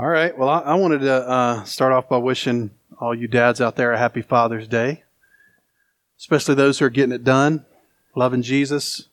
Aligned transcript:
All 0.00 0.06
right. 0.06 0.38
Well, 0.38 0.48
I, 0.48 0.60
I 0.60 0.74
wanted 0.76 1.00
to 1.00 1.12
uh, 1.12 1.64
start 1.64 1.92
off 1.92 2.08
by 2.08 2.18
wishing 2.18 2.70
all 3.00 3.12
you 3.12 3.26
dads 3.26 3.60
out 3.60 3.74
there 3.74 3.92
a 3.92 3.98
happy 3.98 4.22
Father's 4.22 4.68
Day, 4.68 5.02
especially 6.20 6.54
those 6.54 6.78
who 6.78 6.84
are 6.84 6.90
getting 6.90 7.12
it 7.12 7.24
done, 7.24 7.66
loving 8.14 8.42
Jesus, 8.42 9.08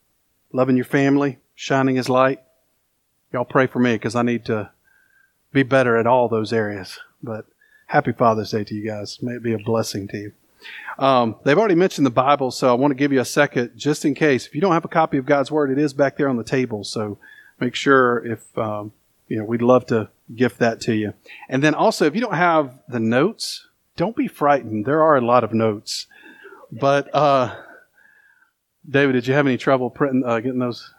loving 0.54 0.76
your 0.76 0.86
family, 0.86 1.40
shining 1.56 1.96
His 1.96 2.08
light. 2.08 2.40
Y'all 3.34 3.46
pray 3.46 3.66
for 3.66 3.80
me 3.80 3.94
because 3.94 4.16
I 4.16 4.22
need 4.22 4.46
to 4.46 4.70
be 5.52 5.64
better 5.64 5.98
at 5.98 6.06
all 6.06 6.30
those 6.30 6.54
areas. 6.54 7.00
But 7.24 7.48
happy 7.88 8.12
Father's 8.12 8.52
Day 8.52 8.64
to 8.64 8.76
you 8.76 8.86
guys. 8.86 9.24
May 9.24 9.38
it 9.38 9.44
be 9.44 9.54
a 9.54 9.58
blessing 9.58 10.08
to 10.10 10.18
you. 10.18 10.34
Um, 11.00 11.38
they've 11.44 11.58
already 11.58 11.74
mentioned 11.74 12.06
the 12.06 12.12
Bible, 12.12 12.52
so 12.52 12.70
I 12.70 12.74
want 12.74 12.92
to 12.92 12.96
give 12.96 13.12
you 13.12 13.22
a 13.22 13.26
second 13.26 13.72
just 13.76 14.06
in 14.06 14.14
case. 14.14 14.46
If 14.46 14.54
you 14.54 14.62
don't 14.62 14.74
have 14.74 14.86
a 14.86 14.90
copy 14.90 15.18
of 15.18 15.26
God's 15.26 15.50
Word, 15.50 15.72
it 15.72 15.80
is 15.80 15.94
back 15.94 16.16
there 16.16 16.30
on 16.30 16.38
the 16.38 16.44
table. 16.44 16.84
So 16.84 17.18
make 17.60 17.74
sure 17.74 18.24
if 18.24 18.56
um, 18.56 18.92
you 19.28 19.38
know, 19.38 19.44
we'd 19.44 19.62
love 19.62 19.86
to 19.88 20.10
gift 20.34 20.60
that 20.60 20.82
to 20.82 20.94
you. 20.94 21.14
And 21.50 21.64
then 21.64 21.74
also, 21.74 22.06
if 22.06 22.16
you 22.16 22.22
don't 22.22 22.36
have 22.36 22.80
the 22.88 23.00
notes, 23.00 23.68
don't 23.96 24.16
be 24.16 24.28
frightened. 24.28 24.86
There 24.86 25.02
are 25.02 25.16
a 25.16 25.22
lot 25.22 25.44
of 25.44 25.54
notes. 25.54 26.08
But, 26.72 27.14
uh, 27.14 27.56
David, 28.88 29.14
did 29.14 29.28
you 29.28 29.34
have 29.34 29.48
any 29.48 29.58
trouble 29.58 29.90
printing, 29.90 30.24
uh, 30.26 30.40
getting 30.40 30.60
those? 30.60 30.94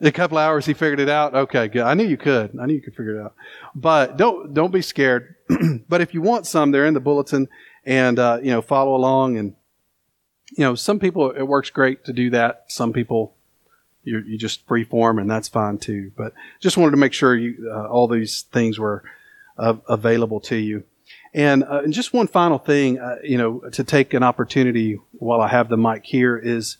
A 0.00 0.12
couple 0.12 0.38
hours 0.38 0.64
he 0.64 0.74
figured 0.74 1.00
it 1.00 1.08
out. 1.08 1.34
Okay, 1.34 1.66
good. 1.66 1.82
I 1.82 1.94
knew 1.94 2.04
you 2.06 2.16
could. 2.16 2.56
I 2.60 2.66
knew 2.66 2.74
you 2.74 2.80
could 2.80 2.94
figure 2.94 3.18
it 3.18 3.24
out. 3.24 3.34
But 3.74 4.16
don't 4.16 4.54
don't 4.54 4.72
be 4.72 4.80
scared. 4.80 5.34
but 5.88 6.00
if 6.00 6.14
you 6.14 6.22
want 6.22 6.46
some, 6.46 6.70
they're 6.70 6.86
in 6.86 6.94
the 6.94 7.00
bulletin, 7.00 7.48
and 7.84 8.16
uh, 8.16 8.38
you 8.40 8.52
know 8.52 8.62
follow 8.62 8.94
along. 8.94 9.38
And 9.38 9.56
you 10.56 10.62
know 10.62 10.76
some 10.76 11.00
people 11.00 11.32
it 11.32 11.42
works 11.42 11.70
great 11.70 12.04
to 12.04 12.12
do 12.12 12.30
that. 12.30 12.66
Some 12.68 12.92
people 12.92 13.34
you 14.04 14.20
you 14.20 14.38
just 14.38 14.66
free 14.66 14.84
form, 14.84 15.18
and 15.18 15.30
that's 15.30 15.48
fine 15.48 15.78
too. 15.78 16.12
But 16.16 16.32
just 16.60 16.76
wanted 16.76 16.92
to 16.92 16.96
make 16.98 17.12
sure 17.12 17.34
you 17.34 17.70
uh, 17.72 17.88
all 17.88 18.08
these 18.08 18.42
things 18.52 18.78
were 18.78 19.02
uh, 19.58 19.76
available 19.88 20.40
to 20.40 20.56
you. 20.56 20.84
And, 21.34 21.64
uh, 21.64 21.82
and 21.84 21.92
just 21.92 22.14
one 22.14 22.26
final 22.26 22.58
thing, 22.58 22.98
uh, 22.98 23.16
you 23.22 23.36
know, 23.36 23.60
to 23.72 23.84
take 23.84 24.14
an 24.14 24.22
opportunity 24.22 24.98
while 25.12 25.40
I 25.40 25.48
have 25.48 25.68
the 25.68 25.76
mic 25.76 26.04
here 26.04 26.36
is, 26.36 26.78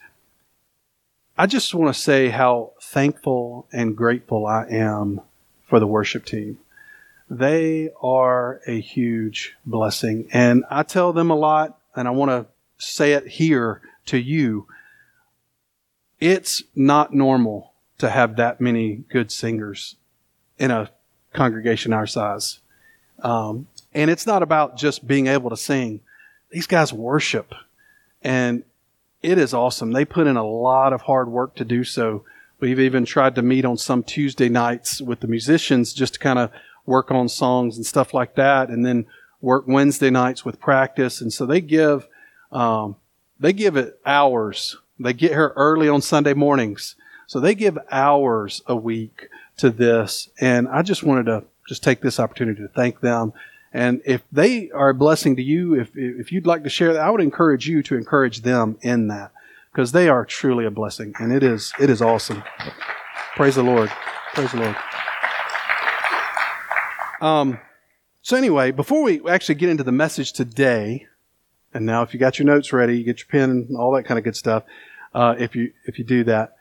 I 1.36 1.46
just 1.46 1.74
want 1.74 1.94
to 1.94 2.00
say 2.00 2.28
how 2.28 2.72
thankful 2.80 3.68
and 3.72 3.96
grateful 3.96 4.46
I 4.46 4.66
am 4.70 5.20
for 5.66 5.78
the 5.78 5.86
worship 5.86 6.24
team. 6.24 6.58
They 7.30 7.90
are 8.02 8.60
a 8.66 8.80
huge 8.80 9.54
blessing, 9.66 10.28
and 10.32 10.64
I 10.70 10.82
tell 10.82 11.12
them 11.12 11.30
a 11.30 11.36
lot, 11.36 11.78
and 11.94 12.08
I 12.08 12.10
want 12.12 12.30
to 12.30 12.46
say 12.78 13.12
it 13.12 13.26
here 13.28 13.82
to 14.06 14.18
you 14.18 14.66
it's 16.20 16.62
not 16.74 17.14
normal 17.14 17.72
to 17.98 18.10
have 18.10 18.36
that 18.36 18.60
many 18.60 19.04
good 19.08 19.30
singers 19.30 19.96
in 20.58 20.70
a 20.70 20.90
congregation 21.32 21.92
our 21.92 22.06
size. 22.06 22.60
Um, 23.22 23.66
and 23.92 24.10
it's 24.10 24.26
not 24.26 24.42
about 24.42 24.76
just 24.76 25.06
being 25.06 25.26
able 25.26 25.50
to 25.50 25.56
sing. 25.56 26.00
These 26.50 26.66
guys 26.66 26.92
worship 26.92 27.52
and 28.22 28.64
it 29.22 29.38
is 29.38 29.52
awesome. 29.52 29.92
They 29.92 30.04
put 30.04 30.26
in 30.26 30.36
a 30.36 30.46
lot 30.46 30.92
of 30.92 31.02
hard 31.02 31.28
work 31.28 31.56
to 31.56 31.64
do 31.64 31.84
so. 31.84 32.24
We've 32.60 32.80
even 32.80 33.04
tried 33.04 33.34
to 33.36 33.42
meet 33.42 33.64
on 33.64 33.76
some 33.76 34.02
Tuesday 34.02 34.48
nights 34.48 35.00
with 35.00 35.20
the 35.20 35.26
musicians 35.26 35.92
just 35.92 36.14
to 36.14 36.20
kind 36.20 36.38
of 36.38 36.50
work 36.86 37.10
on 37.10 37.28
songs 37.28 37.76
and 37.76 37.84
stuff 37.84 38.14
like 38.14 38.36
that. 38.36 38.68
And 38.68 38.84
then 38.86 39.06
work 39.40 39.64
Wednesday 39.66 40.10
nights 40.10 40.44
with 40.44 40.60
practice. 40.60 41.20
And 41.20 41.32
so 41.32 41.46
they 41.46 41.60
give, 41.60 42.08
um, 42.50 42.96
they 43.38 43.52
give 43.52 43.76
it 43.76 44.00
hours 44.06 44.76
they 44.98 45.12
get 45.12 45.30
here 45.32 45.52
early 45.56 45.88
on 45.88 46.02
Sunday 46.02 46.34
mornings. 46.34 46.96
So 47.26 47.40
they 47.40 47.54
give 47.54 47.78
hours 47.90 48.62
a 48.66 48.74
week 48.74 49.28
to 49.58 49.70
this. 49.70 50.30
And 50.40 50.68
I 50.68 50.82
just 50.82 51.02
wanted 51.02 51.26
to 51.26 51.44
just 51.68 51.82
take 51.82 52.00
this 52.00 52.18
opportunity 52.18 52.62
to 52.62 52.68
thank 52.68 53.00
them. 53.00 53.32
And 53.72 54.00
if 54.06 54.22
they 54.32 54.70
are 54.70 54.88
a 54.88 54.94
blessing 54.94 55.36
to 55.36 55.42
you, 55.42 55.74
if, 55.74 55.90
if 55.94 56.32
you'd 56.32 56.46
like 56.46 56.64
to 56.64 56.70
share 56.70 56.94
that, 56.94 57.02
I 57.02 57.10
would 57.10 57.20
encourage 57.20 57.68
you 57.68 57.82
to 57.82 57.96
encourage 57.96 58.40
them 58.40 58.78
in 58.80 59.08
that 59.08 59.30
because 59.70 59.92
they 59.92 60.08
are 60.08 60.24
truly 60.24 60.64
a 60.64 60.70
blessing. 60.70 61.12
And 61.20 61.32
it 61.32 61.42
is, 61.42 61.72
it 61.78 61.90
is 61.90 62.00
awesome. 62.00 62.42
Praise 63.36 63.56
the 63.56 63.62
Lord. 63.62 63.90
Praise 64.32 64.52
the 64.52 64.58
Lord. 64.58 64.76
Um, 67.20 67.58
so 68.22 68.36
anyway, 68.36 68.70
before 68.70 69.02
we 69.02 69.20
actually 69.28 69.56
get 69.56 69.68
into 69.68 69.84
the 69.84 69.92
message 69.92 70.32
today, 70.32 71.07
and 71.74 71.86
now 71.86 72.02
if 72.02 72.14
you 72.14 72.20
got 72.20 72.38
your 72.38 72.46
notes 72.46 72.72
ready, 72.72 72.98
you 72.98 73.04
get 73.04 73.20
your 73.20 73.28
pen 73.28 73.50
and 73.50 73.76
all 73.76 73.92
that 73.92 74.04
kind 74.04 74.18
of 74.18 74.24
good 74.24 74.36
stuff 74.36 74.64
uh, 75.14 75.34
if 75.38 75.54
you 75.54 75.72
if 75.84 75.98
you 75.98 76.04
do 76.04 76.24
that. 76.24 76.54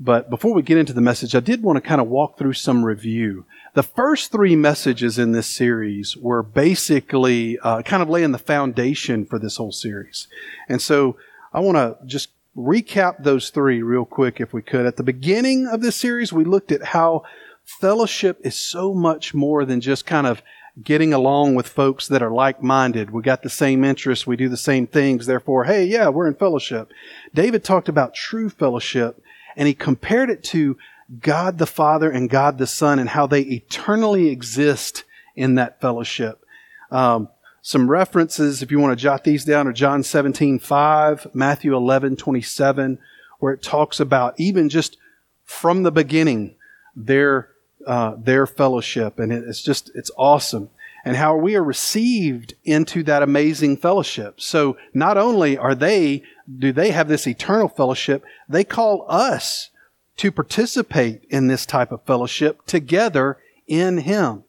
But 0.00 0.30
before 0.30 0.54
we 0.54 0.62
get 0.62 0.78
into 0.78 0.92
the 0.92 1.00
message, 1.00 1.34
I 1.34 1.40
did 1.40 1.62
want 1.62 1.76
to 1.76 1.80
kind 1.80 2.00
of 2.00 2.06
walk 2.06 2.38
through 2.38 2.52
some 2.52 2.84
review. 2.84 3.46
The 3.74 3.82
first 3.82 4.30
three 4.30 4.54
messages 4.54 5.18
in 5.18 5.32
this 5.32 5.48
series 5.48 6.16
were 6.16 6.42
basically 6.42 7.58
uh, 7.58 7.82
kind 7.82 8.02
of 8.02 8.08
laying 8.08 8.30
the 8.30 8.38
foundation 8.38 9.26
for 9.26 9.40
this 9.40 9.56
whole 9.56 9.72
series. 9.72 10.28
And 10.68 10.80
so 10.80 11.16
I 11.52 11.60
want 11.60 11.76
to 11.76 11.96
just 12.06 12.30
recap 12.56 13.24
those 13.24 13.50
three 13.50 13.82
real 13.82 14.04
quick 14.04 14.40
if 14.40 14.52
we 14.52 14.62
could. 14.62 14.86
At 14.86 14.96
the 14.96 15.02
beginning 15.02 15.66
of 15.66 15.80
this 15.80 15.96
series, 15.96 16.32
we 16.32 16.44
looked 16.44 16.70
at 16.70 16.82
how 16.82 17.24
fellowship 17.64 18.40
is 18.44 18.54
so 18.54 18.94
much 18.94 19.34
more 19.34 19.64
than 19.64 19.80
just 19.80 20.06
kind 20.06 20.26
of 20.26 20.42
getting 20.82 21.12
along 21.12 21.54
with 21.54 21.68
folks 21.68 22.06
that 22.08 22.22
are 22.22 22.30
like 22.30 22.62
minded. 22.62 23.10
We 23.10 23.22
got 23.22 23.42
the 23.42 23.50
same 23.50 23.84
interests. 23.84 24.26
We 24.26 24.36
do 24.36 24.48
the 24.48 24.56
same 24.56 24.86
things. 24.86 25.26
Therefore, 25.26 25.64
hey, 25.64 25.84
yeah, 25.84 26.08
we're 26.08 26.28
in 26.28 26.34
fellowship. 26.34 26.92
David 27.34 27.64
talked 27.64 27.88
about 27.88 28.14
true 28.14 28.48
fellowship 28.48 29.22
and 29.56 29.66
he 29.66 29.74
compared 29.74 30.30
it 30.30 30.44
to 30.44 30.76
God 31.20 31.58
the 31.58 31.66
Father 31.66 32.10
and 32.10 32.30
God 32.30 32.58
the 32.58 32.66
Son 32.66 32.98
and 32.98 33.08
how 33.08 33.26
they 33.26 33.42
eternally 33.42 34.28
exist 34.28 35.04
in 35.34 35.56
that 35.56 35.80
fellowship. 35.80 36.44
Um, 36.90 37.28
some 37.62 37.90
references, 37.90 38.62
if 38.62 38.70
you 38.70 38.78
want 38.78 38.96
to 38.96 39.02
jot 39.02 39.24
these 39.24 39.44
down, 39.44 39.66
are 39.66 39.72
John 39.72 40.02
17, 40.02 40.58
5, 40.58 41.28
Matthew 41.34 41.74
11, 41.74 42.16
27, 42.16 42.98
where 43.40 43.52
it 43.52 43.62
talks 43.62 44.00
about 44.00 44.34
even 44.38 44.68
just 44.68 44.96
from 45.44 45.82
the 45.82 45.92
beginning, 45.92 46.54
their 46.94 47.50
uh, 47.86 48.16
their 48.18 48.46
fellowship, 48.46 49.18
and 49.18 49.32
it's 49.32 49.62
just 49.62 49.90
it's 49.94 50.10
awesome. 50.16 50.70
And 51.04 51.16
how 51.16 51.36
we 51.36 51.54
are 51.54 51.64
received 51.64 52.54
into 52.64 53.02
that 53.04 53.22
amazing 53.22 53.76
fellowship. 53.76 54.40
So 54.40 54.76
not 54.92 55.16
only 55.16 55.56
are 55.56 55.74
they 55.74 56.22
do 56.58 56.72
they 56.72 56.90
have 56.90 57.08
this 57.08 57.26
eternal 57.26 57.68
fellowship, 57.68 58.24
they 58.48 58.64
call 58.64 59.06
us 59.08 59.70
to 60.18 60.32
participate 60.32 61.24
in 61.30 61.46
this 61.46 61.64
type 61.64 61.92
of 61.92 62.02
fellowship 62.02 62.66
together 62.66 63.38
in 63.66 63.98
Him. 63.98 64.44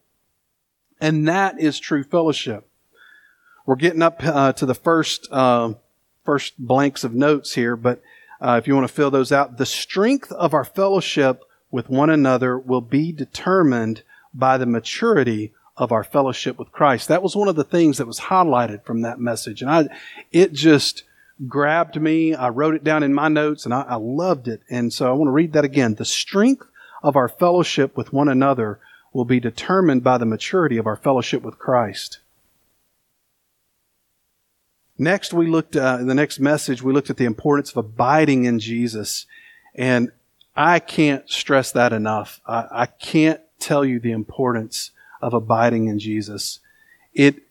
And 0.99 1.27
that 1.27 1.59
is 1.59 1.79
true 1.79 2.03
fellowship. 2.03 2.67
We're 3.65 3.75
getting 3.75 4.01
up 4.01 4.23
uh, 4.23 4.53
to 4.53 4.65
the 4.65 4.75
first 4.75 5.27
uh, 5.31 5.73
first 6.25 6.57
blanks 6.57 7.03
of 7.03 7.13
notes 7.13 7.53
here, 7.53 7.75
but 7.75 8.01
uh, 8.41 8.59
if 8.61 8.67
you 8.67 8.75
want 8.75 8.87
to 8.87 8.93
fill 8.93 9.11
those 9.11 9.31
out, 9.31 9.57
the 9.57 9.65
strength 9.65 10.31
of 10.31 10.53
our 10.53 10.65
fellowship 10.65 11.43
with 11.71 11.89
one 11.89 12.09
another 12.09 12.57
will 12.57 12.81
be 12.81 13.11
determined 13.11 14.03
by 14.33 14.57
the 14.57 14.65
maturity 14.65 15.53
of 15.77 15.91
our 15.91 16.03
fellowship 16.03 16.59
with 16.59 16.71
Christ. 16.71 17.07
That 17.07 17.23
was 17.23 17.35
one 17.35 17.47
of 17.47 17.55
the 17.55 17.63
things 17.63 17.97
that 17.97 18.07
was 18.07 18.19
highlighted 18.19 18.83
from 18.83 19.01
that 19.01 19.19
message. 19.19 19.61
And 19.61 19.71
I, 19.71 19.87
it 20.31 20.51
just 20.51 21.03
grabbed 21.47 21.99
me. 21.99 22.35
I 22.35 22.49
wrote 22.49 22.75
it 22.75 22.83
down 22.83 23.01
in 23.01 23.13
my 23.13 23.29
notes 23.29 23.65
and 23.65 23.73
I, 23.73 23.81
I 23.81 23.95
loved 23.95 24.47
it. 24.47 24.61
And 24.69 24.91
so 24.91 25.09
I 25.09 25.13
want 25.13 25.29
to 25.29 25.33
read 25.33 25.53
that 25.53 25.63
again. 25.63 25.95
The 25.95 26.05
strength 26.05 26.67
of 27.01 27.15
our 27.15 27.29
fellowship 27.29 27.95
with 27.95 28.11
one 28.11 28.27
another 28.27 28.79
will 29.13 29.25
be 29.25 29.39
determined 29.39 30.03
by 30.03 30.17
the 30.17 30.25
maturity 30.25 30.77
of 30.77 30.85
our 30.85 30.97
fellowship 30.97 31.41
with 31.41 31.57
Christ. 31.57 32.19
Next, 34.97 35.33
we 35.33 35.47
looked, 35.47 35.77
uh, 35.77 35.97
in 36.01 36.07
the 36.07 36.13
next 36.13 36.39
message, 36.39 36.83
we 36.83 36.91
looked 36.91 37.09
at 37.09 37.15
the 37.15 37.25
importance 37.25 37.71
of 37.71 37.77
abiding 37.77 38.43
in 38.43 38.59
Jesus. 38.59 39.25
And 39.73 40.11
I 40.59 40.79
can't 40.79 41.29
stress 41.29 41.71
that 41.71 41.93
enough. 41.93 42.41
I, 42.45 42.67
I 42.69 42.85
can't 42.85 43.39
tell 43.59 43.85
you 43.85 43.97
the 43.97 44.11
importance 44.11 44.91
of 45.21 45.33
abiding 45.33 45.87
in 45.87 45.99
Jesus. 45.99 46.59
It, 47.13 47.43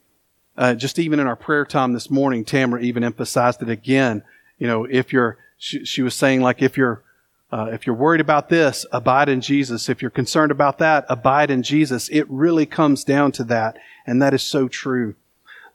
uh, 0.58 0.74
just 0.74 0.98
even 0.98 1.18
in 1.18 1.26
our 1.26 1.34
prayer 1.34 1.64
time 1.64 1.94
this 1.94 2.10
morning, 2.10 2.44
Tamara 2.44 2.82
even 2.82 3.02
emphasized 3.02 3.62
it 3.62 3.70
again. 3.70 4.22
You 4.58 4.66
know, 4.66 4.84
if 4.84 5.10
you're, 5.10 5.38
she, 5.56 5.86
she 5.86 6.02
was 6.02 6.14
saying 6.14 6.42
like, 6.42 6.60
if 6.60 6.76
you're, 6.76 7.02
uh, 7.50 7.70
if 7.72 7.86
you're 7.86 7.96
worried 7.96 8.20
about 8.20 8.50
this, 8.50 8.84
abide 8.92 9.30
in 9.30 9.40
Jesus. 9.40 9.88
If 9.88 10.02
you're 10.02 10.10
concerned 10.10 10.52
about 10.52 10.76
that, 10.76 11.06
abide 11.08 11.50
in 11.50 11.62
Jesus. 11.62 12.10
It 12.10 12.28
really 12.28 12.66
comes 12.66 13.04
down 13.04 13.32
to 13.32 13.44
that, 13.44 13.78
and 14.06 14.20
that 14.20 14.34
is 14.34 14.42
so 14.42 14.68
true. 14.68 15.14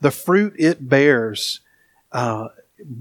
The 0.02 0.12
fruit 0.12 0.54
it 0.60 0.88
bears 0.88 1.62
uh, 2.12 2.50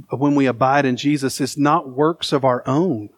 when 0.09 0.35
we 0.35 0.47
abide 0.47 0.87
in 0.87 0.97
Jesus 0.97 1.39
is 1.39 1.59
not 1.59 1.91
works 1.91 2.33
of 2.33 2.47
our 2.47 2.67
own 2.67 3.11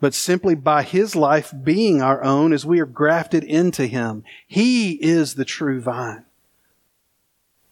but 0.00 0.14
simply 0.14 0.54
by 0.54 0.82
his 0.82 1.16
life 1.16 1.52
being 1.64 2.00
our 2.00 2.22
own 2.22 2.52
as 2.52 2.64
we 2.64 2.80
are 2.80 2.86
grafted 2.86 3.42
into 3.44 3.86
him. 3.86 4.24
He 4.46 4.92
is 4.92 5.34
the 5.34 5.44
true 5.44 5.80
vine. 5.80 6.24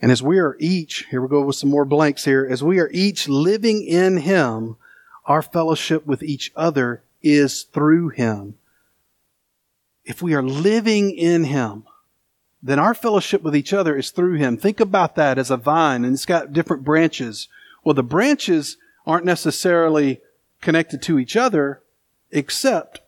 And 0.01 0.13
as 0.13 0.23
we 0.23 0.39
are 0.39 0.57
each, 0.59 1.07
here 1.11 1.23
we 1.23 1.29
go 1.29 1.43
with 1.43 1.57
some 1.57 1.71
more 1.71 1.85
blanks 1.85 2.25
here, 2.25 2.47
as 2.49 2.63
we 2.63 2.79
are 2.81 2.91
each 2.93 3.29
living 3.29 3.83
in 3.83 4.19
him, 4.19 4.77
our 5.25 5.43
fellowship 5.43 6.07
with 6.07 6.23
each 6.23 6.53
other 6.55 7.03
is 7.23 7.63
through 7.65 8.11
him. 8.11 8.57
if 10.07 10.23
we 10.23 10.35
are 10.35 10.43
living 10.43 11.11
in 11.11 11.45
Him, 11.45 11.85
then 12.63 12.79
our 12.79 12.95
fellowship 12.95 13.43
with 13.43 13.55
each 13.55 13.73
other 13.73 13.97
is 13.97 14.11
through 14.11 14.35
Him. 14.35 14.57
Think 14.57 14.81
about 14.81 15.17
that 15.17 15.37
as 15.37 15.51
a 15.51 15.57
vine 15.57 16.05
and 16.05 16.15
it's 16.15 16.25
got 16.25 16.53
different 16.53 16.85
branches. 16.85 17.49
Well, 17.85 17.95
the 17.95 18.03
branches 18.03 18.77
aren't 19.05 19.25
necessarily 19.25 20.21
connected 20.61 21.03
to 21.03 21.19
each 21.19 21.37
other 21.37 21.83
except 22.31 23.01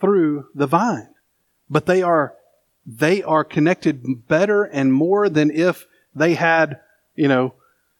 through 0.00 0.46
the 0.54 0.66
vine. 0.66 1.08
But 1.70 1.86
they 1.86 2.02
are, 2.02 2.34
they 2.86 3.22
are 3.22 3.44
connected 3.44 4.28
better 4.28 4.64
and 4.64 4.92
more 4.92 5.28
than 5.28 5.50
if 5.50 5.86
they 6.14 6.34
had, 6.34 6.80
you 7.14 7.28
know, 7.28 7.54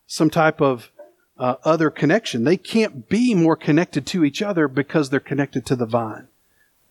some 0.07 0.31
type 0.31 0.61
of 0.61 0.91
uh, 1.39 1.57
other 1.65 1.91
connection. 1.91 2.45
They 2.45 2.57
can't 2.57 3.09
be 3.09 3.35
more 3.35 3.57
connected 3.57 4.07
to 4.09 4.25
each 4.25 4.43
other 4.43 4.69
because 4.69 5.11
they're 5.11 5.21
connected 5.21 5.67
to 5.67 5.77
the 5.77 5.87
vine. 5.87 6.29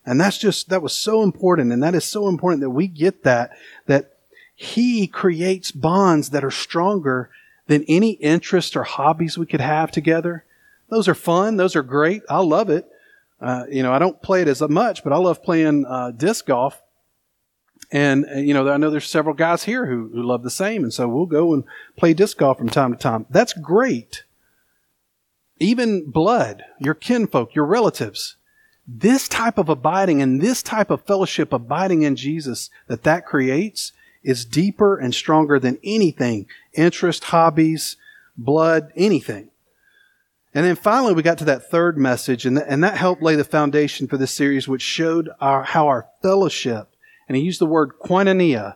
And 0.05 0.19
that's 0.19 0.37
just, 0.37 0.69
that 0.69 0.81
was 0.81 0.93
so 0.93 1.23
important. 1.23 1.71
And 1.71 1.81
that 1.81 1.95
is 1.95 2.03
so 2.03 2.27
important 2.27 2.61
that 2.61 2.69
we 2.71 2.87
get 2.87 3.23
that, 3.23 3.51
that 3.85 4.17
he 4.55 5.07
creates 5.07 5.71
bonds 5.71 6.31
that 6.31 6.43
are 6.43 6.51
stronger 6.51 7.29
than 7.67 7.85
any 7.87 8.11
interest 8.11 8.75
or 8.75 8.83
hobbies 8.83 9.37
we 9.37 9.45
could 9.45 9.61
have 9.61 9.91
together. 9.91 10.43
Those 10.89 11.07
are 11.07 11.15
fun. 11.15 11.55
Those 11.55 11.75
are 11.75 11.83
great. 11.83 12.23
I 12.29 12.39
love 12.39 12.69
it. 12.69 12.89
Uh, 13.43 13.65
you 13.69 13.83
know, 13.83 13.91
I 13.91 13.99
don't 13.99 14.21
play 14.21 14.41
it 14.41 14.47
as 14.47 14.61
much, 14.61 15.03
but 15.03 15.11
I 15.11 15.17
love 15.17 15.43
playing 15.43 15.85
uh, 15.85 16.11
disc 16.11 16.45
golf. 16.45 16.81
And, 17.91 18.25
uh, 18.25 18.39
you 18.39 18.53
know, 18.53 18.69
I 18.69 18.77
know 18.77 18.89
there's 18.89 19.09
several 19.09 19.35
guys 19.35 19.63
here 19.63 19.85
who, 19.85 20.09
who 20.13 20.23
love 20.23 20.43
the 20.43 20.49
same. 20.49 20.83
And 20.83 20.93
so 20.93 21.09
we'll 21.09 21.25
go 21.25 21.53
and 21.53 21.65
play 21.97 22.13
disc 22.13 22.37
golf 22.37 22.57
from 22.57 22.69
time 22.69 22.93
to 22.93 22.97
time. 22.97 23.25
That's 23.29 23.51
great. 23.51 24.23
Even 25.59 26.09
blood, 26.09 26.63
your 26.79 26.93
kinfolk, 26.93 27.53
your 27.53 27.65
relatives. 27.65 28.37
This 28.87 29.27
type 29.27 29.57
of 29.57 29.67
abiding 29.67 30.21
and 30.21 30.41
this 30.41 30.63
type 30.63 30.89
of 30.89 31.05
fellowship 31.05 31.51
abiding 31.51 32.03
in 32.03 32.15
Jesus 32.15 32.69
that 32.87 33.03
that 33.03 33.25
creates 33.25 33.91
is 34.23 34.45
deeper 34.45 34.97
and 34.97 35.13
stronger 35.13 35.59
than 35.59 35.79
anything 35.83 36.47
interest, 36.73 37.25
hobbies, 37.25 37.97
blood, 38.37 38.91
anything. 38.95 39.49
And 40.53 40.65
then 40.65 40.75
finally, 40.75 41.13
we 41.13 41.23
got 41.23 41.39
to 41.39 41.45
that 41.45 41.69
third 41.69 41.97
message, 41.97 42.45
and, 42.45 42.57
th- 42.57 42.67
and 42.69 42.83
that 42.83 42.97
helped 42.97 43.23
lay 43.23 43.35
the 43.35 43.43
foundation 43.43 44.07
for 44.07 44.17
this 44.17 44.31
series, 44.31 44.67
which 44.67 44.83
showed 44.83 45.29
our, 45.41 45.63
how 45.63 45.87
our 45.87 46.07
fellowship, 46.21 46.89
and 47.27 47.35
he 47.35 47.43
used 47.43 47.59
the 47.59 47.65
word 47.65 47.93
koinonia, 48.03 48.75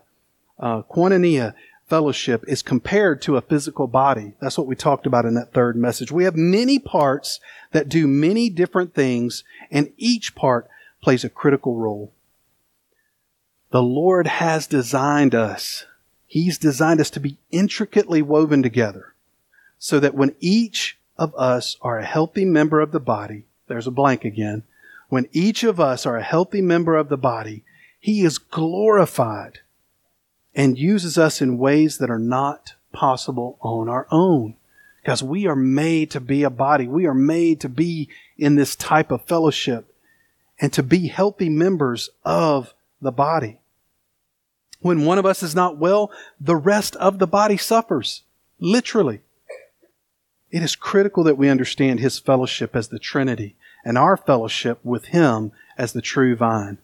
uh, 0.59 0.81
koinonia, 0.83 1.53
fellowship, 1.87 2.43
is 2.47 2.63
compared 2.63 3.21
to 3.21 3.37
a 3.37 3.41
physical 3.41 3.87
body. 3.87 4.33
That's 4.41 4.57
what 4.57 4.67
we 4.67 4.75
talked 4.75 5.05
about 5.05 5.25
in 5.25 5.35
that 5.35 5.53
third 5.53 5.75
message. 5.75 6.11
We 6.11 6.23
have 6.23 6.35
many 6.35 6.79
parts 6.79 7.39
that 7.71 7.89
do 7.89 8.07
many 8.07 8.49
different 8.49 8.95
things, 8.95 9.43
and 9.69 9.93
each 9.97 10.33
part 10.33 10.67
plays 11.01 11.23
a 11.23 11.29
critical 11.29 11.75
role. 11.75 12.11
The 13.69 13.83
Lord 13.83 14.27
has 14.27 14.65
designed 14.65 15.35
us. 15.35 15.85
He's 16.25 16.57
designed 16.57 16.99
us 16.99 17.09
to 17.11 17.19
be 17.19 17.37
intricately 17.51 18.21
woven 18.21 18.63
together 18.63 19.13
so 19.77 19.99
that 19.99 20.15
when 20.15 20.35
each 20.39 20.97
of 21.17 21.33
us 21.35 21.77
are 21.81 21.99
a 21.99 22.05
healthy 22.05 22.45
member 22.45 22.79
of 22.79 22.91
the 22.91 22.99
body, 22.99 23.45
there's 23.67 23.87
a 23.87 23.91
blank 23.91 24.23
again. 24.23 24.63
When 25.09 25.27
each 25.31 25.63
of 25.63 25.79
us 25.79 26.05
are 26.05 26.17
a 26.17 26.23
healthy 26.23 26.61
member 26.61 26.95
of 26.95 27.09
the 27.09 27.17
body, 27.17 27.63
He 27.99 28.23
is 28.23 28.37
glorified 28.37 29.59
and 30.53 30.77
uses 30.77 31.17
us 31.17 31.41
in 31.41 31.57
ways 31.57 31.97
that 31.99 32.09
are 32.09 32.19
not 32.19 32.73
possible 32.91 33.57
on 33.61 33.87
our 33.87 34.07
own. 34.11 34.55
Because 35.01 35.23
we 35.23 35.47
are 35.47 35.55
made 35.55 36.11
to 36.11 36.19
be 36.19 36.43
a 36.43 36.49
body. 36.49 36.87
We 36.87 37.05
are 37.05 37.13
made 37.13 37.61
to 37.61 37.69
be 37.69 38.09
in 38.37 38.55
this 38.55 38.75
type 38.75 39.11
of 39.11 39.23
fellowship 39.23 39.93
and 40.59 40.73
to 40.73 40.83
be 40.83 41.07
healthy 41.07 41.47
members 41.47 42.09
of 42.25 42.73
the 43.01 43.11
body. 43.11 43.59
When 44.81 45.05
one 45.05 45.17
of 45.17 45.25
us 45.25 45.43
is 45.43 45.55
not 45.55 45.77
well, 45.77 46.11
the 46.41 46.55
rest 46.55 46.95
of 46.97 47.19
the 47.19 47.27
body 47.27 47.55
suffers. 47.55 48.23
Literally. 48.59 49.21
It 50.51 50.63
is 50.63 50.75
critical 50.75 51.23
that 51.23 51.37
we 51.37 51.49
understand 51.49 51.99
His 51.99 52.19
fellowship 52.19 52.75
as 52.75 52.87
the 52.87 52.99
Trinity 52.99 53.55
and 53.83 53.97
our 53.97 54.17
fellowship 54.17 54.79
with 54.83 55.05
Him 55.05 55.51
as 55.77 55.93
the 55.93 56.01
true 56.01 56.35
vine. 56.35 56.77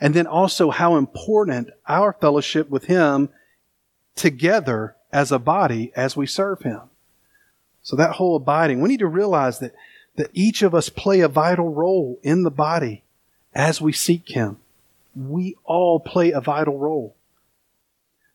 And 0.00 0.12
then 0.12 0.26
also 0.26 0.70
how 0.70 0.96
important 0.96 1.70
our 1.88 2.12
fellowship 2.12 2.68
with 2.68 2.84
Him 2.84 3.30
together 4.14 4.96
as 5.12 5.32
a 5.32 5.38
body 5.38 5.92
as 5.96 6.16
we 6.16 6.26
serve 6.26 6.62
Him. 6.62 6.82
So 7.82 7.96
that 7.96 8.12
whole 8.12 8.36
abiding, 8.36 8.80
we 8.80 8.88
need 8.88 8.98
to 8.98 9.06
realize 9.06 9.60
that, 9.60 9.74
that 10.16 10.30
each 10.34 10.62
of 10.62 10.74
us 10.74 10.88
play 10.88 11.20
a 11.20 11.28
vital 11.28 11.72
role 11.72 12.18
in 12.22 12.42
the 12.42 12.50
body 12.50 13.04
as 13.54 13.80
we 13.80 13.92
seek 13.92 14.28
Him. 14.28 14.58
We 15.14 15.56
all 15.64 16.00
play 16.00 16.32
a 16.32 16.40
vital 16.40 16.78
role. 16.78 17.14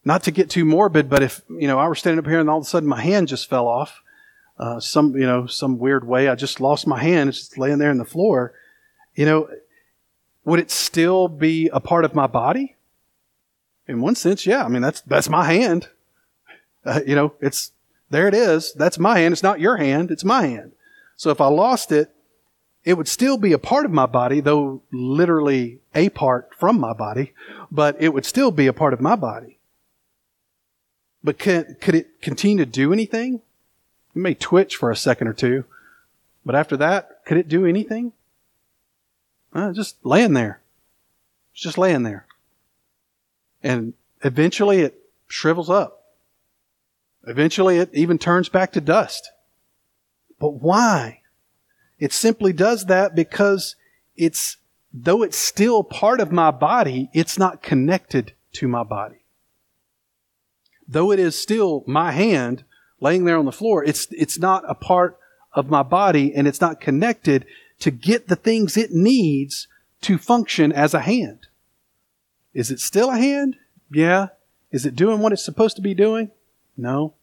Not 0.03 0.23
to 0.23 0.31
get 0.31 0.49
too 0.49 0.65
morbid, 0.65 1.09
but 1.09 1.21
if, 1.21 1.41
you 1.49 1.67
know, 1.67 1.77
I 1.77 1.87
were 1.87 1.95
standing 1.95 2.19
up 2.19 2.29
here 2.29 2.39
and 2.39 2.49
all 2.49 2.57
of 2.57 2.63
a 2.63 2.67
sudden 2.67 2.89
my 2.89 3.01
hand 3.01 3.27
just 3.27 3.49
fell 3.49 3.67
off, 3.67 4.01
uh, 4.61 4.79
some, 4.79 5.15
you 5.15 5.25
know, 5.25 5.47
some 5.47 5.79
weird 5.79 6.07
way, 6.07 6.29
I 6.29 6.35
just 6.35 6.61
lost 6.61 6.85
my 6.85 7.01
hand, 7.01 7.29
it's 7.29 7.39
just 7.39 7.57
laying 7.57 7.79
there 7.79 7.89
in 7.89 7.97
the 7.97 8.05
floor, 8.05 8.53
you 9.15 9.25
know, 9.25 9.49
would 10.45 10.59
it 10.59 10.69
still 10.69 11.27
be 11.27 11.67
a 11.73 11.79
part 11.79 12.05
of 12.05 12.13
my 12.13 12.27
body? 12.27 12.75
In 13.87 14.01
one 14.01 14.15
sense, 14.15 14.45
yeah. 14.45 14.63
I 14.63 14.67
mean, 14.67 14.83
that's, 14.83 15.01
that's 15.01 15.29
my 15.29 15.45
hand. 15.45 15.89
Uh, 16.85 17.01
you 17.05 17.15
know, 17.15 17.33
it's, 17.41 17.71
there 18.11 18.27
it 18.27 18.33
is. 18.33 18.73
That's 18.73 18.99
my 18.99 19.19
hand. 19.19 19.31
It's 19.33 19.43
not 19.43 19.59
your 19.59 19.77
hand. 19.77 20.11
It's 20.11 20.23
my 20.23 20.45
hand. 20.45 20.73
So 21.15 21.31
if 21.31 21.41
I 21.41 21.47
lost 21.47 21.91
it, 21.91 22.13
it 22.83 22.95
would 22.95 23.07
still 23.07 23.37
be 23.37 23.53
a 23.53 23.59
part 23.59 23.85
of 23.85 23.91
my 23.91 24.05
body, 24.05 24.39
though 24.39 24.81
literally 24.91 25.79
a 25.93 26.09
part 26.09 26.53
from 26.55 26.79
my 26.79 26.93
body, 26.93 27.33
but 27.71 27.95
it 27.99 28.09
would 28.09 28.25
still 28.25 28.51
be 28.51 28.67
a 28.67 28.73
part 28.73 28.93
of 28.93 29.01
my 29.01 29.15
body. 29.15 29.57
But 31.23 31.37
can, 31.37 31.77
could 31.79 31.95
it 31.95 32.21
continue 32.21 32.63
to 32.63 32.71
do 32.71 32.93
anything? 32.93 33.41
It 34.15 34.19
may 34.19 34.33
twitch 34.33 34.75
for 34.75 34.91
a 34.91 34.95
second 34.95 35.27
or 35.27 35.33
two, 35.33 35.65
but 36.45 36.55
after 36.55 36.75
that, 36.77 37.23
could 37.25 37.37
it 37.37 37.47
do 37.47 37.65
anything? 37.65 38.13
Uh, 39.53 39.71
just 39.71 39.97
laying 40.03 40.33
there. 40.33 40.61
It's 41.53 41.61
just 41.61 41.77
laying 41.77 42.03
there. 42.03 42.25
And 43.63 43.93
eventually 44.23 44.79
it 44.79 44.99
shrivels 45.27 45.69
up. 45.69 46.03
Eventually 47.27 47.77
it 47.77 47.89
even 47.93 48.17
turns 48.17 48.49
back 48.49 48.71
to 48.73 48.81
dust. 48.81 49.29
But 50.39 50.55
why? 50.55 51.21
It 51.99 52.13
simply 52.13 52.51
does 52.51 52.85
that 52.85 53.13
because 53.13 53.75
it's, 54.15 54.57
though 54.91 55.21
it's 55.21 55.37
still 55.37 55.83
part 55.83 56.19
of 56.19 56.31
my 56.31 56.49
body, 56.49 57.09
it's 57.13 57.37
not 57.37 57.61
connected 57.61 58.33
to 58.53 58.67
my 58.67 58.83
body. 58.83 59.23
Though 60.87 61.11
it 61.11 61.19
is 61.19 61.39
still 61.39 61.83
my 61.85 62.11
hand 62.11 62.63
laying 63.01 63.25
there 63.25 63.37
on 63.37 63.45
the 63.45 63.51
floor, 63.51 63.83
it's, 63.83 64.07
it's 64.11 64.39
not 64.39 64.63
a 64.67 64.75
part 64.75 65.19
of 65.53 65.69
my 65.69 65.83
body 65.83 66.33
and 66.33 66.47
it's 66.47 66.61
not 66.61 66.79
connected 66.79 67.45
to 67.79 67.91
get 67.91 68.27
the 68.27 68.35
things 68.35 68.77
it 68.77 68.91
needs 68.91 69.67
to 70.01 70.17
function 70.17 70.71
as 70.71 70.93
a 70.93 71.01
hand. 71.01 71.47
Is 72.53 72.71
it 72.71 72.79
still 72.79 73.09
a 73.09 73.17
hand? 73.17 73.57
Yeah. 73.91 74.29
Is 74.71 74.85
it 74.85 74.95
doing 74.95 75.19
what 75.19 75.33
it's 75.33 75.43
supposed 75.43 75.75
to 75.75 75.81
be 75.81 75.93
doing? 75.93 76.31
No. 76.77 77.13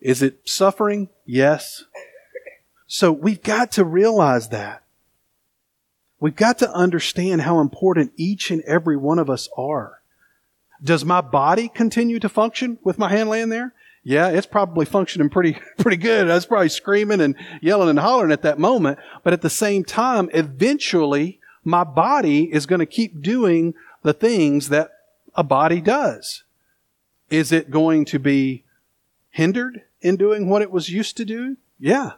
Is 0.00 0.22
it 0.22 0.48
suffering? 0.48 1.08
Yes. 1.26 1.84
So 2.86 3.10
we've 3.12 3.42
got 3.42 3.72
to 3.72 3.84
realize 3.84 4.48
that. 4.50 4.82
We've 6.20 6.36
got 6.36 6.58
to 6.58 6.72
understand 6.72 7.42
how 7.42 7.60
important 7.60 8.12
each 8.16 8.50
and 8.50 8.62
every 8.62 8.96
one 8.96 9.18
of 9.18 9.28
us 9.28 9.48
are. 9.56 10.00
Does 10.82 11.04
my 11.04 11.20
body 11.20 11.68
continue 11.68 12.18
to 12.20 12.28
function 12.28 12.78
with 12.82 12.98
my 12.98 13.08
hand 13.08 13.28
laying 13.28 13.48
there? 13.48 13.74
Yeah, 14.04 14.28
it's 14.28 14.46
probably 14.46 14.84
functioning 14.84 15.30
pretty, 15.30 15.58
pretty 15.78 15.96
good. 15.96 16.30
I 16.30 16.34
was 16.34 16.46
probably 16.46 16.68
screaming 16.68 17.20
and 17.20 17.34
yelling 17.60 17.88
and 17.88 17.98
hollering 17.98 18.32
at 18.32 18.42
that 18.42 18.58
moment. 18.58 18.98
But 19.22 19.32
at 19.32 19.40
the 19.40 19.50
same 19.50 19.82
time, 19.82 20.28
eventually 20.34 21.40
my 21.64 21.84
body 21.84 22.52
is 22.52 22.66
going 22.66 22.80
to 22.80 22.86
keep 22.86 23.22
doing 23.22 23.74
the 24.02 24.12
things 24.12 24.68
that 24.68 24.90
a 25.34 25.42
body 25.42 25.80
does. 25.80 26.44
Is 27.30 27.50
it 27.50 27.70
going 27.70 28.04
to 28.06 28.18
be 28.18 28.64
hindered 29.30 29.82
in 30.02 30.16
doing 30.16 30.48
what 30.48 30.62
it 30.62 30.70
was 30.70 30.90
used 30.90 31.16
to 31.16 31.24
do? 31.24 31.56
Yeah. 31.80 32.12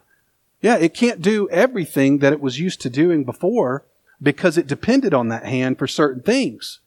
Yeah, 0.60 0.76
it 0.76 0.94
can't 0.94 1.22
do 1.22 1.48
everything 1.50 2.18
that 2.18 2.32
it 2.32 2.40
was 2.40 2.58
used 2.58 2.80
to 2.80 2.90
doing 2.90 3.24
before 3.24 3.84
because 4.20 4.58
it 4.58 4.66
depended 4.66 5.14
on 5.14 5.28
that 5.28 5.46
hand 5.46 5.78
for 5.78 5.86
certain 5.86 6.22
things. 6.22 6.80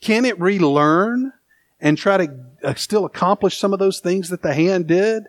Can 0.00 0.24
it 0.24 0.40
relearn 0.40 1.32
and 1.80 1.96
try 1.96 2.16
to 2.26 2.34
uh, 2.62 2.74
still 2.74 3.04
accomplish 3.04 3.58
some 3.58 3.72
of 3.72 3.78
those 3.78 4.00
things 4.00 4.28
that 4.30 4.42
the 4.42 4.54
hand 4.54 4.86
did? 4.86 5.24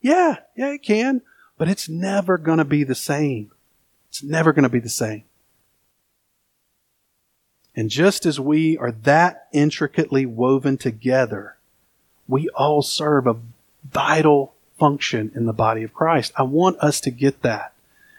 Yeah, 0.00 0.36
yeah, 0.56 0.70
it 0.72 0.82
can, 0.82 1.22
but 1.58 1.68
it's 1.68 1.88
never 1.88 2.38
going 2.38 2.58
to 2.58 2.64
be 2.64 2.84
the 2.84 2.94
same. 2.94 3.50
It's 4.08 4.22
never 4.22 4.52
going 4.52 4.62
to 4.64 4.68
be 4.68 4.80
the 4.80 4.88
same. 4.88 5.24
And 7.76 7.90
just 7.90 8.26
as 8.26 8.40
we 8.40 8.76
are 8.78 8.92
that 8.92 9.48
intricately 9.52 10.26
woven 10.26 10.76
together, 10.76 11.56
we 12.26 12.48
all 12.50 12.82
serve 12.82 13.26
a 13.26 13.36
vital 13.84 14.54
function 14.78 15.30
in 15.34 15.46
the 15.46 15.52
body 15.52 15.82
of 15.82 15.92
Christ. 15.92 16.32
I 16.36 16.42
want 16.42 16.78
us 16.78 17.00
to 17.02 17.10
get 17.10 17.42
that. 17.42 17.72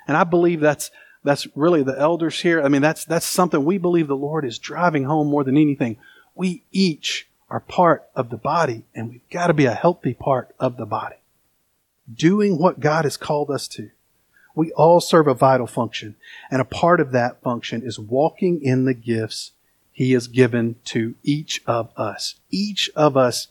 And 0.07 0.15
I 0.15 0.23
believe 0.23 0.59
that's 0.59 0.91
That's 1.23 1.47
really 1.55 1.83
the 1.83 1.99
elders 1.99 2.41
here. 2.41 2.63
I 2.63 2.67
mean, 2.67 2.81
that's, 2.81 3.05
that's 3.05 3.27
something 3.27 3.63
we 3.63 3.77
believe 3.77 4.07
the 4.07 4.15
Lord 4.15 4.43
is 4.43 4.57
driving 4.57 5.03
home 5.05 5.27
more 5.27 5.43
than 5.43 5.55
anything. 5.55 5.97
We 6.33 6.63
each 6.71 7.27
are 7.51 7.59
part 7.59 8.07
of 8.15 8.29
the 8.29 8.37
body 8.37 8.85
and 8.95 9.09
we've 9.09 9.29
got 9.29 9.47
to 9.47 9.53
be 9.53 9.65
a 9.65 9.73
healthy 9.73 10.13
part 10.13 10.55
of 10.57 10.77
the 10.77 10.85
body. 10.85 11.17
Doing 12.11 12.57
what 12.57 12.79
God 12.79 13.03
has 13.03 13.17
called 13.17 13.51
us 13.51 13.67
to. 13.69 13.91
We 14.55 14.71
all 14.71 15.01
serve 15.01 15.27
a 15.27 15.33
vital 15.33 15.67
function 15.67 16.15
and 16.49 16.61
a 16.61 16.65
part 16.65 17.01
of 17.01 17.11
that 17.11 17.41
function 17.41 17.83
is 17.83 17.99
walking 17.99 18.63
in 18.63 18.85
the 18.85 18.93
gifts 18.93 19.51
he 19.91 20.13
has 20.13 20.27
given 20.27 20.77
to 20.85 21.15
each 21.23 21.61
of 21.67 21.91
us. 21.97 22.35
Each 22.49 22.89
of 22.95 23.17
us 23.17 23.49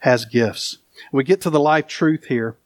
has 0.00 0.24
gifts. 0.24 0.78
We 1.12 1.22
get 1.22 1.40
to 1.42 1.50
the 1.50 1.60
life 1.60 1.86
truth 1.86 2.24
here. 2.24 2.56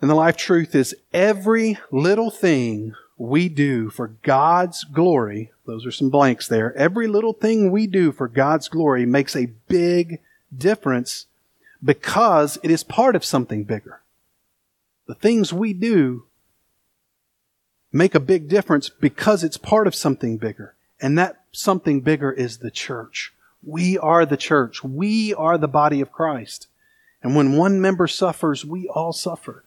And 0.00 0.08
the 0.08 0.14
life 0.14 0.36
truth 0.36 0.76
is 0.76 0.94
every 1.12 1.78
little 1.90 2.30
thing 2.30 2.94
we 3.18 3.48
do 3.48 3.90
for 3.90 4.08
God's 4.22 4.84
glory, 4.84 5.50
those 5.66 5.84
are 5.84 5.90
some 5.90 6.08
blanks 6.08 6.48
there, 6.48 6.76
every 6.76 7.08
little 7.08 7.32
thing 7.32 7.70
we 7.70 7.86
do 7.86 8.12
for 8.12 8.28
God's 8.28 8.68
glory 8.68 9.04
makes 9.04 9.34
a 9.34 9.52
big 9.68 10.20
difference 10.56 11.26
because 11.82 12.58
it 12.62 12.70
is 12.70 12.84
part 12.84 13.16
of 13.16 13.24
something 13.24 13.64
bigger. 13.64 14.00
The 15.06 15.14
things 15.14 15.52
we 15.52 15.72
do 15.72 16.24
make 17.92 18.14
a 18.14 18.20
big 18.20 18.48
difference 18.48 18.88
because 18.88 19.42
it's 19.42 19.56
part 19.56 19.86
of 19.86 19.94
something 19.94 20.36
bigger. 20.36 20.74
And 21.00 21.16
that 21.18 21.44
something 21.52 22.00
bigger 22.00 22.32
is 22.32 22.58
the 22.58 22.70
church. 22.70 23.32
We 23.62 23.98
are 23.98 24.26
the 24.26 24.36
church. 24.36 24.84
We 24.84 25.34
are 25.34 25.58
the 25.58 25.68
body 25.68 26.00
of 26.00 26.12
Christ. 26.12 26.68
And 27.22 27.34
when 27.34 27.56
one 27.56 27.80
member 27.80 28.06
suffers, 28.06 28.64
we 28.64 28.88
all 28.88 29.12
suffer. 29.12 29.64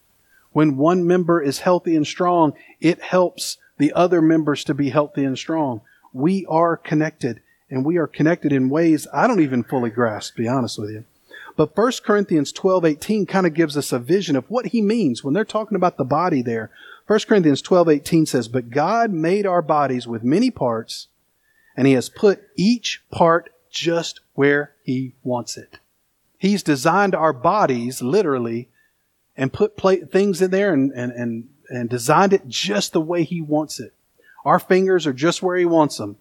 When 0.51 0.77
one 0.77 1.07
member 1.07 1.41
is 1.41 1.59
healthy 1.59 1.95
and 1.95 2.05
strong, 2.05 2.53
it 2.79 3.01
helps 3.01 3.57
the 3.77 3.93
other 3.93 4.21
members 4.21 4.63
to 4.65 4.73
be 4.73 4.89
healthy 4.89 5.23
and 5.23 5.37
strong. 5.37 5.81
We 6.13 6.45
are 6.47 6.75
connected, 6.75 7.41
and 7.69 7.85
we 7.85 7.97
are 7.97 8.07
connected 8.07 8.51
in 8.51 8.69
ways 8.69 9.07
I 9.13 9.27
don't 9.27 9.41
even 9.41 9.63
fully 9.63 9.89
grasp, 9.89 10.35
to 10.35 10.41
be 10.41 10.47
honest 10.47 10.77
with 10.77 10.89
you. 10.91 11.05
But 11.55 11.75
1 11.75 11.91
Corinthians 12.03 12.51
12, 12.51 12.85
18 12.85 13.25
kind 13.25 13.45
of 13.45 13.53
gives 13.53 13.77
us 13.77 13.91
a 13.91 13.99
vision 13.99 14.35
of 14.35 14.49
what 14.49 14.67
he 14.67 14.81
means 14.81 15.23
when 15.23 15.33
they're 15.33 15.45
talking 15.45 15.75
about 15.75 15.97
the 15.97 16.03
body 16.03 16.41
there. 16.41 16.69
1 17.07 17.19
Corinthians 17.27 17.61
12, 17.61 17.89
18 17.89 18.25
says, 18.25 18.47
But 18.47 18.69
God 18.69 19.11
made 19.11 19.45
our 19.45 19.61
bodies 19.61 20.07
with 20.07 20.23
many 20.23 20.49
parts, 20.49 21.07
and 21.75 21.87
he 21.87 21.93
has 21.93 22.09
put 22.09 22.43
each 22.55 23.03
part 23.11 23.49
just 23.69 24.19
where 24.33 24.73
he 24.83 25.13
wants 25.23 25.57
it. 25.57 25.79
He's 26.37 26.63
designed 26.63 27.15
our 27.15 27.33
bodies 27.33 28.01
literally 28.01 28.69
and 29.41 29.51
put 29.51 29.75
things 30.11 30.39
in 30.39 30.51
there 30.51 30.71
and, 30.71 30.91
and, 30.91 31.11
and, 31.13 31.49
and 31.67 31.89
designed 31.89 32.31
it 32.31 32.47
just 32.47 32.93
the 32.93 33.01
way 33.01 33.23
he 33.23 33.41
wants 33.41 33.79
it. 33.79 33.91
Our 34.45 34.59
fingers 34.59 35.07
are 35.07 35.13
just 35.13 35.41
where 35.41 35.57
he 35.57 35.65
wants 35.65 35.97
them. 35.97 36.17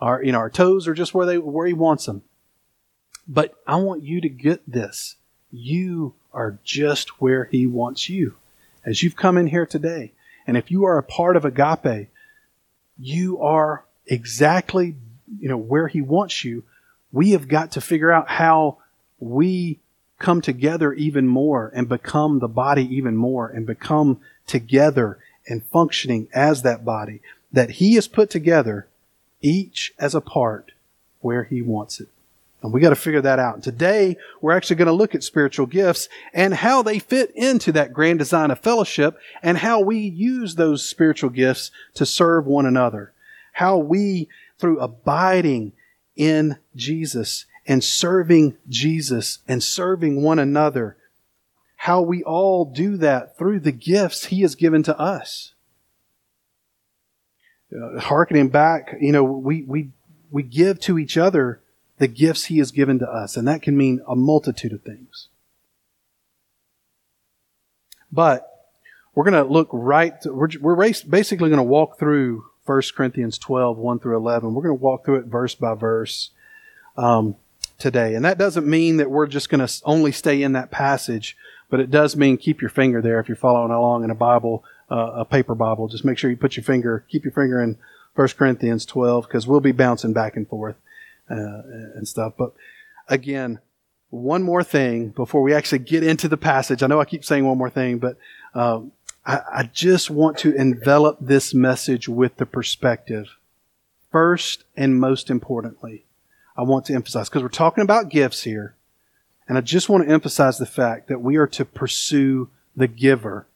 Our, 0.00 0.20
you 0.20 0.32
know, 0.32 0.38
our 0.38 0.50
toes 0.50 0.88
are 0.88 0.94
just 0.94 1.14
where 1.14 1.26
they, 1.26 1.38
where 1.38 1.68
he 1.68 1.72
wants 1.72 2.06
them. 2.06 2.22
But 3.28 3.54
I 3.68 3.76
want 3.76 4.02
you 4.02 4.20
to 4.20 4.28
get 4.28 4.68
this. 4.68 5.14
You 5.52 6.14
are 6.32 6.58
just 6.64 7.20
where 7.20 7.44
he 7.44 7.68
wants 7.68 8.08
you. 8.08 8.34
As 8.84 9.00
you've 9.00 9.14
come 9.14 9.38
in 9.38 9.46
here 9.46 9.66
today, 9.66 10.10
and 10.44 10.56
if 10.56 10.68
you 10.68 10.86
are 10.86 10.98
a 10.98 11.04
part 11.04 11.36
of 11.36 11.44
agape, 11.44 12.08
you 12.98 13.40
are 13.42 13.84
exactly, 14.06 14.96
you 15.38 15.48
know, 15.48 15.56
where 15.56 15.86
he 15.86 16.00
wants 16.00 16.42
you. 16.42 16.64
We 17.12 17.30
have 17.30 17.46
got 17.46 17.72
to 17.72 17.80
figure 17.80 18.10
out 18.10 18.28
how 18.28 18.78
we 19.20 19.78
come 20.18 20.40
together 20.40 20.92
even 20.92 21.26
more 21.26 21.70
and 21.74 21.88
become 21.88 22.38
the 22.38 22.48
body 22.48 22.84
even 22.94 23.16
more 23.16 23.48
and 23.48 23.66
become 23.66 24.20
together 24.46 25.18
and 25.46 25.64
functioning 25.66 26.28
as 26.32 26.62
that 26.62 26.84
body 26.84 27.20
that 27.52 27.72
He 27.72 27.94
has 27.94 28.08
put 28.08 28.30
together, 28.30 28.86
each 29.40 29.92
as 29.98 30.14
a 30.14 30.20
part 30.20 30.72
where 31.20 31.44
He 31.44 31.62
wants 31.62 32.00
it. 32.00 32.08
And 32.62 32.72
we 32.72 32.80
got 32.80 32.90
to 32.90 32.96
figure 32.96 33.20
that 33.20 33.38
out. 33.38 33.62
Today, 33.62 34.16
we're 34.40 34.56
actually 34.56 34.76
going 34.76 34.86
to 34.86 34.92
look 34.92 35.14
at 35.14 35.22
spiritual 35.22 35.66
gifts 35.66 36.08
and 36.32 36.54
how 36.54 36.82
they 36.82 36.98
fit 36.98 37.30
into 37.34 37.70
that 37.72 37.92
grand 37.92 38.18
design 38.18 38.50
of 38.50 38.58
fellowship 38.58 39.16
and 39.42 39.58
how 39.58 39.80
we 39.80 39.98
use 39.98 40.54
those 40.54 40.84
spiritual 40.84 41.30
gifts 41.30 41.70
to 41.94 42.06
serve 42.06 42.46
one 42.46 42.66
another. 42.66 43.12
How 43.52 43.76
we, 43.76 44.28
through 44.58 44.80
abiding 44.80 45.72
in 46.16 46.56
Jesus 46.74 47.44
and 47.66 47.82
serving 47.82 48.56
Jesus 48.68 49.38
and 49.48 49.62
serving 49.62 50.22
one 50.22 50.38
another. 50.38 50.96
How 51.76 52.00
we 52.00 52.22
all 52.22 52.64
do 52.64 52.96
that 52.98 53.36
through 53.36 53.60
the 53.60 53.72
gifts 53.72 54.26
He 54.26 54.42
has 54.42 54.54
given 54.54 54.82
to 54.84 54.98
us. 54.98 55.52
Uh, 57.72 58.00
harkening 58.00 58.48
back, 58.48 58.96
you 59.00 59.12
know, 59.12 59.24
we, 59.24 59.62
we, 59.62 59.90
we 60.30 60.42
give 60.42 60.80
to 60.80 60.98
each 60.98 61.16
other 61.16 61.60
the 61.98 62.08
gifts 62.08 62.46
He 62.46 62.58
has 62.58 62.70
given 62.70 62.98
to 63.00 63.08
us, 63.08 63.36
and 63.36 63.46
that 63.48 63.62
can 63.62 63.76
mean 63.76 64.00
a 64.06 64.14
multitude 64.14 64.72
of 64.72 64.82
things. 64.82 65.28
But 68.12 68.48
we're 69.14 69.24
going 69.24 69.44
to 69.44 69.52
look 69.52 69.68
right, 69.72 70.18
to, 70.22 70.32
we're, 70.32 70.48
we're 70.60 70.76
basically 70.76 71.48
going 71.48 71.56
to 71.56 71.62
walk 71.62 71.98
through 71.98 72.44
1 72.64 72.82
Corinthians 72.96 73.38
12, 73.38 73.76
1 73.76 73.98
through 73.98 74.16
11. 74.16 74.54
We're 74.54 74.62
going 74.62 74.76
to 74.76 74.82
walk 74.82 75.04
through 75.04 75.16
it 75.16 75.26
verse 75.26 75.54
by 75.54 75.74
verse. 75.74 76.30
Um, 76.96 77.36
today. 77.78 78.14
And 78.14 78.24
that 78.24 78.38
doesn't 78.38 78.66
mean 78.66 78.96
that 78.96 79.10
we're 79.10 79.26
just 79.26 79.48
going 79.48 79.66
to 79.66 79.82
only 79.84 80.12
stay 80.12 80.42
in 80.42 80.52
that 80.52 80.70
passage, 80.70 81.36
but 81.70 81.80
it 81.80 81.90
does 81.90 82.16
mean 82.16 82.36
keep 82.36 82.60
your 82.60 82.70
finger 82.70 83.02
there 83.02 83.20
if 83.20 83.28
you're 83.28 83.36
following 83.36 83.72
along 83.72 84.04
in 84.04 84.10
a 84.10 84.14
Bible, 84.14 84.64
uh, 84.90 85.12
a 85.16 85.24
paper 85.24 85.54
Bible. 85.54 85.88
Just 85.88 86.04
make 86.04 86.18
sure 86.18 86.30
you 86.30 86.36
put 86.36 86.56
your 86.56 86.64
finger, 86.64 87.04
keep 87.08 87.24
your 87.24 87.32
finger 87.32 87.60
in 87.60 87.78
1 88.14 88.28
Corinthians 88.28 88.86
12 88.86 89.26
because 89.26 89.46
we'll 89.46 89.60
be 89.60 89.72
bouncing 89.72 90.12
back 90.12 90.36
and 90.36 90.48
forth 90.48 90.76
uh, 91.30 91.62
and 91.94 92.08
stuff. 92.08 92.32
But 92.38 92.52
again, 93.08 93.60
one 94.10 94.42
more 94.42 94.62
thing 94.62 95.08
before 95.10 95.42
we 95.42 95.52
actually 95.52 95.80
get 95.80 96.02
into 96.02 96.28
the 96.28 96.36
passage. 96.36 96.82
I 96.82 96.86
know 96.86 97.00
I 97.00 97.04
keep 97.04 97.24
saying 97.24 97.44
one 97.44 97.58
more 97.58 97.70
thing, 97.70 97.98
but 97.98 98.16
um, 98.54 98.92
I, 99.24 99.40
I 99.52 99.70
just 99.72 100.10
want 100.10 100.38
to 100.38 100.54
envelop 100.54 101.18
this 101.20 101.52
message 101.52 102.08
with 102.08 102.36
the 102.36 102.46
perspective. 102.46 103.36
First 104.10 104.64
and 104.76 104.98
most 104.98 105.28
importantly, 105.28 106.06
I 106.56 106.62
want 106.62 106.86
to 106.86 106.94
emphasize 106.94 107.28
because 107.28 107.42
we're 107.42 107.48
talking 107.48 107.82
about 107.82 108.08
gifts 108.08 108.42
here. 108.42 108.74
And 109.48 109.56
I 109.56 109.60
just 109.60 109.88
want 109.88 110.04
to 110.04 110.12
emphasize 110.12 110.58
the 110.58 110.66
fact 110.66 111.08
that 111.08 111.20
we 111.20 111.36
are 111.36 111.46
to 111.48 111.64
pursue 111.64 112.48
the 112.74 112.88
giver 112.88 113.46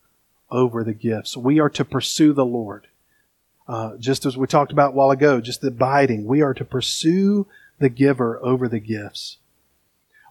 over 0.51 0.85
the 0.85 0.95
gifts. 0.95 1.37
We 1.37 1.59
are 1.61 1.71
to 1.71 1.85
pursue 1.85 2.33
the 2.33 2.45
Lord. 2.45 2.87
Uh, 3.67 3.97
just 3.99 4.27
as 4.27 4.37
we 4.37 4.47
talked 4.47 4.73
about 4.73 4.93
a 4.93 4.95
while 4.95 5.11
ago, 5.11 5.41
just 5.41 5.65
abiding. 5.65 6.27
We 6.27 6.43
are 6.43 6.55
to 6.55 6.65
pursue 6.65 7.47
the 7.79 7.89
giver 7.89 8.39
over 8.43 8.69
the 8.69 8.81
gifts. 8.81 9.39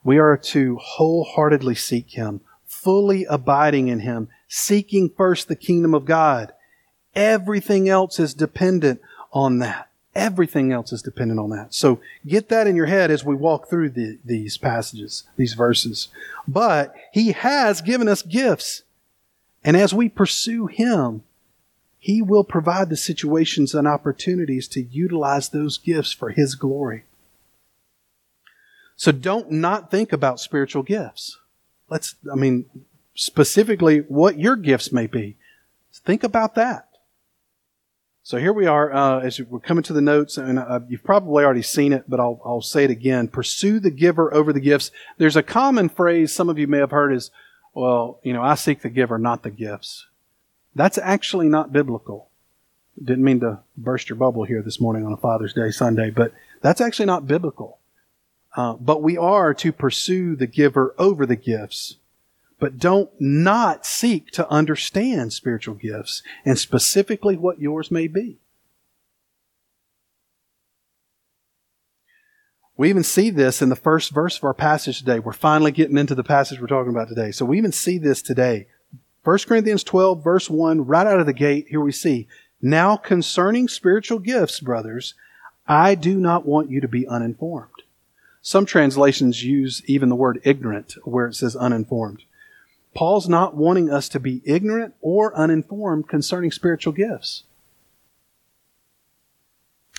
We 0.04 0.18
are 0.18 0.38
to 0.38 0.78
wholeheartedly 0.78 1.76
seek 1.76 2.12
Him, 2.12 2.42
fully 2.66 3.26
abiding 3.26 3.88
in 3.88 4.00
Him, 4.00 4.30
seeking 4.48 5.10
first 5.10 5.48
the 5.48 5.56
kingdom 5.56 5.94
of 5.94 6.06
God. 6.06 6.54
Everything 7.16 7.90
else 7.90 8.20
is 8.20 8.34
dependent 8.34 9.02
on 9.32 9.60
that. 9.60 9.89
Everything 10.20 10.74
else 10.74 10.92
is 10.92 11.02
dependent 11.02 11.40
on 11.40 11.50
that. 11.52 11.74
So 11.74 12.02
get 12.28 12.50
that 12.50 12.68
in 12.68 12.76
your 12.76 12.88
head 12.88 13.10
as 13.10 13.24
we 13.24 13.36
walk 13.36 13.70
through 13.70 13.92
the, 13.92 14.20
these 14.26 14.58
passages, 14.58 15.24
these 15.38 15.54
verses. 15.54 16.10
But 16.46 16.94
He 17.14 17.32
has 17.32 17.80
given 17.80 18.10
us 18.10 18.22
gifts. 18.22 18.84
And 19.64 19.78
as 19.78 19.94
we 19.94 20.10
pursue 20.10 20.68
Him, 20.68 21.24
He 22.00 22.22
will 22.22 22.44
provide 22.44 22.90
the 22.90 22.98
situations 22.98 23.74
and 23.74 23.88
opportunities 23.88 24.68
to 24.70 24.82
utilize 24.82 25.50
those 25.50 25.78
gifts 25.78 26.12
for 26.12 26.32
His 26.32 26.56
glory. 26.56 27.06
So 28.98 29.14
don't 29.14 29.50
not 29.50 29.90
think 29.90 30.12
about 30.12 30.42
spiritual 30.42 30.84
gifts. 30.84 31.38
Let's, 31.90 32.16
I 32.30 32.36
mean, 32.36 32.66
specifically 33.16 34.00
what 34.00 34.38
your 34.38 34.58
gifts 34.58 34.92
may 34.92 35.08
be. 35.08 35.38
Think 35.94 36.26
about 36.26 36.56
that. 36.56 36.89
So 38.30 38.38
here 38.38 38.54
we 38.54 38.68
are, 38.68 38.94
uh, 38.94 39.22
as 39.22 39.42
we're 39.42 39.60
coming 39.60 39.82
to 39.86 39.94
the 39.94 40.04
notes, 40.04 40.38
and 40.38 40.60
uh, 40.60 40.82
you've 40.88 41.04
probably 41.04 41.44
already 41.44 41.64
seen 41.64 41.92
it, 41.94 42.04
but 42.08 42.20
I'll, 42.20 42.40
I'll 42.46 42.62
say 42.62 42.84
it 42.84 42.92
again. 42.92 43.28
Pursue 43.28 43.80
the 43.80 43.90
giver 43.90 44.32
over 44.32 44.54
the 44.54 44.60
gifts. 44.60 44.92
There's 45.18 45.36
a 45.36 45.42
common 45.42 45.90
phrase 45.90 46.32
some 46.32 46.48
of 46.48 46.60
you 46.60 46.68
may 46.68 46.78
have 46.78 46.92
heard 46.92 47.12
is, 47.12 47.32
well, 47.74 48.20
you 48.22 48.32
know, 48.32 48.44
I 48.44 48.54
seek 48.54 48.84
the 48.84 48.90
giver, 48.92 49.18
not 49.18 49.42
the 49.42 49.50
gifts. 49.50 50.06
That's 50.76 51.00
actually 51.00 51.50
not 51.50 51.74
biblical. 51.74 52.30
Didn't 53.04 53.24
mean 53.24 53.40
to 53.40 53.62
burst 53.76 54.10
your 54.10 54.18
bubble 54.18 54.44
here 54.44 54.62
this 54.62 54.80
morning 54.80 55.08
on 55.08 55.14
a 55.14 55.18
Father's 55.18 55.56
Day 55.56 55.72
Sunday, 55.72 56.12
but 56.12 56.32
that's 56.62 56.82
actually 56.82 57.08
not 57.08 57.26
biblical. 57.26 57.80
Uh, 58.56 58.74
but 58.74 59.02
we 59.02 59.18
are 59.18 59.56
to 59.56 59.72
pursue 59.72 60.36
the 60.36 60.46
giver 60.46 60.94
over 61.00 61.26
the 61.26 61.36
gifts 61.36 61.96
but 62.60 62.78
don't 62.78 63.10
not 63.20 63.86
seek 63.86 64.32
to 64.32 64.50
understand 64.50 65.34
spiritual 65.34 65.76
gifts 65.76 66.22
and 66.46 66.60
specifically 66.60 67.38
what 67.38 67.62
yours 67.62 67.90
may 67.90 68.08
be. 68.08 68.38
We 72.76 72.90
even 72.90 73.04
see 73.04 73.30
this 73.30 73.62
in 73.62 73.68
the 73.68 73.76
first 73.76 74.12
verse 74.12 74.38
of 74.38 74.44
our 74.46 74.54
passage 74.54 75.00
today. 75.00 75.20
We're 75.20 75.34
finally 75.34 75.72
getting 75.72 75.98
into 75.98 76.16
the 76.16 76.24
passage 76.24 76.62
we're 76.62 76.68
talking 76.68 76.92
about 76.92 77.10
today. 77.10 77.32
So 77.32 77.44
we 77.44 77.58
even 77.58 77.74
see 77.74 77.98
this 77.98 78.22
today. 78.22 78.68
1 79.26 79.38
Corinthians 79.48 79.84
12, 79.84 80.24
verse 80.24 80.50
1, 80.50 80.86
right 80.86 81.06
out 81.06 81.20
of 81.20 81.26
the 81.26 81.34
gate, 81.34 81.68
here 81.70 81.82
we 81.82 81.92
see 81.92 82.28
Now 82.62 82.96
concerning 82.96 83.68
spiritual 83.68 84.20
gifts, 84.20 84.62
brothers, 84.62 85.14
I 85.68 85.94
do 85.96 86.18
not 86.18 86.46
want 86.46 86.72
you 86.72 86.80
to 86.80 86.88
be 86.88 87.06
uninformed. 87.06 87.84
Some 88.42 88.66
translations 88.66 89.44
use 89.44 89.82
even 89.86 90.08
the 90.08 90.16
word 90.16 90.40
ignorant 90.46 90.96
where 91.04 91.28
it 91.28 91.36
says 91.36 91.58
uninformed. 91.58 92.24
Paul's 92.94 93.30
not 93.30 93.56
wanting 93.56 93.90
us 93.90 94.10
to 94.10 94.20
be 94.20 94.42
ignorant 94.46 94.94
or 95.02 95.36
uninformed 95.38 96.08
concerning 96.08 96.52
spiritual 96.52 96.94
gifts. 96.94 97.44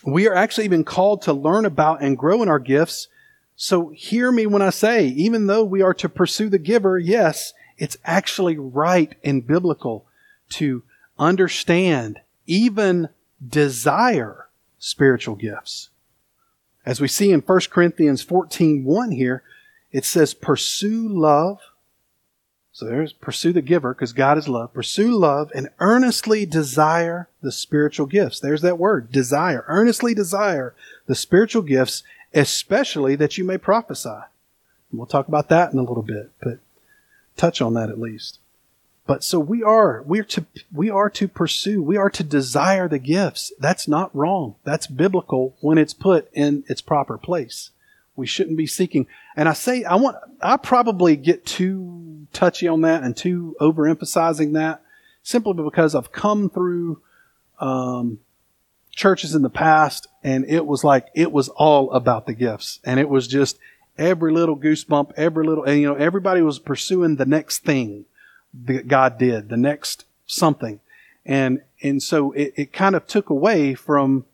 We 0.04 0.26
are 0.28 0.35
actually 0.35 0.64
even 0.64 0.85
called 0.85 1.23
to 1.23 1.32
learn 1.32 1.64
about 1.66 2.02
and 2.02 2.16
grow 2.16 2.42
in 2.42 2.49
our 2.49 2.59
gifts. 2.59 3.09
So 3.54 3.90
hear 3.90 4.32
me 4.32 4.47
when 4.47 4.62
I 4.62 4.70
say, 4.70 5.06
even 5.06 5.47
though 5.47 5.64
we 5.64 5.82
are 5.82 5.94
to 5.94 6.09
pursue 6.09 6.49
the 6.49 6.59
giver, 6.59 6.99
yes, 6.99 7.52
it's 7.76 7.99
actually 8.04 8.59
right 8.59 9.14
and 9.23 9.47
biblical 9.47 10.06
to 10.50 10.82
understand, 11.18 12.20
even 12.47 13.11
desire 13.47 14.49
spiritual 14.78 15.37
gifts. 15.37 15.90
As 16.85 17.00
we 17.00 17.09
see 17.09 17.30
in 17.30 17.40
1 17.40 17.61
Corinthians 17.70 18.23
14 18.23 18.85
1 18.85 19.11
here, 19.12 19.42
it 19.92 20.04
says, 20.04 20.35
Pursue 20.35 21.09
love. 21.09 21.61
So 22.81 22.87
there's 22.87 23.13
pursue 23.13 23.53
the 23.53 23.61
giver 23.61 23.93
because 23.93 24.15
God 24.15 24.39
is 24.39 24.49
love. 24.49 24.73
Pursue 24.73 25.15
love 25.15 25.53
and 25.55 25.69
earnestly 25.81 26.47
desire 26.47 27.29
the 27.43 27.53
spiritual 27.53 28.07
gifts. 28.07 28.41
There's 28.41 28.63
that 28.63 28.79
word, 28.79 29.13
desire. 29.13 29.67
Earnestly 29.69 30.15
desire 30.15 30.75
the 31.05 31.15
spiritual 31.15 31.61
gifts, 31.61 32.03
especially 32.33 33.17
that 33.17 33.37
you 33.37 33.45
may 33.45 33.59
prophesy. 33.59 34.09
And 34.09 34.99
we'll 34.99 35.05
talk 35.05 35.29
about 35.29 35.51
that 35.51 35.75
in 35.75 35.79
a 35.79 35.83
little 35.83 36.03
bit, 36.03 36.31
but 36.43 36.61
touch 37.37 37.61
on 37.61 37.75
that 37.75 37.91
at 37.91 38.01
least. 38.01 38.39
But 39.07 39.23
so 39.25 39.39
we 39.39 39.63
are, 39.63 40.03
we 40.07 40.21
are 40.21 40.25
to, 40.25 40.47
we 40.73 40.89
are 40.89 41.11
to 41.11 41.29
pursue, 41.29 41.83
we 41.83 41.99
are 41.99 42.09
to 42.09 42.25
desire 42.25 42.89
the 42.89 42.99
gifts. 42.99 43.53
That's 43.61 43.89
not 43.89 44.17
wrong. 44.17 44.55
That's 44.65 44.87
biblical 44.87 45.55
when 45.61 45.77
it's 45.77 45.93
put 45.93 46.31
in 46.33 46.65
its 46.67 46.81
proper 46.81 47.19
place. 47.19 47.73
We 48.17 48.26
shouldn't 48.26 48.57
be 48.57 48.67
seeking. 48.67 49.07
And 49.37 49.49
I 49.49 49.52
say, 49.52 49.85
I 49.85 49.97
want, 49.97 50.17
I 50.43 50.57
probably 50.57 51.17
get 51.17 51.47
too 51.47 52.26
touchy 52.33 52.69
on 52.69 52.83
that 52.83 53.02
and 53.02 53.17
too 53.17 53.57
overemphasizing 53.61 54.55
that 54.55 54.83
simply 55.23 55.55
because 55.55 55.95
I've 55.95 56.12
come 56.12 56.50
through, 56.50 57.00
um, 57.59 58.21
churches 58.90 59.35
in 59.35 59.43
the 59.43 59.50
past 59.50 60.09
and 60.23 60.45
it 60.49 60.67
was 60.67 60.85
like, 60.85 61.09
it 61.14 61.33
was 61.33 61.49
all 61.49 61.90
about 61.93 62.26
the 62.26 62.35
gifts 62.35 62.81
and 62.85 62.99
it 63.00 63.09
was 63.09 63.29
just 63.29 63.59
every 63.97 64.33
little 64.33 64.57
goosebump, 64.57 65.12
every 65.17 65.47
little, 65.47 65.64
and 65.64 65.81
you 65.81 65.88
know, 65.88 65.95
everybody 65.95 66.43
was 66.43 66.59
pursuing 66.59 67.17
the 67.17 67.26
next 67.26 67.59
thing 67.64 68.05
that 68.64 68.88
God 68.88 69.19
did, 69.19 69.49
the 69.49 69.57
next 69.57 70.05
something. 70.26 70.81
And, 71.25 71.62
and 71.83 72.02
so 72.02 72.33
it, 72.33 72.52
it 72.57 72.73
kind 72.73 72.97
of 72.97 73.07
took 73.07 73.31
away 73.31 73.75
from 73.75 74.25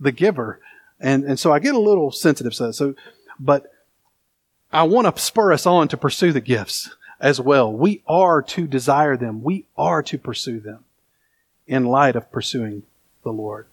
the 0.00 0.12
giver. 0.12 0.60
And, 1.00 1.24
and 1.24 1.38
so 1.38 1.52
I 1.52 1.58
get 1.58 1.74
a 1.74 1.80
little 1.80 2.10
sensitive. 2.10 2.54
So, 2.54 2.94
but 3.38 3.72
I 4.72 4.84
want 4.84 5.14
to 5.14 5.22
spur 5.22 5.52
us 5.52 5.66
on 5.66 5.88
to 5.88 5.96
pursue 5.96 6.32
the 6.32 6.40
gifts 6.40 6.94
as 7.20 7.40
well. 7.40 7.72
We 7.72 8.02
are 8.06 8.42
to 8.42 8.66
desire 8.66 9.16
them. 9.16 9.42
We 9.42 9.66
are 9.76 10.02
to 10.04 10.18
pursue 10.18 10.60
them 10.60 10.84
in 11.66 11.86
light 11.86 12.16
of 12.16 12.30
pursuing 12.30 12.84
the 13.22 13.32
Lord. 13.32 13.66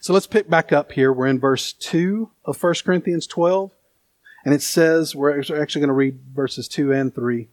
So 0.00 0.12
let's 0.12 0.26
pick 0.26 0.48
back 0.48 0.72
up 0.72 0.92
here. 0.92 1.12
We're 1.12 1.26
in 1.26 1.40
verse 1.40 1.72
2 1.72 2.30
of 2.44 2.62
1 2.62 2.74
Corinthians 2.84 3.26
12. 3.26 3.72
And 4.44 4.54
it 4.54 4.62
says, 4.62 5.14
we're 5.14 5.38
actually 5.38 5.80
going 5.80 5.88
to 5.88 5.92
read 5.92 6.18
verses 6.34 6.68
2 6.68 6.92
and 6.92 7.14
3 7.14 7.48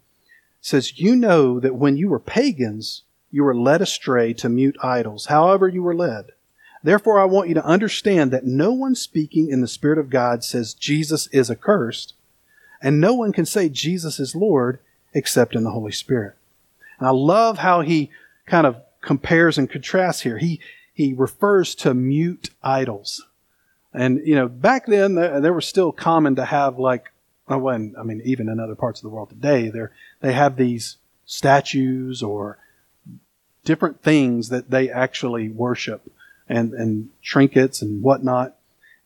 says, 0.62 1.00
You 1.00 1.16
know 1.16 1.60
that 1.60 1.76
when 1.76 1.98
you 1.98 2.10
were 2.10 2.20
pagans, 2.20 3.04
you 3.32 3.44
were 3.44 3.56
led 3.56 3.82
astray 3.82 4.34
to 4.34 4.50
mute 4.50 4.78
idols, 4.82 5.28
however 5.28 5.68
you 5.68 5.84
were 5.84 5.96
led. 5.96 6.32
Therefore, 6.84 7.20
I 7.20 7.26
want 7.26 7.50
you 7.50 7.56
to 7.56 7.66
understand 7.66 8.32
that 8.32 8.46
no 8.46 8.72
one 8.72 8.96
speaking 8.96 9.50
in 9.50 9.62
the 9.62 9.68
Spirit 9.68 9.98
of 9.98 10.10
God 10.10 10.44
says 10.44 10.74
Jesus 10.74 11.28
is 11.28 11.50
accursed, 11.50 12.14
and 12.82 13.02
no 13.02 13.14
one 13.14 13.32
can 13.32 13.46
say 13.46 13.70
Jesus 13.70 14.20
is 14.20 14.36
Lord 14.36 14.80
except 15.14 15.56
in 15.56 15.64
the 15.64 15.72
Holy 15.72 15.92
Spirit. 15.92 16.36
And 17.00 17.08
I 17.08 17.12
love 17.12 17.60
how 17.60 17.82
he 17.82 18.12
kind 18.46 18.68
of 18.68 18.82
compares 19.02 19.58
and 19.58 19.70
contrasts 19.70 20.22
here. 20.22 20.38
He, 20.38 20.60
he 20.94 21.14
refers 21.14 21.74
to 21.76 21.94
mute 21.94 22.52
idols. 22.64 23.26
And, 23.94 24.22
you 24.26 24.36
know, 24.36 24.48
back 24.48 24.86
then, 24.86 25.16
there, 25.16 25.54
was 25.54 25.66
still 25.66 25.92
common 25.92 26.36
to 26.36 26.46
have 26.46 26.78
like 26.78 27.12
oh, 27.48 27.58
when 27.58 27.96
I 27.98 28.04
mean, 28.04 28.22
even 28.26 28.50
in 28.50 28.60
other 28.60 28.76
parts 28.76 29.00
of 29.00 29.04
the 29.04 29.10
world 29.10 29.30
today, 29.30 29.72
they 30.22 30.34
have 30.34 30.56
these 30.56 30.98
statues 31.26 32.22
or 32.22 32.58
different 33.64 34.02
things 34.02 34.50
that 34.50 34.70
they 34.70 34.90
actually 34.90 35.50
worship 35.50 36.12
and, 36.50 36.74
and 36.74 37.10
trinkets 37.22 37.82
and 37.82 38.02
whatnot. 38.02 38.56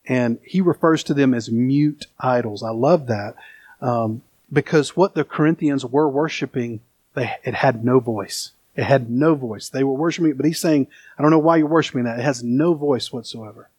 And 0.05 0.39
he 0.43 0.61
refers 0.61 1.03
to 1.05 1.13
them 1.13 1.33
as 1.33 1.49
mute 1.49 2.07
idols. 2.19 2.63
I 2.63 2.71
love 2.71 3.07
that 3.07 3.35
um, 3.81 4.21
because 4.51 4.95
what 4.95 5.15
the 5.15 5.23
Corinthians 5.23 5.85
were 5.85 6.09
worshiping, 6.09 6.81
they, 7.13 7.31
it 7.43 7.53
had 7.53 7.85
no 7.85 7.99
voice. 7.99 8.51
It 8.75 8.83
had 8.83 9.09
no 9.09 9.35
voice. 9.35 9.69
They 9.69 9.83
were 9.83 9.93
worshiping 9.93 10.31
it, 10.31 10.37
but 10.37 10.45
he's 10.45 10.61
saying, 10.61 10.87
I 11.17 11.21
don't 11.21 11.31
know 11.31 11.39
why 11.39 11.57
you're 11.57 11.67
worshiping 11.67 12.05
that. 12.05 12.19
It 12.19 12.23
has 12.23 12.43
no 12.43 12.73
voice 12.73 13.11
whatsoever. 13.11 13.69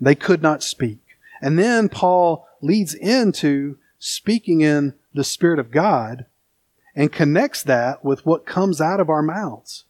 They 0.00 0.14
could 0.14 0.42
not 0.42 0.62
speak. 0.62 0.98
And 1.40 1.58
then 1.58 1.88
Paul 1.88 2.48
leads 2.62 2.94
into 2.94 3.78
speaking 3.98 4.60
in 4.60 4.94
the 5.12 5.24
Spirit 5.24 5.58
of 5.58 5.70
God 5.70 6.26
and 6.94 7.12
connects 7.12 7.62
that 7.64 8.04
with 8.04 8.24
what 8.24 8.46
comes 8.46 8.80
out 8.80 9.00
of 9.00 9.10
our 9.10 9.22
mouths 9.22 9.84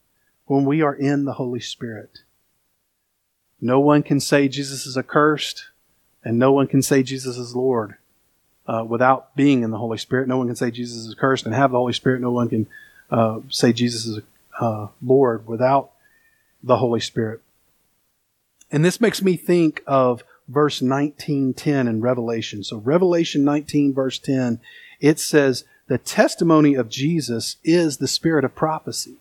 when 0.47 0.65
we 0.65 0.83
are 0.83 0.95
in 0.95 1.25
the 1.25 1.35
Holy 1.35 1.61
Spirit. 1.61 2.19
No 3.65 3.81
one 3.81 4.03
can 4.03 4.21
say 4.21 4.47
Jesus 4.47 4.85
is 4.85 4.99
accursed, 4.99 5.65
and 6.23 6.39
no 6.39 6.53
one 6.53 6.67
can 6.67 6.83
say 6.83 7.03
Jesus 7.03 7.39
is 7.39 7.57
Lord 7.57 7.95
uh, 8.67 8.85
without 8.87 9.35
being 9.37 9.63
in 9.63 9.71
the 9.71 9.79
Holy 9.79 9.97
Spirit. 9.97 10.29
No 10.29 10.37
one 10.37 10.49
can 10.49 10.55
say 10.55 10.71
Jesus 10.71 11.07
is 11.07 11.15
cursed 11.15 11.47
and 11.47 11.55
have 11.55 11.71
the 11.71 11.79
Holy 11.79 11.95
Spirit. 11.95 12.21
No 12.21 12.31
one 12.31 12.51
can 12.51 12.67
uh, 13.11 13.41
say 13.49 13.73
Jesus 13.73 14.05
is 14.05 14.21
uh, 14.61 14.89
Lord 15.03 15.47
without 15.47 15.93
the 16.63 16.77
Holy 16.77 17.01
Spirit. 17.01 17.41
And 18.71 18.85
this 18.85 19.01
makes 19.01 19.23
me 19.23 19.35
think 19.35 19.83
of 19.87 20.25
verse 20.47 20.83
19:10 20.83 21.89
in 21.89 22.03
Revelation. 22.03 22.65
So 22.65 22.77
Revelation 22.77 23.45
19 23.45 23.95
verse 23.95 24.19
10, 24.19 24.61
it 25.01 25.19
says 25.19 25.65
the 25.89 25.97
testimony 25.97 26.75
of 26.75 26.91
Jesus 26.91 27.57
is 27.65 27.97
the 27.97 28.09
spirit 28.09 28.45
of 28.45 28.55
prophecy. 28.55 29.15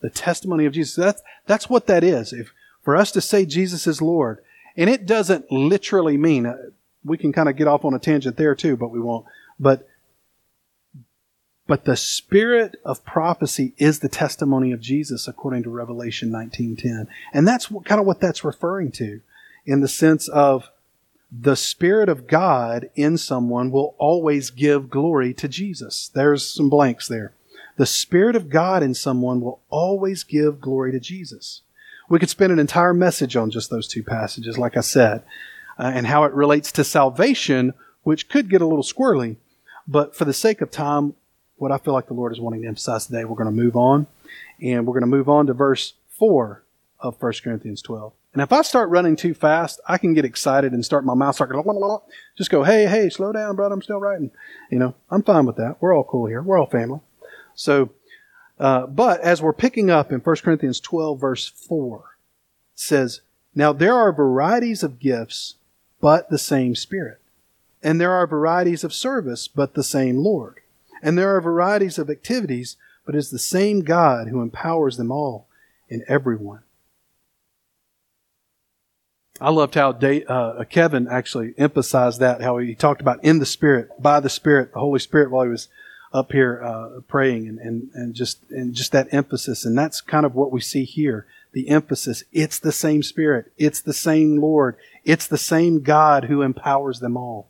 The 0.00 0.10
testimony 0.10 0.66
of 0.66 0.72
Jesus. 0.72 0.96
That's 0.96 1.22
that's 1.46 1.70
what 1.70 1.86
that 1.86 2.02
is. 2.02 2.32
If 2.32 2.52
for 2.84 2.96
us 2.96 3.10
to 3.12 3.20
say 3.20 3.46
Jesus 3.46 3.86
is 3.86 4.02
Lord, 4.02 4.42
and 4.76 4.90
it 4.90 5.06
doesn't 5.06 5.50
literally 5.50 6.16
mean 6.16 6.46
uh, 6.46 6.56
we 7.04 7.18
can 7.18 7.32
kind 7.32 7.48
of 7.48 7.56
get 7.56 7.68
off 7.68 7.84
on 7.84 7.94
a 7.94 7.98
tangent 7.98 8.36
there 8.36 8.54
too, 8.54 8.76
but 8.76 8.90
we 8.90 9.00
won't. 9.00 9.26
But 9.58 9.88
but 11.66 11.86
the 11.86 11.96
spirit 11.96 12.76
of 12.84 13.04
prophecy 13.04 13.72
is 13.78 14.00
the 14.00 14.08
testimony 14.08 14.70
of 14.72 14.80
Jesus 14.80 15.26
according 15.26 15.62
to 15.62 15.70
Revelation 15.70 16.30
19:10. 16.30 17.06
And 17.32 17.48
that's 17.48 17.70
what, 17.70 17.86
kind 17.86 18.00
of 18.00 18.06
what 18.06 18.20
that's 18.20 18.44
referring 18.44 18.92
to 18.92 19.20
in 19.64 19.80
the 19.80 19.88
sense 19.88 20.28
of 20.28 20.70
the 21.36 21.56
Spirit 21.56 22.08
of 22.08 22.26
God 22.26 22.90
in 22.94 23.18
someone 23.18 23.70
will 23.70 23.96
always 23.98 24.50
give 24.50 24.90
glory 24.90 25.34
to 25.34 25.48
Jesus. 25.48 26.10
There's 26.14 26.46
some 26.46 26.68
blanks 26.68 27.08
there. 27.08 27.32
The 27.76 27.86
Spirit 27.86 28.36
of 28.36 28.50
God 28.50 28.82
in 28.82 28.94
someone 28.94 29.40
will 29.40 29.60
always 29.68 30.22
give 30.22 30.60
glory 30.60 30.92
to 30.92 31.00
Jesus. 31.00 31.62
We 32.08 32.18
could 32.18 32.30
spend 32.30 32.52
an 32.52 32.58
entire 32.58 32.94
message 32.94 33.36
on 33.36 33.50
just 33.50 33.70
those 33.70 33.88
two 33.88 34.02
passages, 34.02 34.58
like 34.58 34.76
I 34.76 34.80
said, 34.82 35.22
uh, 35.78 35.90
and 35.94 36.06
how 36.06 36.24
it 36.24 36.32
relates 36.32 36.70
to 36.72 36.84
salvation, 36.84 37.74
which 38.02 38.28
could 38.28 38.50
get 38.50 38.62
a 38.62 38.66
little 38.66 38.84
squirrely. 38.84 39.36
But 39.86 40.14
for 40.14 40.24
the 40.24 40.34
sake 40.34 40.60
of 40.60 40.70
time, 40.70 41.14
what 41.56 41.72
I 41.72 41.78
feel 41.78 41.94
like 41.94 42.06
the 42.06 42.14
Lord 42.14 42.32
is 42.32 42.40
wanting 42.40 42.62
to 42.62 42.68
emphasize 42.68 43.06
today, 43.06 43.24
we're 43.24 43.36
going 43.36 43.54
to 43.54 43.62
move 43.62 43.76
on. 43.76 44.06
And 44.60 44.86
we're 44.86 44.94
going 44.94 45.10
to 45.10 45.16
move 45.16 45.28
on 45.28 45.46
to 45.46 45.54
verse 45.54 45.94
4 46.10 46.62
of 47.00 47.20
1 47.20 47.32
Corinthians 47.42 47.82
12. 47.82 48.12
And 48.32 48.42
if 48.42 48.52
I 48.52 48.62
start 48.62 48.90
running 48.90 49.14
too 49.14 49.32
fast, 49.32 49.80
I 49.86 49.96
can 49.96 50.12
get 50.12 50.24
excited 50.24 50.72
and 50.72 50.84
start 50.84 51.04
my 51.04 51.14
mouth 51.14 51.36
start 51.36 51.50
blah, 51.52 51.98
just 52.36 52.50
go, 52.50 52.64
hey, 52.64 52.86
hey, 52.86 53.08
slow 53.08 53.32
down, 53.32 53.54
brother. 53.54 53.74
I'm 53.74 53.82
still 53.82 54.00
writing. 54.00 54.32
You 54.70 54.80
know, 54.80 54.94
I'm 55.10 55.22
fine 55.22 55.46
with 55.46 55.56
that. 55.56 55.76
We're 55.80 55.94
all 55.94 56.04
cool 56.04 56.26
here. 56.26 56.42
We're 56.42 56.58
all 56.58 56.66
family. 56.66 57.00
So, 57.54 57.90
uh, 58.58 58.86
but 58.86 59.20
as 59.20 59.42
we're 59.42 59.52
picking 59.52 59.90
up 59.90 60.12
in 60.12 60.20
1 60.20 60.36
Corinthians 60.36 60.80
12 60.80 61.20
verse 61.20 61.48
4, 61.48 61.98
it 61.98 62.80
says, 62.80 63.20
Now 63.54 63.72
there 63.72 63.94
are 63.94 64.12
varieties 64.12 64.82
of 64.82 65.00
gifts, 65.00 65.56
but 66.00 66.30
the 66.30 66.38
same 66.38 66.74
Spirit. 66.74 67.20
And 67.82 68.00
there 68.00 68.12
are 68.12 68.26
varieties 68.26 68.84
of 68.84 68.94
service, 68.94 69.48
but 69.48 69.74
the 69.74 69.84
same 69.84 70.16
Lord. 70.16 70.60
And 71.02 71.18
there 71.18 71.34
are 71.36 71.40
varieties 71.40 71.98
of 71.98 72.08
activities, 72.08 72.76
but 73.04 73.14
it 73.14 73.18
is 73.18 73.30
the 73.30 73.38
same 73.38 73.80
God 73.80 74.28
who 74.28 74.40
empowers 74.40 74.96
them 74.96 75.10
all 75.10 75.48
in 75.88 76.02
everyone. 76.08 76.62
I 79.40 79.50
loved 79.50 79.74
how 79.74 79.92
Dave, 79.92 80.24
uh, 80.28 80.64
Kevin 80.70 81.08
actually 81.08 81.54
emphasized 81.58 82.20
that, 82.20 82.40
how 82.40 82.56
he 82.58 82.74
talked 82.74 83.00
about 83.00 83.22
in 83.24 83.40
the 83.40 83.46
Spirit, 83.46 83.90
by 84.00 84.20
the 84.20 84.30
Spirit, 84.30 84.72
the 84.72 84.78
Holy 84.78 85.00
Spirit, 85.00 85.30
while 85.30 85.44
he 85.44 85.50
was 85.50 85.68
up 86.14 86.30
here 86.30 86.62
uh, 86.64 87.00
praying 87.08 87.48
and, 87.48 87.58
and, 87.58 87.90
and 87.92 88.14
just 88.14 88.38
and 88.48 88.72
just 88.72 88.92
that 88.92 89.12
emphasis. 89.12 89.66
And 89.66 89.76
that's 89.76 90.00
kind 90.00 90.24
of 90.24 90.34
what 90.34 90.52
we 90.52 90.60
see 90.60 90.84
here. 90.84 91.26
The 91.52 91.68
emphasis. 91.68 92.24
It's 92.32 92.58
the 92.58 92.72
same 92.72 93.02
Spirit. 93.02 93.52
It's 93.58 93.80
the 93.80 93.92
same 93.92 94.40
Lord. 94.40 94.76
It's 95.04 95.26
the 95.26 95.38
same 95.38 95.82
God 95.82 96.24
who 96.24 96.40
empowers 96.40 97.00
them 97.00 97.16
all. 97.16 97.48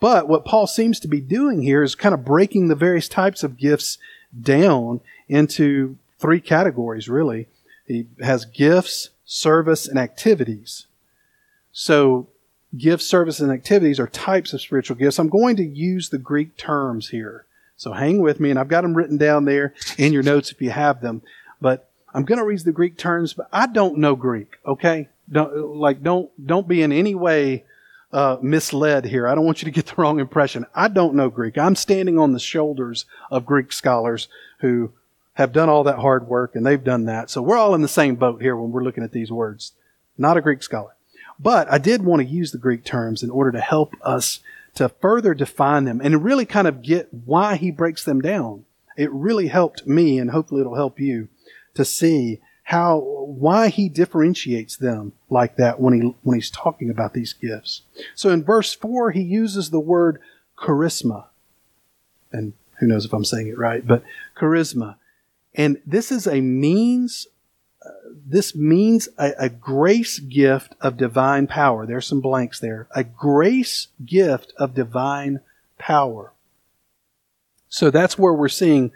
But 0.00 0.28
what 0.28 0.44
Paul 0.44 0.66
seems 0.66 0.98
to 1.00 1.08
be 1.08 1.20
doing 1.20 1.62
here 1.62 1.82
is 1.82 1.94
kind 1.94 2.14
of 2.14 2.24
breaking 2.24 2.68
the 2.68 2.74
various 2.74 3.08
types 3.08 3.44
of 3.44 3.56
gifts 3.56 3.98
down 4.38 5.00
into 5.28 5.96
three 6.18 6.40
categories, 6.40 7.08
really. 7.08 7.46
He 7.86 8.06
has 8.20 8.44
gifts, 8.44 9.10
service, 9.24 9.86
and 9.86 9.98
activities. 9.98 10.86
So, 11.72 12.28
gifts, 12.76 13.06
service, 13.06 13.40
and 13.40 13.52
activities 13.52 14.00
are 14.00 14.06
types 14.06 14.52
of 14.52 14.60
spiritual 14.60 14.96
gifts. 14.96 15.18
I'm 15.18 15.28
going 15.28 15.56
to 15.56 15.64
use 15.64 16.08
the 16.08 16.18
Greek 16.18 16.56
terms 16.56 17.08
here. 17.08 17.46
So 17.76 17.92
hang 17.92 18.20
with 18.20 18.40
me, 18.40 18.50
and 18.50 18.58
I've 18.58 18.68
got 18.68 18.82
them 18.82 18.94
written 18.94 19.16
down 19.16 19.44
there 19.44 19.74
in 19.98 20.12
your 20.12 20.22
notes 20.22 20.50
if 20.50 20.62
you 20.62 20.70
have 20.70 21.00
them. 21.00 21.22
But 21.60 21.88
I'm 22.12 22.24
going 22.24 22.38
to 22.38 22.44
read 22.44 22.60
the 22.60 22.72
Greek 22.72 22.96
terms, 22.96 23.32
but 23.32 23.48
I 23.52 23.66
don't 23.66 23.98
know 23.98 24.14
Greek. 24.14 24.58
Okay, 24.64 25.08
don't 25.30 25.76
like 25.76 26.02
don't 26.02 26.30
don't 26.46 26.68
be 26.68 26.82
in 26.82 26.92
any 26.92 27.14
way 27.14 27.64
uh, 28.12 28.38
misled 28.40 29.06
here. 29.06 29.26
I 29.26 29.34
don't 29.34 29.44
want 29.44 29.60
you 29.60 29.66
to 29.66 29.72
get 29.72 29.86
the 29.86 29.94
wrong 29.96 30.20
impression. 30.20 30.66
I 30.74 30.88
don't 30.88 31.14
know 31.14 31.28
Greek. 31.28 31.58
I'm 31.58 31.74
standing 31.74 32.18
on 32.18 32.32
the 32.32 32.38
shoulders 32.38 33.06
of 33.30 33.44
Greek 33.44 33.72
scholars 33.72 34.28
who 34.58 34.92
have 35.34 35.52
done 35.52 35.68
all 35.68 35.82
that 35.84 35.98
hard 35.98 36.28
work, 36.28 36.54
and 36.54 36.64
they've 36.64 36.82
done 36.82 37.06
that. 37.06 37.28
So 37.28 37.42
we're 37.42 37.58
all 37.58 37.74
in 37.74 37.82
the 37.82 37.88
same 37.88 38.14
boat 38.14 38.40
here 38.40 38.56
when 38.56 38.70
we're 38.70 38.84
looking 38.84 39.02
at 39.02 39.10
these 39.10 39.32
words. 39.32 39.72
Not 40.16 40.36
a 40.36 40.40
Greek 40.40 40.62
scholar. 40.62 40.94
But 41.40 41.70
I 41.70 41.78
did 41.78 42.04
want 42.04 42.22
to 42.22 42.28
use 42.28 42.52
the 42.52 42.58
Greek 42.58 42.84
terms 42.84 43.24
in 43.24 43.30
order 43.30 43.50
to 43.50 43.60
help 43.60 43.94
us 44.02 44.38
to 44.74 44.88
further 44.88 45.34
define 45.34 45.84
them 45.84 46.00
and 46.02 46.24
really 46.24 46.46
kind 46.46 46.66
of 46.66 46.82
get 46.82 47.08
why 47.12 47.56
he 47.56 47.70
breaks 47.70 48.04
them 48.04 48.20
down. 48.20 48.64
It 48.96 49.10
really 49.12 49.48
helped 49.48 49.86
me, 49.86 50.18
and 50.18 50.30
hopefully 50.30 50.60
it'll 50.60 50.76
help 50.76 51.00
you, 51.00 51.28
to 51.74 51.84
see 51.84 52.40
how 52.64 52.98
why 52.98 53.68
he 53.68 53.88
differentiates 53.88 54.76
them 54.76 55.12
like 55.28 55.56
that 55.56 55.80
when 55.80 56.00
he 56.00 56.14
when 56.22 56.36
he's 56.36 56.50
talking 56.50 56.90
about 56.90 57.12
these 57.12 57.32
gifts. 57.32 57.82
So 58.14 58.30
in 58.30 58.44
verse 58.44 58.72
four, 58.72 59.10
he 59.10 59.22
uses 59.22 59.70
the 59.70 59.80
word 59.80 60.20
charisma, 60.56 61.26
and 62.32 62.52
who 62.78 62.86
knows 62.86 63.04
if 63.04 63.12
I'm 63.12 63.24
saying 63.24 63.48
it 63.48 63.58
right, 63.58 63.86
but 63.86 64.02
charisma, 64.36 64.96
and 65.54 65.80
this 65.86 66.10
is 66.10 66.26
a 66.26 66.40
means 66.40 67.26
this 68.26 68.54
means 68.54 69.08
a, 69.18 69.32
a, 69.38 69.48
grace 69.48 70.18
gift 70.18 70.74
of 70.80 70.96
divine 70.96 71.46
power. 71.46 71.86
There's 71.86 72.06
some 72.06 72.20
blanks 72.20 72.58
there. 72.58 72.88
A 72.94 73.04
grace 73.04 73.88
gift 74.04 74.52
of 74.56 74.74
divine 74.74 75.40
power. 75.78 76.32
So 77.68 77.90
that's 77.90 78.18
where 78.18 78.32
we're 78.32 78.48
seeing 78.48 78.92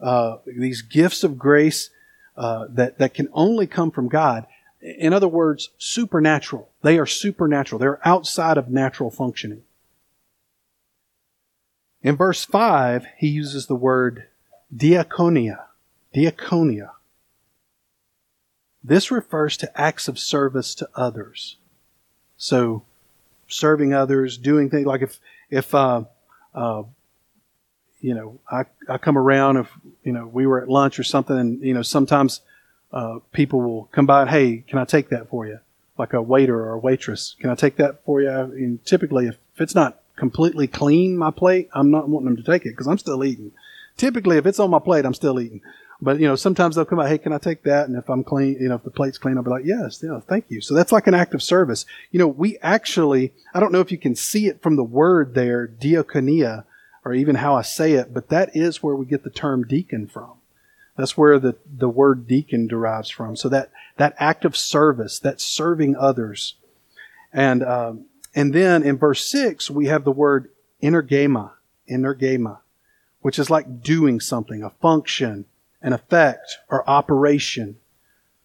uh, 0.00 0.38
these 0.46 0.82
gifts 0.82 1.24
of 1.24 1.38
grace 1.38 1.90
uh, 2.36 2.66
that, 2.70 2.98
that 2.98 3.12
can 3.12 3.28
only 3.32 3.66
come 3.66 3.90
from 3.90 4.08
God. 4.08 4.46
In 4.80 5.12
other 5.12 5.28
words, 5.28 5.70
supernatural. 5.76 6.70
They 6.82 6.98
are 6.98 7.06
supernatural. 7.06 7.78
They're 7.78 8.06
outside 8.06 8.56
of 8.56 8.68
natural 8.68 9.10
functioning. 9.10 9.62
In 12.02 12.16
verse 12.16 12.44
5, 12.44 13.04
he 13.18 13.28
uses 13.28 13.66
the 13.66 13.74
word 13.74 14.26
diaconia. 14.74 15.64
Diaconia. 16.14 16.92
This 18.82 19.10
refers 19.10 19.56
to 19.58 19.80
acts 19.80 20.08
of 20.08 20.18
service 20.18 20.74
to 20.76 20.88
others. 20.94 21.56
So, 22.36 22.82
serving 23.48 23.92
others, 23.92 24.38
doing 24.38 24.70
things 24.70 24.86
like 24.86 25.02
if 25.02 25.20
if 25.50 25.74
uh, 25.74 26.04
uh, 26.54 26.84
you 28.00 28.14
know 28.14 28.38
I 28.50 28.64
I 28.88 28.98
come 28.98 29.18
around 29.18 29.58
if 29.58 29.70
you 30.02 30.12
know 30.12 30.26
we 30.26 30.46
were 30.46 30.62
at 30.62 30.68
lunch 30.68 30.98
or 30.98 31.04
something, 31.04 31.36
and 31.36 31.60
you 31.60 31.74
know 31.74 31.82
sometimes 31.82 32.40
uh, 32.92 33.18
people 33.32 33.60
will 33.60 33.84
come 33.92 34.06
by 34.06 34.22
and 34.22 34.30
hey, 34.30 34.64
can 34.66 34.78
I 34.78 34.84
take 34.84 35.10
that 35.10 35.28
for 35.28 35.46
you? 35.46 35.60
Like 35.98 36.14
a 36.14 36.22
waiter 36.22 36.58
or 36.58 36.72
a 36.72 36.78
waitress, 36.78 37.36
can 37.38 37.50
I 37.50 37.54
take 37.54 37.76
that 37.76 38.02
for 38.04 38.22
you? 38.22 38.30
And 38.30 38.84
typically, 38.86 39.26
if, 39.26 39.36
if 39.54 39.60
it's 39.60 39.74
not 39.74 40.00
completely 40.16 40.66
clean, 40.66 41.16
my 41.16 41.30
plate, 41.30 41.68
I'm 41.74 41.90
not 41.90 42.08
wanting 42.08 42.26
them 42.26 42.36
to 42.36 42.42
take 42.42 42.64
it 42.64 42.70
because 42.70 42.86
I'm 42.86 42.98
still 42.98 43.22
eating. 43.24 43.52
Typically, 43.96 44.38
if 44.38 44.46
it's 44.46 44.58
on 44.58 44.70
my 44.70 44.78
plate, 44.78 45.04
I'm 45.04 45.14
still 45.14 45.38
eating. 45.38 45.60
But 46.02 46.18
you 46.18 46.26
know, 46.26 46.36
sometimes 46.36 46.76
they'll 46.76 46.86
come 46.86 46.98
out, 46.98 47.08
hey, 47.08 47.18
can 47.18 47.32
I 47.32 47.38
take 47.38 47.62
that? 47.64 47.88
And 47.88 47.96
if 47.96 48.08
I'm 48.08 48.24
clean, 48.24 48.56
you 48.60 48.68
know, 48.68 48.76
if 48.76 48.84
the 48.84 48.90
plate's 48.90 49.18
clean, 49.18 49.36
I'll 49.36 49.42
be 49.42 49.50
like, 49.50 49.66
yes, 49.66 50.02
yeah, 50.02 50.18
thank 50.20 50.46
you. 50.48 50.60
So 50.60 50.74
that's 50.74 50.92
like 50.92 51.06
an 51.06 51.14
act 51.14 51.34
of 51.34 51.42
service. 51.42 51.84
You 52.10 52.18
know, 52.18 52.28
we 52.28 52.58
actually, 52.62 53.32
I 53.52 53.60
don't 53.60 53.72
know 53.72 53.80
if 53.80 53.92
you 53.92 53.98
can 53.98 54.14
see 54.14 54.46
it 54.46 54.62
from 54.62 54.76
the 54.76 54.84
word 54.84 55.34
there, 55.34 55.68
diaconia, 55.68 56.64
or 57.04 57.14
even 57.14 57.36
how 57.36 57.54
I 57.54 57.62
say 57.62 57.92
it, 57.92 58.14
but 58.14 58.28
that 58.28 58.50
is 58.54 58.82
where 58.82 58.94
we 58.94 59.06
get 59.06 59.24
the 59.24 59.30
term 59.30 59.66
deacon 59.66 60.06
from. 60.06 60.32
That's 60.96 61.16
where 61.16 61.38
the, 61.38 61.56
the 61.66 61.88
word 61.88 62.26
deacon 62.26 62.66
derives 62.66 63.10
from. 63.10 63.36
So 63.36 63.48
that, 63.48 63.70
that 63.96 64.14
act 64.18 64.44
of 64.44 64.56
service, 64.56 65.18
that 65.20 65.40
serving 65.40 65.96
others. 65.96 66.56
And, 67.32 67.62
um, 67.62 68.06
and 68.34 68.52
then 68.54 68.82
in 68.82 68.98
verse 68.98 69.24
six, 69.30 69.70
we 69.70 69.86
have 69.86 70.04
the 70.04 70.12
word 70.12 70.50
energema, 70.82 71.52
energema, 71.90 72.58
which 73.20 73.38
is 73.38 73.50
like 73.50 73.82
doing 73.82 74.20
something, 74.20 74.62
a 74.62 74.70
function, 74.70 75.46
an 75.82 75.92
effect 75.92 76.58
or 76.68 76.88
operation. 76.88 77.76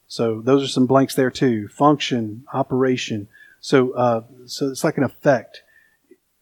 So 0.07 0.41
those 0.41 0.63
are 0.63 0.67
some 0.67 0.85
blanks 0.85 1.15
there 1.15 1.31
too. 1.31 1.67
Function, 1.67 2.45
operation. 2.53 3.27
So, 3.59 3.91
uh, 3.93 4.23
so 4.45 4.67
it's 4.69 4.83
like 4.83 4.97
an 4.97 5.03
effect. 5.03 5.63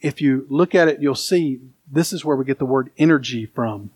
If 0.01 0.21
you 0.21 0.45
look 0.49 0.75
at 0.75 0.87
it, 0.87 1.01
you'll 1.01 1.15
see 1.15 1.61
this 1.89 2.11
is 2.11 2.25
where 2.25 2.35
we 2.35 2.45
get 2.45 2.59
the 2.59 2.65
word 2.65 2.91
energy 2.97 3.45
from. 3.45 3.91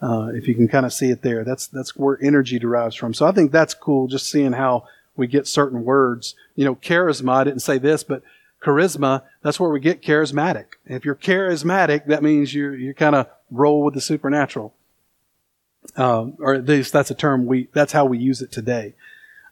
Uh, 0.00 0.28
if 0.32 0.46
you 0.46 0.54
can 0.54 0.68
kind 0.68 0.86
of 0.86 0.92
see 0.92 1.10
it 1.10 1.22
there, 1.22 1.42
that's 1.42 1.66
that's 1.66 1.96
where 1.96 2.22
energy 2.22 2.58
derives 2.58 2.94
from. 2.94 3.12
So 3.12 3.26
I 3.26 3.32
think 3.32 3.50
that's 3.50 3.74
cool, 3.74 4.06
just 4.06 4.30
seeing 4.30 4.52
how 4.52 4.86
we 5.16 5.26
get 5.26 5.48
certain 5.48 5.84
words. 5.84 6.36
You 6.54 6.64
know, 6.64 6.76
charisma. 6.76 7.32
I 7.32 7.44
didn't 7.44 7.62
say 7.62 7.78
this, 7.78 8.04
but 8.04 8.22
charisma. 8.62 9.24
That's 9.42 9.58
where 9.58 9.70
we 9.70 9.80
get 9.80 10.00
charismatic. 10.00 10.66
if 10.86 11.04
you're 11.04 11.16
charismatic, 11.16 12.06
that 12.06 12.22
means 12.22 12.54
you 12.54 12.70
you 12.70 12.94
kind 12.94 13.16
of 13.16 13.26
roll 13.50 13.82
with 13.82 13.94
the 13.94 14.00
supernatural 14.00 14.72
um, 15.96 16.36
or 16.38 16.54
at 16.54 16.66
least 16.66 16.92
that's 16.92 17.10
a 17.10 17.14
term 17.14 17.46
we 17.46 17.68
that's 17.72 17.92
how 17.92 18.04
we 18.04 18.18
use 18.18 18.42
it 18.42 18.52
today. 18.52 18.94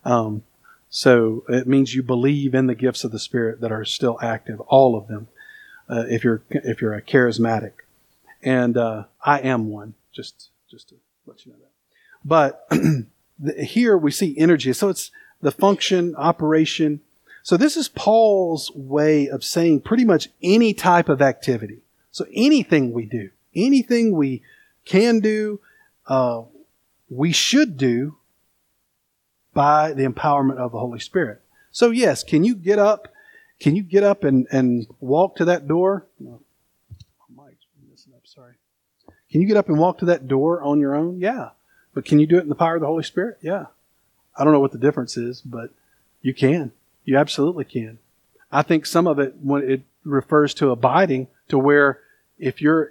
Um, 0.04 0.42
so 0.88 1.44
it 1.48 1.66
means 1.66 1.94
you 1.94 2.02
believe 2.02 2.54
in 2.54 2.66
the 2.66 2.74
gifts 2.74 3.04
of 3.04 3.12
the 3.12 3.18
Spirit 3.18 3.60
that 3.60 3.72
are 3.72 3.84
still 3.84 4.18
active, 4.22 4.60
all 4.62 4.96
of 4.96 5.08
them. 5.08 5.28
Uh, 5.88 6.04
if 6.08 6.24
you're 6.24 6.42
if 6.50 6.80
you're 6.80 6.94
a 6.94 7.02
charismatic, 7.02 7.72
and 8.42 8.76
uh, 8.76 9.04
I 9.24 9.40
am 9.40 9.68
one, 9.68 9.94
just 10.12 10.50
just 10.70 10.88
to 10.90 10.96
let 11.26 11.44
you 11.46 11.52
know 11.52 11.58
that. 11.58 11.70
But 12.24 12.68
here 13.64 13.96
we 13.96 14.10
see 14.10 14.36
energy, 14.38 14.72
so 14.72 14.88
it's 14.88 15.10
the 15.40 15.52
function, 15.52 16.14
operation. 16.16 17.00
So 17.42 17.56
this 17.56 17.76
is 17.76 17.88
Paul's 17.88 18.72
way 18.74 19.28
of 19.28 19.44
saying 19.44 19.82
pretty 19.82 20.04
much 20.04 20.28
any 20.42 20.74
type 20.74 21.08
of 21.08 21.22
activity. 21.22 21.82
So 22.10 22.26
anything 22.32 22.92
we 22.92 23.04
do, 23.04 23.30
anything 23.54 24.16
we 24.16 24.42
can 24.84 25.20
do, 25.20 25.60
uh, 26.06 26.42
we 27.08 27.32
should 27.32 27.76
do 27.76 28.16
by 29.54 29.92
the 29.92 30.04
empowerment 30.04 30.58
of 30.58 30.72
the 30.72 30.78
Holy 30.78 31.00
Spirit. 31.00 31.40
So 31.70 31.90
yes, 31.90 32.22
can 32.22 32.44
you 32.44 32.54
get 32.54 32.78
up? 32.78 33.08
Can 33.60 33.74
you 33.74 33.82
get 33.82 34.02
up 34.02 34.24
and, 34.24 34.46
and 34.50 34.86
walk 35.00 35.36
to 35.36 35.46
that 35.46 35.66
door? 35.66 36.06
Messing 37.88 38.12
up. 38.14 38.26
Sorry. 38.26 38.54
Can 39.30 39.40
you 39.40 39.46
get 39.46 39.56
up 39.56 39.68
and 39.68 39.78
walk 39.78 39.98
to 39.98 40.04
that 40.06 40.28
door 40.28 40.62
on 40.62 40.80
your 40.80 40.94
own? 40.94 41.18
Yeah. 41.18 41.50
But 41.94 42.04
can 42.04 42.18
you 42.18 42.26
do 42.26 42.36
it 42.36 42.42
in 42.42 42.50
the 42.50 42.54
power 42.54 42.74
of 42.74 42.82
the 42.82 42.86
Holy 42.86 43.02
Spirit? 43.02 43.38
Yeah. 43.40 43.66
I 44.36 44.44
don't 44.44 44.52
know 44.52 44.60
what 44.60 44.72
the 44.72 44.78
difference 44.78 45.16
is, 45.16 45.40
but 45.40 45.70
you 46.20 46.34
can. 46.34 46.72
You 47.04 47.16
absolutely 47.16 47.64
can. 47.64 47.98
I 48.52 48.62
think 48.62 48.84
some 48.84 49.06
of 49.06 49.18
it 49.18 49.34
when 49.42 49.62
it 49.68 49.82
refers 50.04 50.52
to 50.54 50.70
abiding 50.70 51.28
to 51.48 51.58
where 51.58 52.00
if 52.38 52.60
you're 52.60 52.90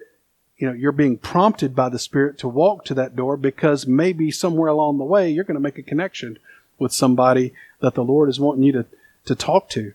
you 0.58 0.68
know, 0.68 0.74
you're 0.74 0.92
being 0.92 1.18
prompted 1.18 1.76
by 1.76 1.90
the 1.90 2.00
Spirit 2.00 2.38
to 2.40 2.48
walk 2.48 2.86
to 2.86 2.94
that 2.94 3.16
door 3.16 3.36
because 3.38 3.86
maybe 3.86 4.32
somewhere 4.32 4.70
along 4.70 4.98
the 4.98 5.04
way 5.04 5.30
you're 5.30 5.44
going 5.44 5.56
to 5.56 5.62
make 5.62 5.78
a 5.78 5.84
connection 5.84 6.40
with 6.80 6.94
somebody 6.94 7.54
that 7.82 7.94
the 7.94 8.04
Lord 8.04 8.30
is 8.30 8.40
wanting 8.40 8.64
you 8.64 8.72
to, 8.72 8.86
to 9.26 9.36
talk 9.36 9.70
to 9.70 9.94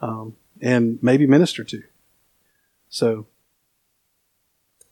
um, 0.00 0.36
and 0.60 0.98
maybe 1.02 1.26
minister 1.26 1.64
to. 1.64 1.82
So, 2.90 3.26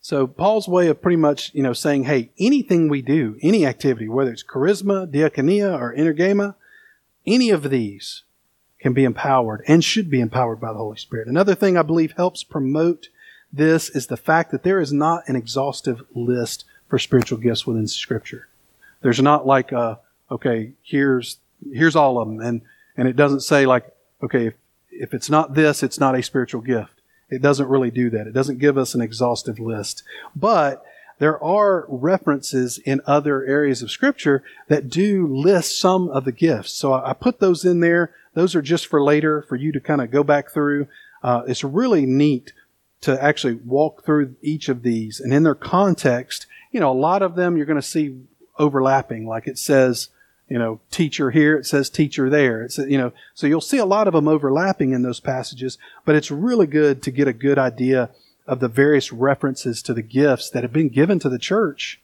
so 0.01 0.27
Paul's 0.27 0.67
way 0.67 0.89
of 0.89 1.03
pretty 1.03 1.17
much, 1.17 1.53
you 1.55 1.63
know, 1.63 1.75
saying, 1.75 2.05
hey, 2.05 2.31
anything 2.39 2.89
we 2.89 3.03
do, 3.03 3.39
any 3.43 3.67
activity, 3.67 4.09
whether 4.09 4.33
it's 4.33 4.43
charisma, 4.43 5.07
diaconia, 5.07 5.79
or 5.79 5.95
energema, 5.95 6.55
any 7.27 7.51
of 7.51 7.69
these 7.69 8.23
can 8.79 8.95
be 8.95 9.05
empowered 9.05 9.63
and 9.69 9.85
should 9.85 10.09
be 10.09 10.21
empowered 10.21 10.61
by 10.61 10.73
the 10.73 10.79
Holy 10.79 10.97
Spirit. 10.97 11.29
Another 11.29 11.55
thing 11.55 11.77
I 11.77 11.83
believe 11.83 12.15
helps 12.17 12.43
promote 12.43 13.09
this 13.53 13.91
is 13.91 14.07
the 14.07 14.17
fact 14.17 14.51
that 14.53 14.63
there 14.63 14.81
is 14.81 14.93
not 14.93 15.29
an 15.29 15.37
exhaustive 15.37 16.03
list 16.15 16.65
for 16.89 16.99
spiritual 16.99 17.39
gifts 17.39 17.67
within 17.67 17.89
Scripture. 17.89 18.49
There's 19.01 19.21
not 19.21 19.47
like, 19.47 19.73
uh, 19.73 19.97
okay, 20.31 20.73
here's 20.83 21.39
here's 21.73 21.97
all 21.97 22.19
of 22.19 22.29
them, 22.29 22.41
and 22.41 22.63
and 22.97 23.09
it 23.09 23.17
doesn't 23.17 23.41
say 23.41 23.67
like, 23.67 23.87
okay, 24.23 24.47
if, 24.47 24.55
if 24.91 25.15
it's 25.15 25.31
not 25.31 25.55
this, 25.55 25.83
it's 25.83 26.01
not 26.01 26.15
a 26.15 26.23
spiritual 26.23 26.61
gift. 26.61 27.01
It 27.31 27.43
doesn't 27.43 27.69
really 27.69 27.91
do 27.91 28.11
that. 28.11 28.27
It 28.27 28.35
doesn't 28.35 28.59
give 28.59 28.77
us 28.77 28.95
an 28.95 29.01
exhaustive 29.01 29.59
list. 29.59 30.03
But 30.35 30.85
there 31.19 31.43
are 31.43 31.87
references 31.89 32.79
in 32.79 33.01
other 33.07 33.45
areas 33.45 33.83
of 33.83 33.91
Scripture 33.91 34.43
that 34.69 34.89
do 34.89 35.27
list 35.27 35.79
some 35.79 36.09
of 36.09 36.25
the 36.25 36.33
gifts. 36.33 36.73
So 36.73 36.93
I 36.93 37.13
put 37.13 37.41
those 37.41 37.65
in 37.65 37.81
there. 37.81 38.15
Those 38.35 38.55
are 38.55 38.63
just 38.63 38.87
for 38.87 39.03
later 39.03 39.43
for 39.43 39.57
you 39.57 39.71
to 39.73 39.81
kind 39.81 40.01
of 40.01 40.11
go 40.11 40.25
back 40.25 40.51
through. 40.51 40.89
Uh, 41.23 41.43
it's 41.47 41.63
really 41.63 42.07
neat 42.07 42.53
to 43.03 43.23
actually 43.23 43.55
walk 43.55 44.05
through 44.05 44.37
each 44.43 44.69
of 44.69 44.83
these 44.83 45.21
and 45.21 45.33
in 45.33 45.43
their 45.43 45.55
context. 45.55 46.47
You 46.71 46.81
know, 46.81 46.91
a 46.91 46.95
lot 46.95 47.23
of 47.23 47.35
them 47.35 47.57
you're 47.57 47.67
going 47.67 47.81
to 47.81 47.83
see 47.83 48.21
overlapping, 48.59 49.27
like 49.27 49.47
it 49.47 49.59
says, 49.59 50.09
you 50.49 50.59
know, 50.59 50.81
teacher 50.91 51.31
here, 51.31 51.57
it 51.57 51.65
says 51.65 51.89
teacher 51.89 52.29
there. 52.29 52.63
It's, 52.63 52.77
you 52.77 52.99
know, 52.99 53.13
so 53.35 53.47
you'll 53.47 53.61
see 53.61 53.79
a 53.79 53.87
lot 53.87 54.09
of 54.09 54.15
them 54.15 54.29
overlapping 54.29 54.93
in 54.93 55.03
those 55.03 55.21
passages, 55.21 55.79
but 56.05 56.17
it's 56.17 56.31
really 56.31 56.67
good 56.67 57.03
to 57.05 57.11
get 57.11 57.29
a 57.29 57.33
good 57.33 57.59
idea 57.59 58.11
of 58.47 58.59
the 58.59 58.69
various 58.69 59.13
references 59.13 59.81
to 59.83 59.95
the 59.95 60.03
gifts 60.03 60.51
that 60.51 60.65
have 60.65 60.73
been 60.73 60.89
given 60.89 61.21
to 61.21 61.29
the 61.29 61.39
church 61.39 62.01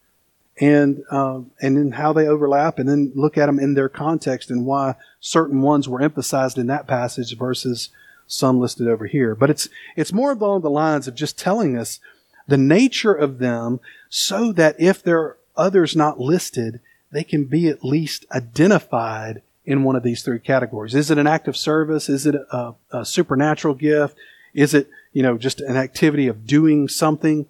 and, 0.61 1.03
um, 1.11 1.51
and 1.61 1.77
then 1.77 1.93
how 1.93 2.13
they 2.13 2.29
overlap 2.29 2.79
and 2.79 2.89
then 2.89 3.13
look 3.15 3.37
at 3.37 3.47
them 3.47 3.59
in 3.59 3.75
their 3.75 3.89
context 3.89 4.49
and 4.49 4.65
why 4.65 4.95
certain 5.21 5.61
ones 5.61 5.89
were 5.89 6.01
emphasized 6.01 6.57
in 6.57 6.69
that 6.69 6.87
passage 6.87 7.37
versus 7.37 7.91
some 8.27 8.61
listed 8.61 8.89
over 8.89 9.07
here. 9.07 9.35
But 9.35 9.51
it's, 9.51 9.69
it's 9.97 10.13
more 10.13 10.33
along 10.33 10.63
the 10.63 10.71
lines 10.71 11.07
of 11.07 11.15
just 11.15 11.39
telling 11.39 11.77
us 11.77 12.01
the 12.49 12.57
nature 12.57 13.13
of 13.13 13.39
them 13.39 13.81
so 14.09 14.53
that 14.53 14.77
if 14.79 15.03
there 15.03 15.19
are 15.19 15.37
others 15.57 15.97
not 15.97 16.21
listed, 16.21 16.81
they 17.11 17.25
can 17.25 17.45
be 17.45 17.69
at 17.69 17.85
least 17.85 18.27
identified 18.33 19.43
in 19.65 19.83
one 19.83 19.97
of 19.97 20.03
these 20.03 20.23
three 20.23 20.39
categories. 20.39 20.95
Is 20.95 21.11
it 21.11 21.19
an 21.19 21.27
act 21.27 21.49
of 21.49 21.57
service? 21.57 22.09
Is 22.09 22.27
it 22.27 22.35
a, 22.35 22.75
a 22.93 23.05
supernatural 23.05 23.75
gift? 23.75 24.17
Is 24.55 24.75
it, 24.75 24.89
you 25.13 25.23
know, 25.23 25.37
just 25.37 25.61
an 25.61 25.77
activity 25.77 26.29
of 26.29 26.47
doing 26.47 26.89
something, 26.89 27.47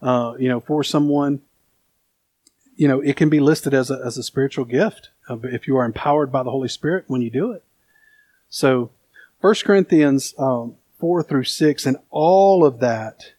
uh, 0.00 0.34
you 0.38 0.48
know, 0.48 0.60
for 0.60 0.82
someone? 0.82 1.40
You 2.76 2.88
know, 2.88 3.00
it 3.00 3.16
can 3.16 3.28
be 3.28 3.40
listed 3.40 3.74
as 3.74 3.90
a, 3.90 4.00
as 4.04 4.16
a 4.16 4.22
spiritual 4.22 4.64
gift 4.64 5.10
if 5.28 5.68
you 5.68 5.76
are 5.76 5.84
empowered 5.84 6.32
by 6.32 6.42
the 6.42 6.50
Holy 6.50 6.68
Spirit 6.68 7.04
when 7.06 7.20
you 7.20 7.30
do 7.30 7.52
it. 7.52 7.62
So, 8.48 8.90
1 9.40 9.54
Corinthians 9.64 10.34
um, 10.38 10.76
4 10.98 11.22
through 11.22 11.44
6 11.44 11.86
and 11.86 11.96
all 12.10 12.64
of 12.64 12.80
that 12.80 13.32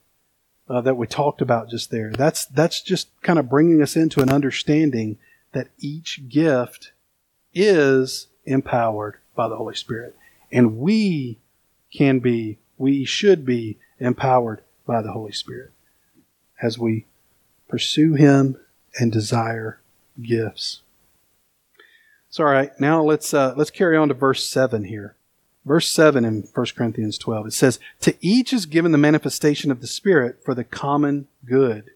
uh, 0.69 0.81
that 0.81 0.95
we 0.95 1.07
talked 1.07 1.41
about 1.41 1.69
just 1.69 1.91
there, 1.91 2.11
that's, 2.11 2.45
that's 2.45 2.81
just 2.81 3.09
kind 3.21 3.39
of 3.39 3.49
bringing 3.49 3.81
us 3.81 3.95
into 3.95 4.21
an 4.21 4.29
understanding 4.29 5.17
that 5.51 5.67
each 5.79 6.29
gift 6.29 6.91
is 7.53 8.27
empowered 8.45 9.17
by 9.35 9.47
the 9.49 9.57
Holy 9.57 9.75
Spirit. 9.75 10.15
And 10.51 10.77
we 10.77 11.39
can 11.93 12.19
be, 12.19 12.59
we 12.77 13.03
should 13.03 13.45
be 13.45 13.77
empowered 13.99 14.61
by 14.85 15.01
the 15.01 15.11
Holy 15.11 15.31
Spirit 15.31 15.71
as 16.61 16.77
we 16.77 17.05
pursue 17.67 18.13
Him 18.13 18.57
and 18.99 19.11
desire 19.11 19.79
gifts. 20.21 20.81
So, 22.29 22.43
all 22.43 22.51
right, 22.51 22.71
now 22.79 23.03
let's 23.03 23.33
uh, 23.33 23.55
let's 23.57 23.71
carry 23.71 23.97
on 23.97 24.07
to 24.09 24.13
verse 24.13 24.47
seven 24.47 24.83
here. 24.83 25.15
Verse 25.69 25.87
seven 25.87 26.25
in 26.25 26.47
1 26.51 26.65
Corinthians 26.75 27.19
twelve. 27.19 27.45
It 27.45 27.53
says, 27.53 27.77
"To 28.01 28.15
each 28.21 28.53
is 28.53 28.65
given 28.65 28.91
the 28.91 28.97
manifestation 28.97 29.69
of 29.69 29.81
the 29.81 29.87
Spirit 29.87 30.43
for 30.43 30.55
the 30.55 30.63
common 30.63 31.27
good." 31.45 31.91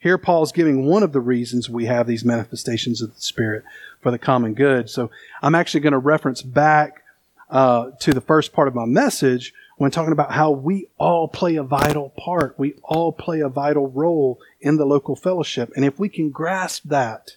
Here, 0.00 0.18
Paul's 0.18 0.50
giving 0.50 0.86
one 0.86 1.04
of 1.04 1.12
the 1.12 1.20
reasons 1.20 1.70
we 1.70 1.84
have 1.84 2.08
these 2.08 2.24
manifestations 2.24 3.00
of 3.00 3.14
the 3.14 3.20
Spirit 3.20 3.62
for 4.00 4.10
the 4.10 4.18
common 4.18 4.54
good. 4.54 4.90
So 4.90 5.12
I'm 5.40 5.54
actually 5.54 5.82
going 5.82 5.92
to 5.92 5.98
reference 5.98 6.42
back 6.42 7.04
uh, 7.48 7.92
to 8.00 8.12
the 8.12 8.20
first 8.20 8.52
part 8.52 8.66
of 8.66 8.74
my 8.74 8.86
message 8.86 9.54
when 9.76 9.92
talking 9.92 10.10
about 10.10 10.32
how 10.32 10.50
we 10.50 10.88
all 10.98 11.28
play 11.28 11.54
a 11.54 11.62
vital 11.62 12.08
part. 12.18 12.58
We 12.58 12.74
all 12.82 13.12
play 13.12 13.38
a 13.38 13.48
vital 13.48 13.88
role 13.88 14.40
in 14.60 14.78
the 14.78 14.84
local 14.84 15.14
fellowship. 15.14 15.70
And 15.76 15.84
if 15.84 15.96
we 15.96 16.08
can 16.08 16.30
grasp 16.30 16.82
that, 16.86 17.36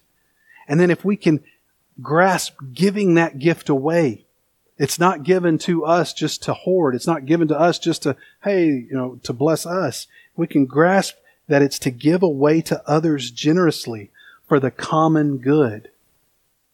and 0.67 0.79
then 0.79 0.89
if 0.89 1.05
we 1.05 1.15
can 1.15 1.43
grasp 2.01 2.55
giving 2.73 3.13
that 3.13 3.37
gift 3.37 3.69
away, 3.69 4.24
it's 4.77 4.99
not 4.99 5.23
given 5.23 5.57
to 5.59 5.85
us 5.85 6.13
just 6.13 6.43
to 6.43 6.53
hoard. 6.53 6.95
It's 6.95 7.07
not 7.07 7.25
given 7.25 7.47
to 7.47 7.59
us 7.59 7.79
just 7.79 8.03
to, 8.03 8.17
hey, 8.43 8.65
you 8.65 8.93
know, 8.93 9.19
to 9.23 9.33
bless 9.33 9.65
us. 9.65 10.07
We 10.35 10.47
can 10.47 10.65
grasp 10.65 11.15
that 11.47 11.61
it's 11.61 11.79
to 11.79 11.91
give 11.91 12.23
away 12.23 12.61
to 12.61 12.81
others 12.87 13.31
generously 13.31 14.11
for 14.47 14.59
the 14.59 14.71
common 14.71 15.37
good. 15.37 15.89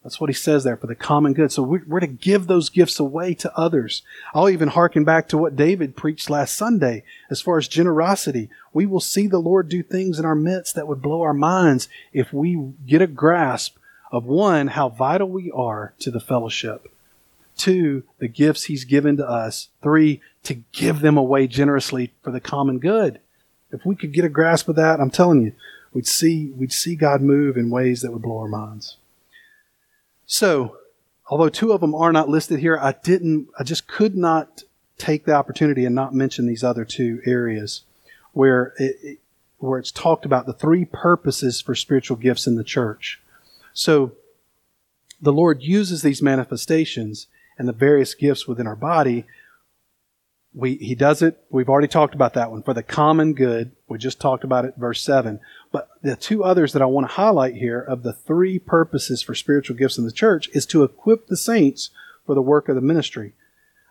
That's 0.03 0.19
what 0.19 0.31
he 0.31 0.33
says 0.33 0.63
there, 0.63 0.77
for 0.77 0.87
the 0.87 0.95
common 0.95 1.33
good. 1.33 1.51
So 1.51 1.61
we're, 1.61 1.99
to 1.99 2.07
give 2.07 2.47
those 2.47 2.71
gifts 2.71 2.99
away 2.99 3.35
to 3.35 3.55
others. 3.55 4.01
I'll 4.33 4.49
even 4.49 4.69
hearken 4.69 5.03
back 5.03 5.27
to 5.27 5.37
what 5.37 5.55
David 5.55 5.95
preached 5.95 6.27
last 6.27 6.55
Sunday 6.55 7.03
as 7.29 7.39
far 7.39 7.59
as 7.59 7.67
generosity. 7.67 8.49
We 8.73 8.87
will 8.87 8.99
see 8.99 9.27
the 9.27 9.37
Lord 9.37 9.69
do 9.69 9.83
things 9.83 10.17
in 10.17 10.25
our 10.25 10.33
midst 10.33 10.73
that 10.73 10.87
would 10.87 11.03
blow 11.03 11.21
our 11.21 11.35
minds 11.35 11.87
if 12.13 12.33
we 12.33 12.73
get 12.87 13.03
a 13.03 13.07
grasp 13.07 13.77
of 14.11 14.25
one, 14.25 14.69
how 14.69 14.89
vital 14.89 15.29
we 15.29 15.51
are 15.51 15.93
to 15.99 16.09
the 16.09 16.19
fellowship. 16.19 16.91
Two, 17.57 18.03
the 18.19 18.27
gifts 18.27 18.65
he's 18.65 18.85
given 18.85 19.17
to 19.17 19.27
us. 19.27 19.69
Three, 19.81 20.21
to 20.43 20.55
give 20.71 21.01
them 21.01 21.17
away 21.17 21.47
generously 21.47 22.13
for 22.23 22.31
the 22.31 22.39
common 22.39 22.79
good. 22.79 23.19
If 23.71 23.85
we 23.85 23.95
could 23.95 24.13
get 24.13 24.25
a 24.25 24.29
grasp 24.29 24.67
of 24.67 24.75
that, 24.75 24.99
I'm 24.99 25.11
telling 25.11 25.41
you, 25.41 25.53
we'd 25.93 26.07
see, 26.07 26.51
we'd 26.55 26.73
see 26.73 26.95
God 26.95 27.21
move 27.21 27.57
in 27.57 27.69
ways 27.69 28.01
that 28.01 28.11
would 28.11 28.21
blow 28.21 28.39
our 28.39 28.47
minds. 28.47 28.97
So, 30.25 30.77
although 31.29 31.49
two 31.49 31.71
of 31.71 31.81
them 31.81 31.95
are 31.95 32.11
not 32.11 32.29
listed 32.29 32.59
here, 32.59 32.77
I 32.77 32.95
didn't, 33.03 33.49
I 33.59 33.63
just 33.63 33.87
could 33.87 34.15
not 34.15 34.63
take 34.97 35.25
the 35.25 35.33
opportunity 35.33 35.85
and 35.85 35.95
not 35.95 36.13
mention 36.13 36.47
these 36.47 36.63
other 36.63 36.85
two 36.85 37.21
areas 37.25 37.83
where 38.33 38.73
it, 38.77 39.19
where 39.57 39.79
it's 39.79 39.91
talked 39.91 40.25
about 40.25 40.45
the 40.45 40.53
three 40.53 40.85
purposes 40.85 41.61
for 41.61 41.75
spiritual 41.75 42.17
gifts 42.17 42.47
in 42.47 42.55
the 42.55 42.63
church. 42.63 43.21
So, 43.73 44.13
the 45.21 45.33
Lord 45.33 45.61
uses 45.61 46.01
these 46.01 46.21
manifestations 46.21 47.27
and 47.61 47.69
the 47.69 47.73
various 47.73 48.15
gifts 48.15 48.47
within 48.47 48.65
our 48.65 48.75
body 48.75 49.25
we, 50.53 50.75
he 50.75 50.95
does 50.95 51.21
it. 51.21 51.41
We've 51.49 51.69
already 51.69 51.87
talked 51.87 52.13
about 52.13 52.33
that 52.33 52.51
one 52.51 52.63
for 52.63 52.73
the 52.73 52.83
common 52.83 53.33
good. 53.33 53.71
We 53.87 53.97
just 53.97 54.19
talked 54.19 54.43
about 54.43 54.65
it, 54.65 54.75
verse 54.77 55.01
7. 55.01 55.39
But 55.71 55.89
the 56.01 56.15
two 56.15 56.43
others 56.43 56.73
that 56.73 56.81
I 56.81 56.87
want 56.87 57.07
to 57.07 57.13
highlight 57.13 57.55
here 57.55 57.79
of 57.79 58.03
the 58.03 58.13
three 58.13 58.59
purposes 58.59 59.21
for 59.21 59.33
spiritual 59.33 59.77
gifts 59.77 59.97
in 59.97 60.03
the 60.05 60.11
church 60.11 60.49
is 60.53 60.65
to 60.67 60.83
equip 60.83 61.27
the 61.27 61.37
saints 61.37 61.91
for 62.25 62.35
the 62.35 62.41
work 62.41 62.67
of 62.67 62.75
the 62.75 62.81
ministry. 62.81 63.33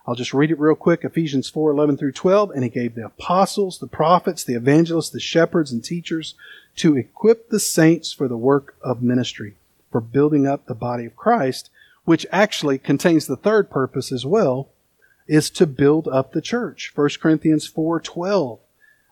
I'll 0.05 0.15
just 0.15 0.33
read 0.33 0.51
it 0.51 0.59
real 0.59 0.75
quick. 0.75 1.03
Ephesians 1.03 1.49
4, 1.49 1.71
11 1.71 1.97
through 1.97 2.11
12. 2.11 2.51
And 2.51 2.63
he 2.63 2.69
gave 2.69 2.93
the 2.93 3.05
apostles, 3.05 3.79
the 3.79 3.87
prophets, 3.87 4.43
the 4.43 4.55
evangelists, 4.55 5.09
the 5.09 5.19
shepherds, 5.19 5.71
and 5.71 5.83
teachers 5.83 6.35
to 6.77 6.95
equip 6.95 7.49
the 7.49 7.59
saints 7.59 8.13
for 8.13 8.27
the 8.27 8.37
work 8.37 8.75
of 8.83 9.01
ministry, 9.01 9.55
for 9.91 10.01
building 10.01 10.45
up 10.45 10.65
the 10.65 10.75
body 10.75 11.05
of 11.05 11.15
Christ, 11.15 11.71
which 12.11 12.27
actually 12.29 12.77
contains 12.77 13.25
the 13.25 13.37
third 13.37 13.69
purpose 13.69 14.11
as 14.11 14.25
well, 14.25 14.67
is 15.29 15.49
to 15.49 15.65
build 15.65 16.09
up 16.09 16.33
the 16.33 16.41
church. 16.41 16.91
1 16.93 17.21
Corinthians 17.21 17.65
4:12. 17.65 18.59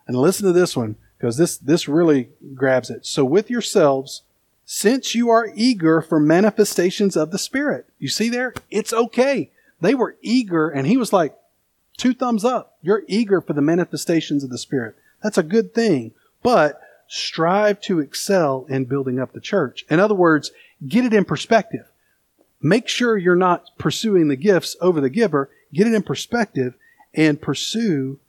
And 0.05 0.17
listen 0.17 0.45
to 0.47 0.51
this 0.51 0.75
one 0.75 0.97
because 1.17 1.37
this 1.37 1.55
this 1.55 1.87
really 1.87 2.27
grabs 2.53 2.89
it. 2.89 3.05
So 3.05 3.23
with 3.23 3.49
yourselves 3.49 4.23
since 4.65 5.15
you 5.15 5.29
are 5.29 5.49
eager 5.55 6.01
for 6.01 6.19
manifestations 6.19 7.15
of 7.15 7.31
the 7.31 7.39
spirit. 7.39 7.85
You 7.99 8.09
see 8.09 8.27
there? 8.27 8.53
It's 8.69 8.91
okay. 8.91 9.49
They 9.79 9.95
were 9.95 10.17
eager 10.21 10.67
and 10.67 10.85
he 10.85 10.97
was 10.97 11.13
like 11.13 11.37
two 11.95 12.13
thumbs 12.13 12.43
up. 12.43 12.79
You're 12.81 13.03
eager 13.07 13.39
for 13.39 13.53
the 13.53 13.61
manifestations 13.61 14.43
of 14.43 14.49
the 14.49 14.57
spirit. 14.57 14.97
That's 15.23 15.37
a 15.37 15.53
good 15.55 15.73
thing. 15.73 16.11
But 16.43 16.81
strive 17.07 17.79
to 17.83 18.01
excel 18.01 18.65
in 18.67 18.83
building 18.83 19.21
up 19.21 19.31
the 19.31 19.39
church. 19.39 19.85
In 19.89 20.01
other 20.01 20.15
words, 20.15 20.51
get 20.85 21.05
it 21.05 21.13
in 21.13 21.23
perspective. 21.23 21.85
Make 22.61 22.87
sure 22.87 23.17
you're 23.17 23.35
not 23.35 23.69
pursuing 23.77 24.27
the 24.27 24.35
gifts 24.35 24.75
over 24.81 24.99
the 24.99 25.09
giver 25.09 25.49
get 25.73 25.87
it 25.87 25.93
in 25.93 26.03
perspective 26.03 26.73
and 27.13 27.41
pursue, 27.41 28.19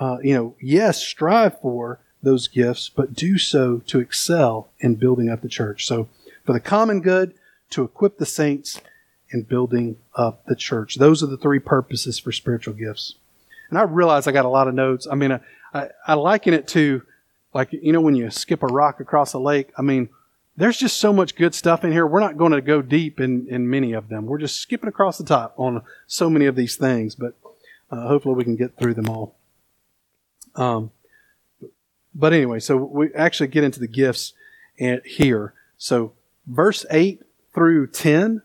uh, 0.00 0.18
you 0.22 0.34
know, 0.34 0.54
yes, 0.60 1.02
strive 1.02 1.60
for 1.60 2.00
those 2.22 2.48
gifts, 2.48 2.88
but 2.88 3.14
do 3.14 3.38
so 3.38 3.78
to 3.86 4.00
excel 4.00 4.68
in 4.80 4.94
building 4.94 5.28
up 5.28 5.42
the 5.42 5.48
church. 5.48 5.86
So 5.86 6.08
for 6.44 6.52
the 6.52 6.60
common 6.60 7.00
good, 7.00 7.34
to 7.70 7.82
equip 7.82 8.18
the 8.18 8.26
saints 8.26 8.80
in 9.30 9.42
building 9.42 9.96
up 10.14 10.44
the 10.46 10.54
church. 10.54 10.96
Those 10.96 11.22
are 11.22 11.26
the 11.26 11.36
three 11.36 11.58
purposes 11.58 12.18
for 12.18 12.30
spiritual 12.30 12.74
gifts. 12.74 13.16
And 13.68 13.78
I 13.78 13.82
realize 13.82 14.26
I 14.26 14.32
got 14.32 14.44
a 14.44 14.50
lot 14.50 14.68
of 14.68 14.74
notes. 14.74 15.08
I 15.10 15.16
mean, 15.16 15.32
I, 15.32 15.40
I, 15.72 15.88
I 16.06 16.14
liken 16.14 16.54
it 16.54 16.68
to 16.68 17.02
like, 17.52 17.72
you 17.72 17.92
know, 17.92 18.00
when 18.00 18.14
you 18.14 18.30
skip 18.30 18.62
a 18.62 18.66
rock 18.66 19.00
across 19.00 19.32
a 19.32 19.38
lake. 19.38 19.72
I 19.76 19.82
mean, 19.82 20.08
there's 20.56 20.78
just 20.78 20.98
so 20.98 21.12
much 21.12 21.34
good 21.34 21.54
stuff 21.54 21.84
in 21.84 21.92
here. 21.92 22.06
We're 22.06 22.20
not 22.20 22.36
going 22.36 22.52
to 22.52 22.60
go 22.60 22.80
deep 22.80 23.20
in, 23.20 23.46
in 23.48 23.68
many 23.68 23.92
of 23.92 24.08
them. 24.08 24.26
We're 24.26 24.38
just 24.38 24.60
skipping 24.60 24.88
across 24.88 25.18
the 25.18 25.24
top 25.24 25.54
on 25.56 25.82
so 26.06 26.30
many 26.30 26.46
of 26.46 26.54
these 26.54 26.76
things, 26.76 27.14
but 27.14 27.34
uh, 27.90 28.06
hopefully 28.06 28.36
we 28.36 28.44
can 28.44 28.56
get 28.56 28.76
through 28.76 28.94
them 28.94 29.08
all. 29.08 29.34
Um, 30.54 30.92
but 32.14 32.32
anyway, 32.32 32.60
so 32.60 32.76
we 32.76 33.12
actually 33.14 33.48
get 33.48 33.64
into 33.64 33.80
the 33.80 33.88
gifts 33.88 34.34
here. 34.76 35.54
So 35.76 36.12
verse 36.46 36.86
8 36.90 37.22
through 37.52 37.88
10 37.88 38.42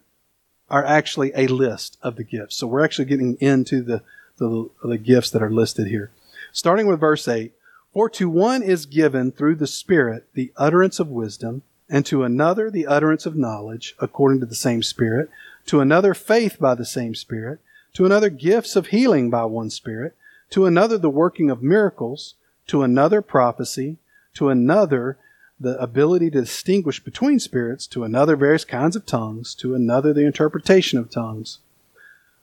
are 0.70 0.86
actually 0.86 1.32
a 1.36 1.48
list 1.48 1.98
of 2.02 2.16
the 2.16 2.24
gifts. 2.24 2.56
So 2.56 2.68
we're 2.68 2.84
actually 2.84 3.06
getting 3.06 3.36
into 3.40 3.82
the, 3.82 4.02
the, 4.38 4.70
the 4.84 4.98
gifts 4.98 5.30
that 5.32 5.44
are 5.44 5.52
listed 5.52 5.88
here. 5.88 6.12
Starting 6.52 6.88
with 6.88 7.00
verse 7.00 7.28
8, 7.28 7.54
For 7.94 8.10
to 8.12 8.30
one 8.30 8.64
is 8.64 8.88
given 8.88 9.32
through 9.32 9.56
the 9.56 9.68
Spirit 9.68 10.28
the 10.34 10.52
utterance 10.58 11.00
of 11.00 11.08
wisdom, 11.08 11.62
and 11.90 12.06
to 12.06 12.24
another 12.24 12.70
the 12.70 12.88
utterance 12.88 13.26
of 13.26 13.36
knowledge, 13.36 13.96
according 14.00 14.40
to 14.40 14.46
the 14.46 14.56
same 14.56 14.84
Spirit, 14.84 15.30
to 15.66 15.82
another 15.82 16.14
faith 16.14 16.58
by 16.60 16.76
the 16.76 16.86
same 16.86 17.16
Spirit, 17.16 17.60
to 17.94 18.06
another 18.06 18.30
gifts 18.30 18.76
of 18.76 18.88
healing 18.88 19.30
by 19.30 19.46
one 19.46 19.70
Spirit, 19.70 20.16
to 20.52 20.66
another 20.66 20.98
the 20.98 21.10
working 21.10 21.50
of 21.50 21.64
miracles, 21.64 22.36
to 22.68 22.84
another 22.84 23.22
prophecy, 23.22 23.98
to 24.36 24.50
another 24.50 25.18
the 25.60 25.80
ability 25.82 26.30
to 26.30 26.42
distinguish 26.42 27.04
between 27.04 27.40
spirits, 27.40 27.86
to 27.88 28.04
another 28.04 28.36
various 28.36 28.64
kinds 28.64 28.96
of 28.96 29.06
tongues, 29.06 29.54
to 29.56 29.76
another 29.76 30.14
the 30.14 30.26
interpretation 30.26 30.98
of 30.98 31.10
tongues. 31.10 31.60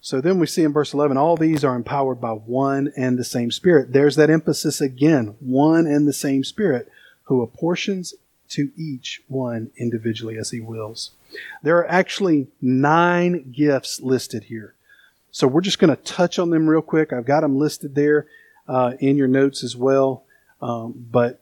So 0.01 0.21
then 0.21 0.39
we 0.39 0.47
see 0.47 0.63
in 0.63 0.73
verse 0.73 0.93
11, 0.93 1.17
all 1.17 1.37
these 1.37 1.65
are 1.65 1.75
empowered 1.75 2.21
by 2.21 2.33
one 2.33 2.93
and 2.97 3.19
the 3.19 3.25
same 3.25 3.51
Spirit. 3.51 3.93
There's 3.93 4.17
that 4.17 4.31
emphasis 4.31 4.81
again 4.81 5.35
one 5.41 5.87
and 5.87 6.07
the 6.07 6.13
same 6.13 6.45
Spirit 6.45 6.89
who 7.25 7.43
apportions 7.43 8.15
to 8.51 8.71
each 8.77 9.23
one 9.29 9.71
individually 9.77 10.37
as 10.37 10.51
he 10.51 10.61
wills. 10.61 11.13
There 11.63 11.79
are 11.79 11.91
actually 11.91 12.49
nine 12.61 13.53
gifts 13.53 14.01
listed 14.01 14.45
here. 14.45 14.75
So 15.31 15.47
we're 15.47 15.61
just 15.61 15.79
going 15.79 15.95
to 15.95 16.03
touch 16.03 16.39
on 16.39 16.51
them 16.51 16.69
real 16.69 16.83
quick. 16.83 17.13
I've 17.13 17.27
got 17.27 17.41
them 17.41 17.59
listed 17.59 17.95
there 17.95 18.27
uh, 18.69 18.95
in 19.01 19.17
your 19.17 19.29
notes 19.29 19.63
as 19.63 19.77
well. 19.77 20.25
Um, 20.63 21.07
but 21.11 21.41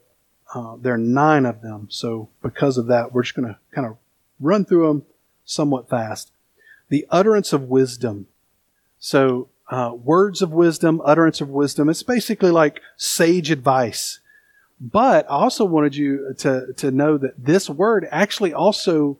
uh, 0.53 0.75
there 0.81 0.93
are 0.93 0.97
nine 0.97 1.45
of 1.45 1.61
them. 1.61 1.87
So 1.89 2.29
because 2.41 2.77
of 2.77 2.87
that, 2.87 3.13
we're 3.13 3.23
just 3.23 3.35
going 3.35 3.47
to 3.47 3.57
kind 3.71 3.87
of 3.87 3.97
run 4.39 4.65
through 4.65 4.87
them 4.87 5.05
somewhat 5.45 5.89
fast. 5.89 6.31
The 6.89 7.05
utterance 7.09 7.53
of 7.53 7.63
wisdom. 7.63 8.27
So 8.99 9.49
uh, 9.69 9.93
words 9.95 10.41
of 10.41 10.51
wisdom, 10.51 11.01
utterance 11.03 11.41
of 11.41 11.49
wisdom. 11.49 11.89
It's 11.89 12.03
basically 12.03 12.51
like 12.51 12.81
sage 12.97 13.49
advice. 13.49 14.19
But 14.79 15.25
I 15.25 15.35
also 15.35 15.65
wanted 15.65 15.95
you 15.95 16.33
to, 16.39 16.73
to 16.73 16.91
know 16.91 17.17
that 17.17 17.43
this 17.43 17.69
word 17.69 18.07
actually 18.11 18.53
also, 18.53 19.19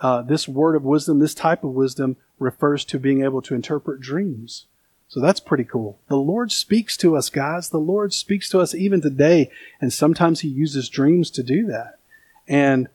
uh, 0.00 0.22
this 0.22 0.46
word 0.46 0.76
of 0.76 0.84
wisdom, 0.84 1.18
this 1.18 1.34
type 1.34 1.64
of 1.64 1.70
wisdom 1.70 2.16
refers 2.38 2.84
to 2.86 2.98
being 2.98 3.24
able 3.24 3.42
to 3.42 3.54
interpret 3.54 4.00
dreams. 4.00 4.66
So 5.08 5.20
that's 5.20 5.40
pretty 5.40 5.64
cool. 5.64 5.98
The 6.08 6.16
Lord 6.16 6.50
speaks 6.50 6.96
to 6.98 7.16
us, 7.16 7.28
guys. 7.28 7.68
The 7.68 7.78
Lord 7.78 8.14
speaks 8.14 8.48
to 8.50 8.60
us 8.60 8.74
even 8.74 9.02
today, 9.02 9.50
and 9.80 9.92
sometimes 9.92 10.40
He 10.40 10.48
uses 10.48 10.88
dreams 10.88 11.30
to 11.32 11.42
do 11.42 11.66
that. 11.66 11.98
And, 12.48 12.88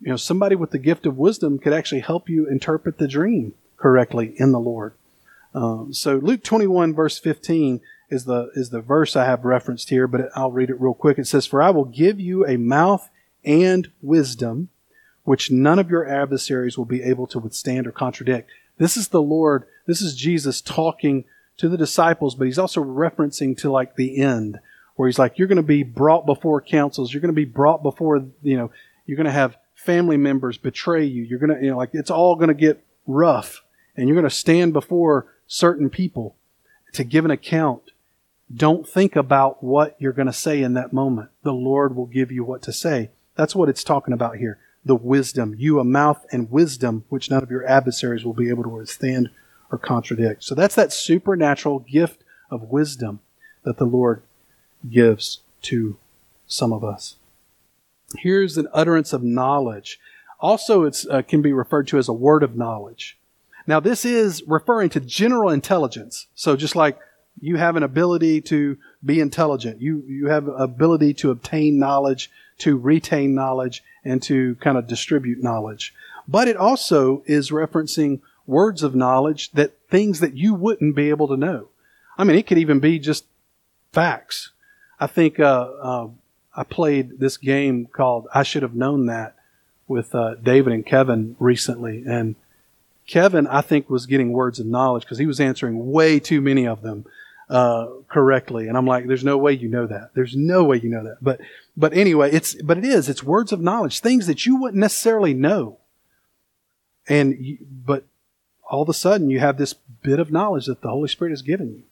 you 0.00 0.08
know, 0.08 0.16
somebody 0.16 0.56
with 0.56 0.70
the 0.70 0.78
gift 0.78 1.04
of 1.04 1.18
wisdom 1.18 1.58
could 1.58 1.72
actually 1.72 2.00
help 2.00 2.28
you 2.28 2.48
interpret 2.48 2.96
the 2.98 3.08
dream 3.08 3.54
correctly 3.76 4.34
in 4.38 4.52
the 4.52 4.60
Lord. 4.60 4.94
Um, 5.54 5.92
so 5.92 6.16
Luke 6.16 6.42
21 6.42 6.94
verse 6.94 7.18
15 7.18 7.80
is 8.10 8.24
the 8.24 8.50
is 8.54 8.70
the 8.70 8.80
verse 8.80 9.16
I 9.16 9.24
have 9.24 9.44
referenced 9.44 9.90
here, 9.90 10.06
but 10.06 10.30
I'll 10.34 10.52
read 10.52 10.70
it 10.70 10.80
real 10.80 10.94
quick. 10.94 11.18
It 11.18 11.26
says, 11.26 11.46
"For 11.46 11.62
I 11.62 11.70
will 11.70 11.84
give 11.84 12.20
you 12.20 12.46
a 12.46 12.56
mouth 12.56 13.10
and 13.44 13.90
wisdom, 14.02 14.68
which 15.24 15.50
none 15.50 15.78
of 15.78 15.90
your 15.90 16.06
adversaries 16.06 16.76
will 16.76 16.84
be 16.84 17.02
able 17.02 17.26
to 17.28 17.38
withstand 17.38 17.86
or 17.86 17.92
contradict." 17.92 18.50
This 18.78 18.96
is 18.96 19.08
the 19.08 19.22
Lord. 19.22 19.64
This 19.86 20.02
is 20.02 20.14
Jesus 20.14 20.60
talking 20.60 21.24
to 21.56 21.68
the 21.68 21.76
disciples, 21.76 22.34
but 22.34 22.46
he's 22.46 22.58
also 22.58 22.82
referencing 22.82 23.56
to 23.58 23.70
like 23.70 23.96
the 23.96 24.18
end, 24.18 24.58
where 24.96 25.08
he's 25.08 25.18
like, 25.18 25.38
"You're 25.38 25.48
going 25.48 25.56
to 25.56 25.62
be 25.62 25.82
brought 25.82 26.26
before 26.26 26.60
councils. 26.60 27.12
You're 27.12 27.20
going 27.20 27.34
to 27.34 27.34
be 27.34 27.44
brought 27.44 27.82
before 27.82 28.26
you 28.42 28.56
know. 28.56 28.70
You're 29.06 29.16
going 29.16 29.26
to 29.26 29.32
have 29.32 29.56
family 29.74 30.16
members 30.16 30.56
betray 30.56 31.04
you. 31.04 31.22
You're 31.22 31.38
going 31.38 31.56
to 31.56 31.62
you 31.62 31.70
know 31.70 31.76
like 31.76 31.90
it's 31.92 32.10
all 32.10 32.36
going 32.36 32.48
to 32.48 32.54
get 32.54 32.84
rough, 33.06 33.62
and 33.96 34.08
you're 34.08 34.16
going 34.16 34.28
to 34.28 34.30
stand 34.30 34.72
before 34.72 35.26
certain 35.46 35.90
people 35.90 36.36
to 36.92 37.04
give 37.04 37.24
an 37.24 37.30
account 37.30 37.90
don't 38.54 38.88
think 38.88 39.16
about 39.16 39.62
what 39.62 39.96
you're 39.98 40.12
going 40.12 40.26
to 40.26 40.32
say 40.32 40.62
in 40.62 40.74
that 40.74 40.92
moment. 40.92 41.30
The 41.42 41.52
Lord 41.52 41.96
will 41.96 42.06
give 42.06 42.30
you 42.30 42.44
what 42.44 42.62
to 42.62 42.72
say. 42.72 43.10
That's 43.36 43.54
what 43.54 43.68
it's 43.68 43.84
talking 43.84 44.14
about 44.14 44.36
here. 44.36 44.58
The 44.84 44.94
wisdom. 44.94 45.54
You 45.56 45.80
a 45.80 45.84
mouth 45.84 46.24
and 46.30 46.50
wisdom, 46.50 47.04
which 47.08 47.30
none 47.30 47.42
of 47.42 47.50
your 47.50 47.66
adversaries 47.66 48.24
will 48.24 48.34
be 48.34 48.50
able 48.50 48.62
to 48.64 48.68
withstand 48.68 49.30
or 49.72 49.78
contradict. 49.78 50.44
So 50.44 50.54
that's 50.54 50.74
that 50.74 50.92
supernatural 50.92 51.80
gift 51.80 52.22
of 52.50 52.70
wisdom 52.70 53.20
that 53.64 53.78
the 53.78 53.86
Lord 53.86 54.22
gives 54.88 55.40
to 55.62 55.96
some 56.46 56.72
of 56.72 56.84
us. 56.84 57.16
Here's 58.18 58.58
an 58.58 58.68
utterance 58.72 59.12
of 59.12 59.22
knowledge. 59.22 59.98
Also, 60.38 60.84
it 60.84 61.04
uh, 61.10 61.22
can 61.22 61.40
be 61.40 61.52
referred 61.52 61.88
to 61.88 61.98
as 61.98 62.08
a 62.08 62.12
word 62.12 62.42
of 62.42 62.56
knowledge. 62.56 63.18
Now, 63.66 63.80
this 63.80 64.04
is 64.04 64.42
referring 64.46 64.90
to 64.90 65.00
general 65.00 65.48
intelligence. 65.48 66.26
So 66.34 66.54
just 66.54 66.76
like 66.76 66.98
you 67.40 67.56
have 67.56 67.76
an 67.76 67.82
ability 67.82 68.40
to 68.42 68.78
be 69.04 69.20
intelligent. 69.20 69.80
You, 69.80 70.02
you 70.06 70.28
have 70.28 70.48
ability 70.48 71.14
to 71.14 71.30
obtain 71.30 71.78
knowledge, 71.78 72.30
to 72.58 72.76
retain 72.76 73.34
knowledge, 73.34 73.82
and 74.04 74.22
to 74.24 74.54
kind 74.56 74.78
of 74.78 74.86
distribute 74.86 75.42
knowledge. 75.42 75.94
But 76.26 76.48
it 76.48 76.56
also 76.56 77.22
is 77.26 77.50
referencing 77.50 78.20
words 78.46 78.82
of 78.82 78.94
knowledge 78.94 79.50
that 79.52 79.76
things 79.90 80.20
that 80.20 80.36
you 80.36 80.54
wouldn't 80.54 80.94
be 80.94 81.10
able 81.10 81.28
to 81.28 81.36
know. 81.36 81.68
I 82.16 82.24
mean, 82.24 82.36
it 82.36 82.46
could 82.46 82.58
even 82.58 82.80
be 82.80 82.98
just 82.98 83.24
facts. 83.92 84.50
I 85.00 85.06
think 85.06 85.40
uh, 85.40 85.70
uh, 85.82 86.08
I 86.54 86.64
played 86.64 87.18
this 87.18 87.36
game 87.36 87.86
called 87.86 88.28
I 88.34 88.42
Should 88.42 88.62
Have 88.62 88.74
Known 88.74 89.06
That 89.06 89.34
with 89.88 90.14
uh, 90.14 90.36
David 90.36 90.72
and 90.72 90.86
Kevin 90.86 91.36
recently. 91.38 92.04
And 92.06 92.36
Kevin, 93.06 93.46
I 93.46 93.60
think, 93.60 93.90
was 93.90 94.06
getting 94.06 94.32
words 94.32 94.60
of 94.60 94.66
knowledge 94.66 95.02
because 95.02 95.18
he 95.18 95.26
was 95.26 95.40
answering 95.40 95.90
way 95.90 96.20
too 96.20 96.40
many 96.40 96.66
of 96.66 96.82
them 96.82 97.04
uh, 97.48 97.86
correctly. 98.08 98.68
And 98.68 98.76
I'm 98.76 98.86
like, 98.86 99.06
there's 99.06 99.24
no 99.24 99.38
way 99.38 99.52
you 99.52 99.68
know 99.68 99.86
that. 99.86 100.10
There's 100.14 100.36
no 100.36 100.64
way 100.64 100.78
you 100.78 100.88
know 100.88 101.04
that. 101.04 101.18
But, 101.20 101.40
but 101.76 101.92
anyway, 101.94 102.30
it's, 102.32 102.54
but 102.62 102.78
it 102.78 102.84
is, 102.84 103.08
it's 103.08 103.22
words 103.22 103.52
of 103.52 103.60
knowledge, 103.60 104.00
things 104.00 104.26
that 104.26 104.46
you 104.46 104.56
wouldn't 104.56 104.80
necessarily 104.80 105.34
know. 105.34 105.78
And, 107.06 107.36
you, 107.38 107.58
but 107.70 108.04
all 108.70 108.82
of 108.82 108.88
a 108.88 108.94
sudden 108.94 109.30
you 109.30 109.40
have 109.40 109.58
this 109.58 109.74
bit 110.02 110.18
of 110.18 110.32
knowledge 110.32 110.66
that 110.66 110.80
the 110.80 110.88
Holy 110.88 111.08
Spirit 111.08 111.30
has 111.32 111.42
given 111.42 111.68
you. 111.68 111.82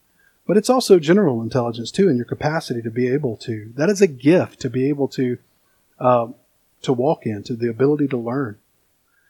But 0.46 0.56
it's 0.56 0.70
also 0.70 0.98
general 0.98 1.42
intelligence 1.42 1.90
too, 1.90 2.08
and 2.08 2.16
your 2.16 2.24
capacity 2.24 2.82
to 2.82 2.90
be 2.90 3.08
able 3.08 3.36
to. 3.38 3.72
That 3.76 3.88
is 3.88 4.00
a 4.00 4.08
gift 4.08 4.60
to 4.60 4.70
be 4.70 4.88
able 4.88 5.08
to, 5.08 5.38
uh, 6.00 6.28
to 6.82 6.92
walk 6.92 7.26
in, 7.26 7.42
to 7.44 7.54
the 7.54 7.68
ability 7.68 8.08
to 8.08 8.16
learn. 8.16 8.58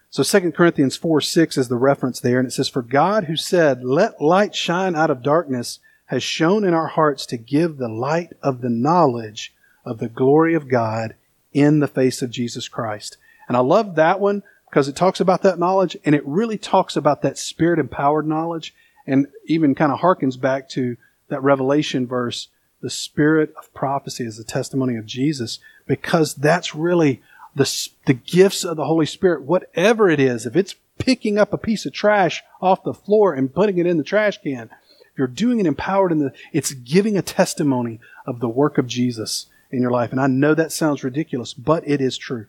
So 0.09 0.23
2 0.23 0.53
Corinthians 0.53 0.97
4 0.97 1.21
6 1.21 1.57
is 1.59 1.69
the 1.69 1.77
reference 1.77 2.21
there, 2.21 2.39
and 2.39 2.47
it 2.47 2.53
says, 2.53 2.69
For 2.69 2.83
God 2.83 3.25
who 3.25 3.37
said, 3.37 3.83
Let 3.83 4.21
light 4.21 4.55
shine 4.55 4.95
out 4.95 5.11
of 5.11 5.23
darkness, 5.23 5.81
has 6.07 6.23
shone 6.23 6.65
in 6.65 6.75
our 6.75 6.89
hearts 6.89 7.27
to 7.27 7.37
give 7.37 7.77
the 7.77 7.89
light 7.89 8.33
of 8.43 8.61
the 8.61 8.71
knowledge 8.71 9.55
of 9.85 9.99
the 9.99 10.09
glory 10.09 10.55
of 10.55 10.69
God 10.69 11.15
in 11.53 11.81
the 11.81 11.89
face 11.89 12.23
of 12.23 12.31
Jesus 12.31 12.69
Christ. 12.69 13.17
And 13.49 13.57
I 13.57 13.61
love 13.61 13.95
that 13.97 14.21
one 14.21 14.43
because 14.69 14.89
it 14.89 14.97
talks 14.97 15.21
about 15.21 15.43
that 15.43 15.59
knowledge 15.59 15.97
and 16.05 16.15
it 16.15 16.27
really 16.27 16.59
talks 16.59 16.97
about 16.97 17.23
that 17.23 17.39
spirit 17.39 17.79
empowered 17.79 18.27
knowledge 18.27 18.75
and 19.07 19.27
even 19.47 19.75
kind 19.75 19.93
of 19.93 20.01
harkens 20.01 20.41
back 20.41 20.69
to 20.71 20.97
that 21.29 21.43
Revelation 21.43 22.07
verse, 22.07 22.49
the 22.81 22.91
spirit 22.91 23.53
of 23.59 23.73
prophecy 23.75 24.25
is 24.25 24.37
the 24.37 24.45
testimony 24.45 24.97
of 24.97 25.07
Jesus, 25.07 25.59
because 25.87 26.35
that's 26.35 26.75
really 26.75 27.23
the, 27.55 27.89
the 28.07 28.15
gifts 28.15 28.65
of 28.65 28.77
the 28.77 28.85
Holy 28.85 29.07
Spirit, 29.07 29.43
whatever 29.43 30.09
it 30.09 30.21
is, 30.21 30.47
if 30.47 30.57
it's 30.57 30.75
picking 30.99 31.39
up 31.39 31.53
a 31.53 31.59
piece 31.59 31.87
of 31.87 31.93
trash 31.93 32.43
off 32.61 32.85
the 32.85 32.95
floor 32.95 33.35
and 33.35 33.55
putting 33.55 33.79
it 33.79 33.87
in 33.87 33.97
the 33.97 34.05
trash 34.05 34.41
can, 34.43 34.71
you're 35.17 35.27
doing 35.27 35.61
it 35.61 35.67
empowered 35.67 36.13
in 36.13 36.19
the, 36.19 36.33
it's 36.53 36.73
giving 36.73 37.17
a 37.17 37.23
testimony 37.23 38.01
of 38.27 38.41
the 38.41 38.49
work 38.49 38.79
of 38.79 38.87
Jesus 38.87 39.47
in 39.71 39.83
your 39.83 39.91
life. 39.91 40.11
And 40.11 40.21
I 40.21 40.27
know 40.27 40.55
that 40.55 40.73
sounds 40.73 41.05
ridiculous, 41.05 41.55
but 41.55 41.87
it 41.87 42.01
is 42.01 42.17
true. 42.17 42.47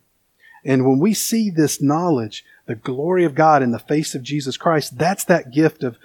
And 0.65 0.86
when 0.86 0.99
we 0.99 1.13
see 1.13 1.49
this 1.49 1.82
knowledge, 1.82 2.45
the 2.65 2.76
glory 2.76 3.26
of 3.26 3.36
God 3.36 3.62
in 3.62 3.71
the 3.71 3.80
face 3.80 4.15
of 4.15 4.23
Jesus 4.23 4.56
Christ, 4.56 4.97
that's 4.97 5.26
that 5.26 5.52
gift 5.52 5.84
of, 5.84 5.97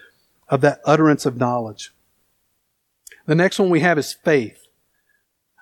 of 0.49 0.61
that 0.63 0.81
utterance 0.85 1.27
of 1.27 1.37
knowledge. 1.37 1.93
The 3.27 3.35
next 3.35 3.59
one 3.59 3.71
we 3.71 3.81
have 3.81 3.99
is 3.99 4.13
faith. 4.13 4.67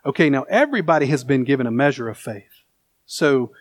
Okay, 0.05 0.31
now 0.31 0.45
everybody 0.45 1.07
has 1.07 1.25
been 1.25 1.45
given 1.45 1.67
a 1.67 1.73
measure 1.73 2.09
of 2.09 2.17
faith. 2.17 2.63
So 3.07 3.53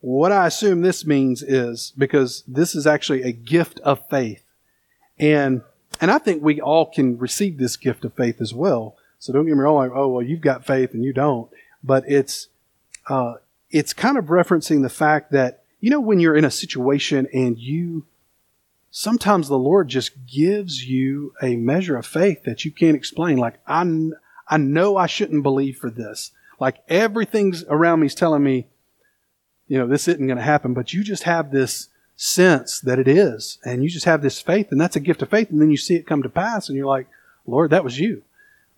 what 0.00 0.32
I 0.32 0.46
assume 0.46 0.82
this 0.82 1.06
means 1.06 1.42
is 1.42 1.92
because 1.96 2.44
this 2.46 2.74
is 2.74 2.86
actually 2.86 3.22
a 3.22 3.32
gift 3.32 3.80
of 3.80 4.08
faith. 4.08 4.44
And 5.18 5.62
and 6.02 6.10
I 6.10 6.18
think 6.18 6.42
we 6.42 6.60
all 6.60 6.86
can 6.86 7.16
receive 7.16 7.58
this 7.58 7.76
gift 7.76 8.04
of 8.04 8.12
faith 8.12 8.40
as 8.40 8.52
well. 8.52 8.96
So 9.20 9.32
don't 9.32 9.46
get 9.46 9.54
me 9.54 9.60
wrong, 9.60 9.76
like, 9.76 9.92
oh, 9.94 10.08
well, 10.08 10.22
you've 10.22 10.40
got 10.40 10.66
faith 10.66 10.94
and 10.94 11.04
you 11.04 11.12
don't. 11.12 11.48
But 11.84 12.02
it's, 12.08 12.48
uh, 13.08 13.34
it's 13.70 13.92
kind 13.92 14.18
of 14.18 14.24
referencing 14.24 14.82
the 14.82 14.90
fact 14.90 15.30
that, 15.30 15.62
you 15.78 15.90
know, 15.90 16.00
when 16.00 16.18
you're 16.18 16.34
in 16.34 16.44
a 16.44 16.50
situation 16.50 17.28
and 17.32 17.56
you, 17.56 18.04
sometimes 18.90 19.46
the 19.46 19.56
Lord 19.56 19.86
just 19.86 20.26
gives 20.26 20.84
you 20.84 21.34
a 21.40 21.54
measure 21.54 21.96
of 21.96 22.04
faith 22.04 22.42
that 22.42 22.64
you 22.64 22.72
can't 22.72 22.96
explain. 22.96 23.38
Like, 23.38 23.60
I, 23.64 24.10
I 24.48 24.56
know 24.56 24.96
I 24.96 25.06
shouldn't 25.06 25.44
believe 25.44 25.76
for 25.76 25.88
this. 25.88 26.32
Like, 26.58 26.82
everything's 26.88 27.62
around 27.68 28.00
me 28.00 28.06
is 28.06 28.16
telling 28.16 28.42
me, 28.42 28.66
you 29.68 29.78
know, 29.78 29.86
this 29.86 30.08
isn't 30.08 30.26
going 30.26 30.36
to 30.36 30.42
happen, 30.42 30.74
but 30.74 30.92
you 30.92 31.04
just 31.04 31.22
have 31.22 31.52
this 31.52 31.90
sense 32.22 32.80
that 32.80 33.00
it 33.00 33.08
is. 33.08 33.58
And 33.64 33.82
you 33.82 33.90
just 33.90 34.06
have 34.06 34.22
this 34.22 34.40
faith, 34.40 34.68
and 34.70 34.80
that's 34.80 34.96
a 34.96 35.00
gift 35.00 35.22
of 35.22 35.30
faith. 35.30 35.50
And 35.50 35.60
then 35.60 35.70
you 35.70 35.76
see 35.76 35.96
it 35.96 36.06
come 36.06 36.22
to 36.22 36.28
pass, 36.28 36.68
and 36.68 36.76
you're 36.76 36.86
like, 36.86 37.08
Lord, 37.46 37.70
that 37.70 37.84
was 37.84 37.98
you. 37.98 38.22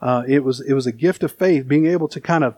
Uh, 0.01 0.23
it 0.27 0.43
was 0.43 0.61
it 0.61 0.73
was 0.73 0.87
a 0.87 0.93
gift 0.93 1.23
of 1.23 1.33
faith, 1.33 1.69
being 1.69 1.87
able 1.87 2.09
to 2.09 2.21
kind 2.21 2.45
of 2.45 2.57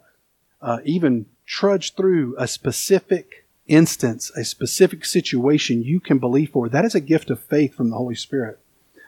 uh, 0.63 0.79
even 0.85 1.27
trudge 1.45 1.95
through 1.95 2.35
a 2.39 2.47
specific 2.47 3.47
instance, 3.67 4.31
a 4.37 4.45
specific 4.45 5.05
situation 5.05 5.83
you 5.83 6.01
can 6.01 6.19
believe 6.19 6.51
for. 6.51 6.69
That 6.69 6.85
is 6.85 6.95
a 6.95 7.01
gift 7.01 7.31
of 7.31 7.43
faith 7.43 7.75
from 7.75 7.91
the 7.91 7.97
Holy 7.97 8.15
Spirit 8.15 8.59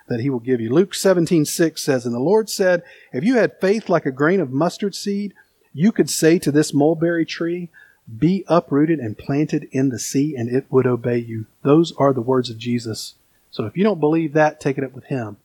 that 0.09 0.21
He 0.21 0.31
will 0.31 0.41
give 0.41 0.61
you. 0.61 0.73
Luke 0.73 0.95
17, 0.95 1.45
6 1.45 1.83
says, 1.83 2.05
And 2.05 2.15
the 2.15 2.21
Lord 2.21 2.51
said, 2.51 2.83
If 3.13 3.25
you 3.25 3.37
had 3.37 3.61
faith 3.61 3.89
like 3.89 4.07
a 4.07 4.11
grain 4.11 4.41
of 4.41 4.51
mustard 4.51 4.95
seed, 4.95 5.35
you 5.73 5.93
could 5.93 6.11
say 6.11 6.39
to 6.41 6.51
this 6.51 6.75
mulberry 6.75 7.25
tree, 7.25 7.71
Be 8.17 8.45
uprooted 8.49 8.99
and 8.99 9.19
planted 9.19 9.69
in 9.71 9.91
the 9.91 9.99
sea, 9.99 10.35
and 10.35 10.49
it 10.49 10.67
would 10.71 10.87
obey 10.87 11.19
you. 11.19 11.47
Those 11.63 11.93
are 11.97 12.13
the 12.13 12.23
words 12.23 12.49
of 12.49 12.59
Jesus. 12.59 13.15
So 13.51 13.67
if 13.67 13.77
you 13.77 13.85
don't 13.85 14.01
believe 14.01 14.33
that, 14.33 14.61
take 14.61 14.79
it 14.79 14.85
up 14.85 14.93
with 14.93 15.05
Him. 15.05 15.37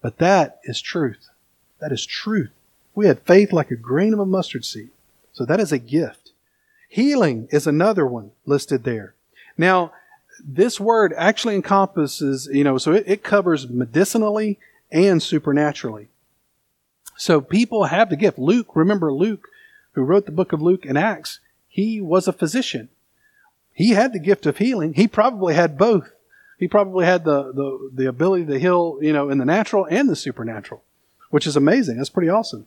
But 0.00 0.18
that 0.18 0.60
is 0.64 0.80
truth. 0.80 1.28
That 1.80 1.92
is 1.92 2.06
truth. 2.06 2.50
We 2.94 3.06
had 3.06 3.20
faith 3.22 3.52
like 3.52 3.70
a 3.70 3.76
grain 3.76 4.12
of 4.12 4.20
a 4.20 4.26
mustard 4.26 4.64
seed. 4.64 4.90
So 5.32 5.44
that 5.44 5.60
is 5.60 5.72
a 5.72 5.78
gift. 5.78 6.32
Healing 6.88 7.48
is 7.50 7.66
another 7.66 8.06
one 8.06 8.30
listed 8.46 8.84
there. 8.84 9.14
Now, 9.58 9.92
this 10.42 10.78
word 10.78 11.12
actually 11.16 11.54
encompasses, 11.54 12.48
you 12.52 12.64
know, 12.64 12.78
so 12.78 12.92
it, 12.92 13.04
it 13.06 13.22
covers 13.22 13.68
medicinally 13.68 14.58
and 14.90 15.22
supernaturally. 15.22 16.08
So 17.16 17.40
people 17.40 17.84
have 17.84 18.10
the 18.10 18.16
gift. 18.16 18.38
Luke, 18.38 18.74
remember 18.74 19.12
Luke, 19.12 19.48
who 19.92 20.02
wrote 20.02 20.26
the 20.26 20.32
book 20.32 20.52
of 20.52 20.62
Luke 20.62 20.84
and 20.84 20.98
Acts, 20.98 21.40
he 21.76 22.00
was 22.00 22.26
a 22.26 22.32
physician. 22.32 22.88
He 23.74 23.90
had 23.90 24.14
the 24.14 24.18
gift 24.18 24.46
of 24.46 24.56
healing. 24.56 24.94
He 24.94 25.06
probably 25.06 25.52
had 25.52 25.76
both. 25.76 26.10
He 26.58 26.68
probably 26.68 27.04
had 27.04 27.24
the, 27.24 27.52
the, 27.52 27.90
the 27.92 28.08
ability 28.08 28.46
to 28.46 28.58
heal, 28.58 28.98
you 29.02 29.12
know, 29.12 29.28
in 29.28 29.36
the 29.36 29.44
natural 29.44 29.86
and 29.90 30.08
the 30.08 30.16
supernatural, 30.16 30.82
which 31.28 31.46
is 31.46 31.54
amazing. 31.54 31.98
That's 31.98 32.08
pretty 32.08 32.30
awesome. 32.30 32.66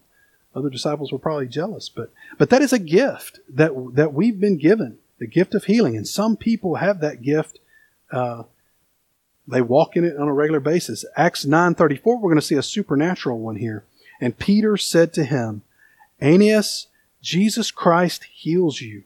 Other 0.53 0.69
disciples 0.69 1.11
were 1.11 1.17
probably 1.17 1.47
jealous, 1.47 1.89
but, 1.89 2.11
but 2.37 2.51
that 2.51 2.61
is 2.61 2.71
a 2.71 2.77
gift 2.77 3.39
that, 3.49 3.71
that 3.95 4.13
we've 4.13 4.39
been 4.39 4.59
given, 4.59 4.99
the 5.17 5.25
gift 5.25 5.55
of 5.55 5.63
healing. 5.63 5.97
And 5.97 6.07
some 6.07 6.37
people 6.37 6.75
have 6.75 6.99
that 6.99 7.23
gift. 7.23 7.57
Uh, 8.11 8.43
they 9.47 9.61
walk 9.61 9.97
in 9.97 10.05
it 10.05 10.17
on 10.17 10.27
a 10.27 10.33
regular 10.33 10.59
basis. 10.59 11.03
Acts 11.15 11.45
9.34, 11.45 11.99
we're 12.03 12.29
going 12.29 12.35
to 12.35 12.43
see 12.43 12.53
a 12.53 12.61
supernatural 12.61 13.39
one 13.39 13.55
here. 13.55 13.85
And 14.21 14.37
Peter 14.37 14.77
said 14.77 15.13
to 15.13 15.23
him, 15.25 15.63
Aeneas, 16.21 16.85
Jesus 17.21 17.71
Christ 17.71 18.25
heals 18.25 18.81
you. 18.81 19.03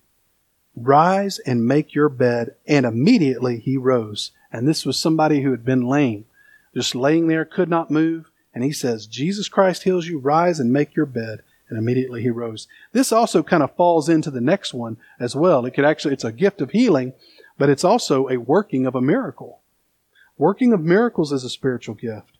Rise 0.75 1.39
and 1.39 1.67
make 1.67 1.93
your 1.93 2.09
bed. 2.09 2.55
And 2.67 2.85
immediately 2.85 3.59
he 3.59 3.77
rose. 3.77 4.31
And 4.51 4.67
this 4.67 4.85
was 4.85 4.99
somebody 4.99 5.41
who 5.41 5.51
had 5.51 5.65
been 5.65 5.87
lame, 5.87 6.25
just 6.73 6.95
laying 6.95 7.27
there, 7.27 7.45
could 7.45 7.69
not 7.69 7.91
move. 7.91 8.29
And 8.53 8.63
he 8.63 8.71
says, 8.71 9.07
Jesus 9.07 9.49
Christ 9.49 9.83
heals 9.83 10.07
you. 10.07 10.19
Rise 10.19 10.59
and 10.59 10.71
make 10.71 10.95
your 10.95 11.07
bed. 11.07 11.41
And 11.69 11.77
immediately 11.77 12.21
he 12.21 12.29
rose. 12.29 12.67
This 12.91 13.11
also 13.11 13.41
kind 13.41 13.63
of 13.63 13.75
falls 13.75 14.09
into 14.09 14.29
the 14.29 14.41
next 14.41 14.73
one 14.73 14.97
as 15.19 15.35
well. 15.35 15.65
It 15.65 15.71
could 15.71 15.85
actually, 15.85 16.13
it's 16.13 16.23
a 16.23 16.31
gift 16.31 16.61
of 16.61 16.69
healing, 16.69 17.13
but 17.57 17.69
it's 17.69 17.83
also 17.83 18.29
a 18.29 18.37
working 18.37 18.85
of 18.85 18.93
a 18.93 19.01
miracle. 19.01 19.61
Working 20.37 20.71
of 20.73 20.81
miracles 20.81 21.31
is 21.31 21.43
a 21.43 21.49
spiritual 21.49 21.95
gift. 21.95 22.37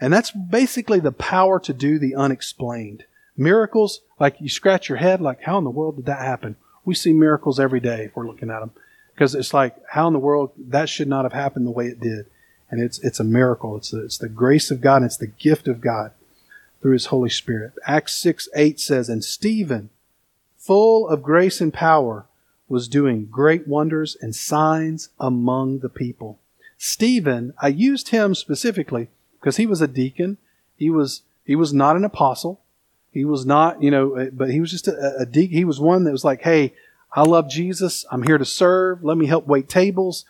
And 0.00 0.12
that's 0.12 0.32
basically 0.32 0.98
the 0.98 1.12
power 1.12 1.60
to 1.60 1.72
do 1.72 1.98
the 1.98 2.16
unexplained. 2.16 3.04
Miracles, 3.36 4.00
like 4.20 4.40
you 4.40 4.48
scratch 4.48 4.88
your 4.88 4.98
head, 4.98 5.20
like, 5.20 5.42
how 5.42 5.58
in 5.58 5.64
the 5.64 5.70
world 5.70 5.96
did 5.96 6.06
that 6.06 6.20
happen? 6.20 6.56
We 6.84 6.94
see 6.94 7.12
miracles 7.12 7.58
every 7.58 7.80
day 7.80 8.04
if 8.04 8.16
we're 8.16 8.26
looking 8.26 8.50
at 8.50 8.60
them. 8.60 8.72
Because 9.14 9.34
it's 9.34 9.54
like, 9.54 9.76
how 9.90 10.06
in 10.06 10.12
the 10.12 10.18
world, 10.18 10.52
that 10.58 10.88
should 10.88 11.08
not 11.08 11.24
have 11.24 11.32
happened 11.32 11.66
the 11.66 11.70
way 11.70 11.86
it 11.86 12.00
did. 12.00 12.26
And 12.70 12.80
it's, 12.80 12.98
it's 13.00 13.20
a 13.20 13.24
miracle. 13.24 13.76
It's 13.76 13.90
the, 13.90 14.04
it's 14.04 14.18
the 14.18 14.28
grace 14.28 14.70
of 14.70 14.80
God 14.80 14.96
and 14.96 15.06
it's 15.06 15.16
the 15.16 15.26
gift 15.26 15.68
of 15.68 15.80
God 15.80 16.12
through 16.80 16.94
His 16.94 17.06
Holy 17.06 17.30
Spirit. 17.30 17.72
Acts 17.86 18.14
6 18.14 18.48
8 18.54 18.80
says, 18.80 19.08
And 19.08 19.22
Stephen, 19.22 19.90
full 20.56 21.08
of 21.08 21.22
grace 21.22 21.60
and 21.60 21.72
power, 21.72 22.26
was 22.68 22.88
doing 22.88 23.26
great 23.26 23.68
wonders 23.68 24.16
and 24.20 24.34
signs 24.34 25.10
among 25.20 25.80
the 25.80 25.90
people. 25.90 26.38
Stephen, 26.78 27.52
I 27.60 27.68
used 27.68 28.08
him 28.08 28.34
specifically 28.34 29.08
because 29.38 29.58
he 29.58 29.66
was 29.66 29.80
a 29.80 29.86
deacon. 29.86 30.38
He 30.76 30.88
was, 30.88 31.22
he 31.44 31.54
was 31.54 31.72
not 31.72 31.96
an 31.96 32.04
apostle. 32.04 32.60
He 33.12 33.24
was 33.24 33.44
not, 33.44 33.82
you 33.82 33.90
know, 33.90 34.30
but 34.32 34.50
he 34.50 34.60
was 34.60 34.70
just 34.70 34.88
a, 34.88 35.18
a 35.20 35.26
deacon. 35.26 35.56
He 35.56 35.64
was 35.64 35.78
one 35.78 36.04
that 36.04 36.12
was 36.12 36.24
like, 36.24 36.42
hey, 36.42 36.72
I 37.12 37.22
love 37.22 37.50
Jesus. 37.50 38.06
I'm 38.10 38.22
here 38.22 38.38
to 38.38 38.44
serve. 38.44 39.04
Let 39.04 39.18
me 39.18 39.26
help 39.26 39.46
wait 39.46 39.68
tables. 39.68 40.24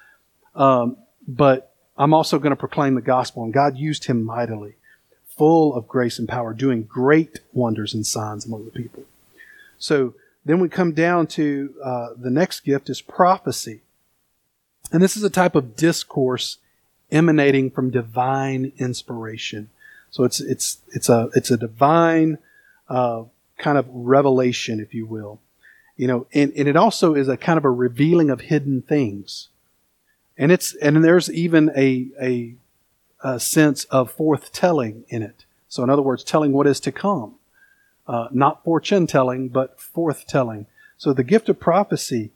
Um, 0.54 0.96
but 1.26 1.72
I'm 1.96 2.12
also 2.12 2.38
going 2.38 2.50
to 2.50 2.56
proclaim 2.56 2.96
the 2.96 3.00
gospel. 3.00 3.44
And 3.44 3.52
God 3.52 3.76
used 3.76 4.06
him 4.06 4.24
mightily, 4.24 4.74
full 5.28 5.74
of 5.74 5.86
grace 5.86 6.18
and 6.18 6.28
power, 6.28 6.52
doing 6.52 6.82
great 6.82 7.38
wonders 7.52 7.94
and 7.94 8.04
signs 8.04 8.46
among 8.46 8.64
the 8.64 8.72
people. 8.72 9.04
So 9.78 10.14
then 10.44 10.58
we 10.58 10.68
come 10.68 10.92
down 10.92 11.28
to 11.28 11.74
uh, 11.84 12.08
the 12.16 12.30
next 12.30 12.60
gift 12.60 12.90
is 12.90 13.00
prophecy. 13.00 13.82
And 14.90 15.00
this 15.00 15.16
is 15.16 15.22
a 15.22 15.30
type 15.30 15.54
of 15.54 15.76
discourse 15.76 16.58
emanating 17.12 17.70
from 17.70 17.90
divine 17.90 18.72
inspiration. 18.78 19.70
So 20.10 20.24
it's, 20.24 20.40
it's, 20.40 20.78
it's 20.88 21.08
a, 21.08 21.30
it's 21.34 21.50
a 21.50 21.56
divine 21.56 22.38
uh, 22.92 23.24
kind 23.56 23.78
of 23.78 23.86
revelation, 23.88 24.78
if 24.78 24.92
you 24.92 25.06
will. 25.06 25.40
You 25.96 26.08
know, 26.08 26.26
and, 26.34 26.52
and 26.56 26.68
it 26.68 26.76
also 26.76 27.14
is 27.14 27.28
a 27.28 27.36
kind 27.38 27.56
of 27.56 27.64
a 27.64 27.70
revealing 27.70 28.28
of 28.30 28.42
hidden 28.42 28.82
things. 28.82 29.48
And 30.36 30.52
it's 30.52 30.74
and 30.76 31.02
there's 31.02 31.30
even 31.30 31.70
a, 31.76 32.08
a, 32.20 32.54
a 33.22 33.40
sense 33.40 33.84
of 33.84 34.14
forthtelling 34.14 35.04
in 35.08 35.22
it. 35.22 35.44
So 35.68 35.82
in 35.82 35.90
other 35.90 36.02
words, 36.02 36.22
telling 36.22 36.52
what 36.52 36.66
is 36.66 36.80
to 36.80 36.92
come, 36.92 37.36
uh, 38.06 38.28
not 38.30 38.62
fortune 38.64 39.06
telling, 39.06 39.48
but 39.48 39.78
forthtelling. 39.78 40.66
So 40.98 41.12
the 41.12 41.24
gift 41.24 41.48
of 41.48 41.58
prophecy 41.58 42.30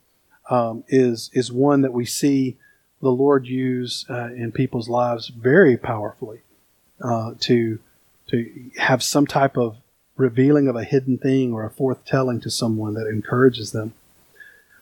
um, 0.49 0.85
is 0.89 1.31
is 1.35 1.53
one 1.53 1.83
that 1.83 1.93
we 1.93 2.07
see 2.07 2.57
the 3.03 3.11
Lord 3.11 3.47
use 3.47 4.07
uh, 4.09 4.33
in 4.35 4.53
people's 4.53 4.89
lives 4.89 5.29
very 5.29 5.77
powerfully 5.77 6.41
uh, 7.03 7.35
to 7.41 7.79
to 8.29 8.71
have 8.79 9.03
some 9.03 9.27
type 9.27 9.57
of 9.59 9.77
revealing 10.17 10.69
of 10.69 10.77
a 10.77 10.85
hidden 10.85 11.19
thing 11.19 11.53
or 11.53 11.65
a 11.65 11.71
forthtelling 11.71 12.43
to 12.43 12.51
someone 12.51 12.95
that 12.95 13.07
encourages 13.07 13.73
them. 13.73 13.95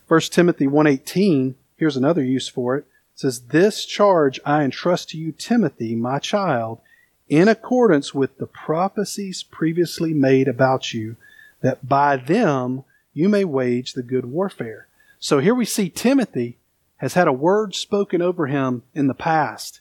1 0.06 0.20
Timothy 0.32 0.66
1:18, 0.66 1.54
here's 1.76 1.96
another 1.96 2.22
use 2.22 2.48
for 2.48 2.76
it 2.76 2.86
says, 3.14 3.40
This 3.48 3.84
charge 3.84 4.40
I 4.44 4.64
entrust 4.64 5.10
to 5.10 5.18
you, 5.18 5.32
Timothy, 5.32 5.94
my 5.94 6.18
child, 6.18 6.80
in 7.28 7.48
accordance 7.48 8.12
with 8.12 8.36
the 8.38 8.46
prophecies 8.46 9.42
previously 9.42 10.12
made 10.12 10.48
about 10.48 10.92
you, 10.92 11.16
that 11.62 11.88
by 11.88 12.16
them 12.16 12.84
you 13.12 13.28
may 13.28 13.44
wage 13.44 13.94
the 13.94 14.02
good 14.02 14.26
warfare. 14.26 14.88
So 15.18 15.38
here 15.38 15.54
we 15.54 15.64
see 15.64 15.88
Timothy 15.88 16.58
has 16.98 17.14
had 17.14 17.28
a 17.28 17.32
word 17.32 17.74
spoken 17.74 18.20
over 18.20 18.46
him 18.46 18.82
in 18.94 19.06
the 19.06 19.14
past, 19.14 19.80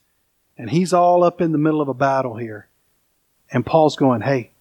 and 0.57 0.69
he's 0.69 0.93
all 0.93 1.23
up 1.23 1.41
in 1.41 1.51
the 1.51 1.57
middle 1.57 1.81
of 1.81 1.89
a 1.89 1.93
battle 1.93 2.37
here. 2.37 2.67
And 3.51 3.65
Paul's 3.65 3.95
going, 3.95 4.21
Hey, 4.21 4.51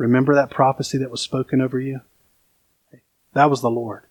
remember 0.00 0.34
that 0.34 0.50
prophecy 0.50 0.96
that 0.98 1.10
was 1.10 1.20
spoken 1.20 1.60
over 1.60 1.78
you? 1.78 2.00
That 3.34 3.50
was 3.50 3.60
the 3.60 3.70
Lord. 3.70 4.04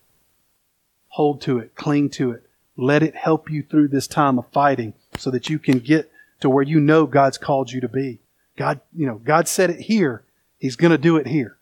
Hold 1.09 1.41
to 1.41 1.57
it, 1.57 1.75
cling 1.75 2.11
to 2.11 2.31
it, 2.31 2.43
let 2.77 3.01
it 3.03 3.15
help 3.15 3.49
you 3.49 3.63
through 3.63 3.87
this 3.87 4.07
time 4.07 4.37
of 4.37 4.47
fighting 4.49 4.93
so 5.17 5.31
that 5.31 5.49
you 5.49 5.57
can 5.57 5.79
get 5.79 6.11
to 6.39 6.49
where 6.49 6.63
you 6.63 6.79
know 6.79 7.05
God's 7.05 7.39
called 7.39 7.71
you 7.71 7.81
to 7.81 7.89
be. 7.89 8.19
God, 8.55 8.79
you 8.95 9.07
know, 9.07 9.15
God 9.15 9.47
said 9.47 9.69
it 9.71 9.81
here. 9.81 10.23
He's 10.59 10.75
going 10.75 10.91
to 10.91 10.97
do 10.97 11.17
it 11.17 11.27
here 11.27 11.57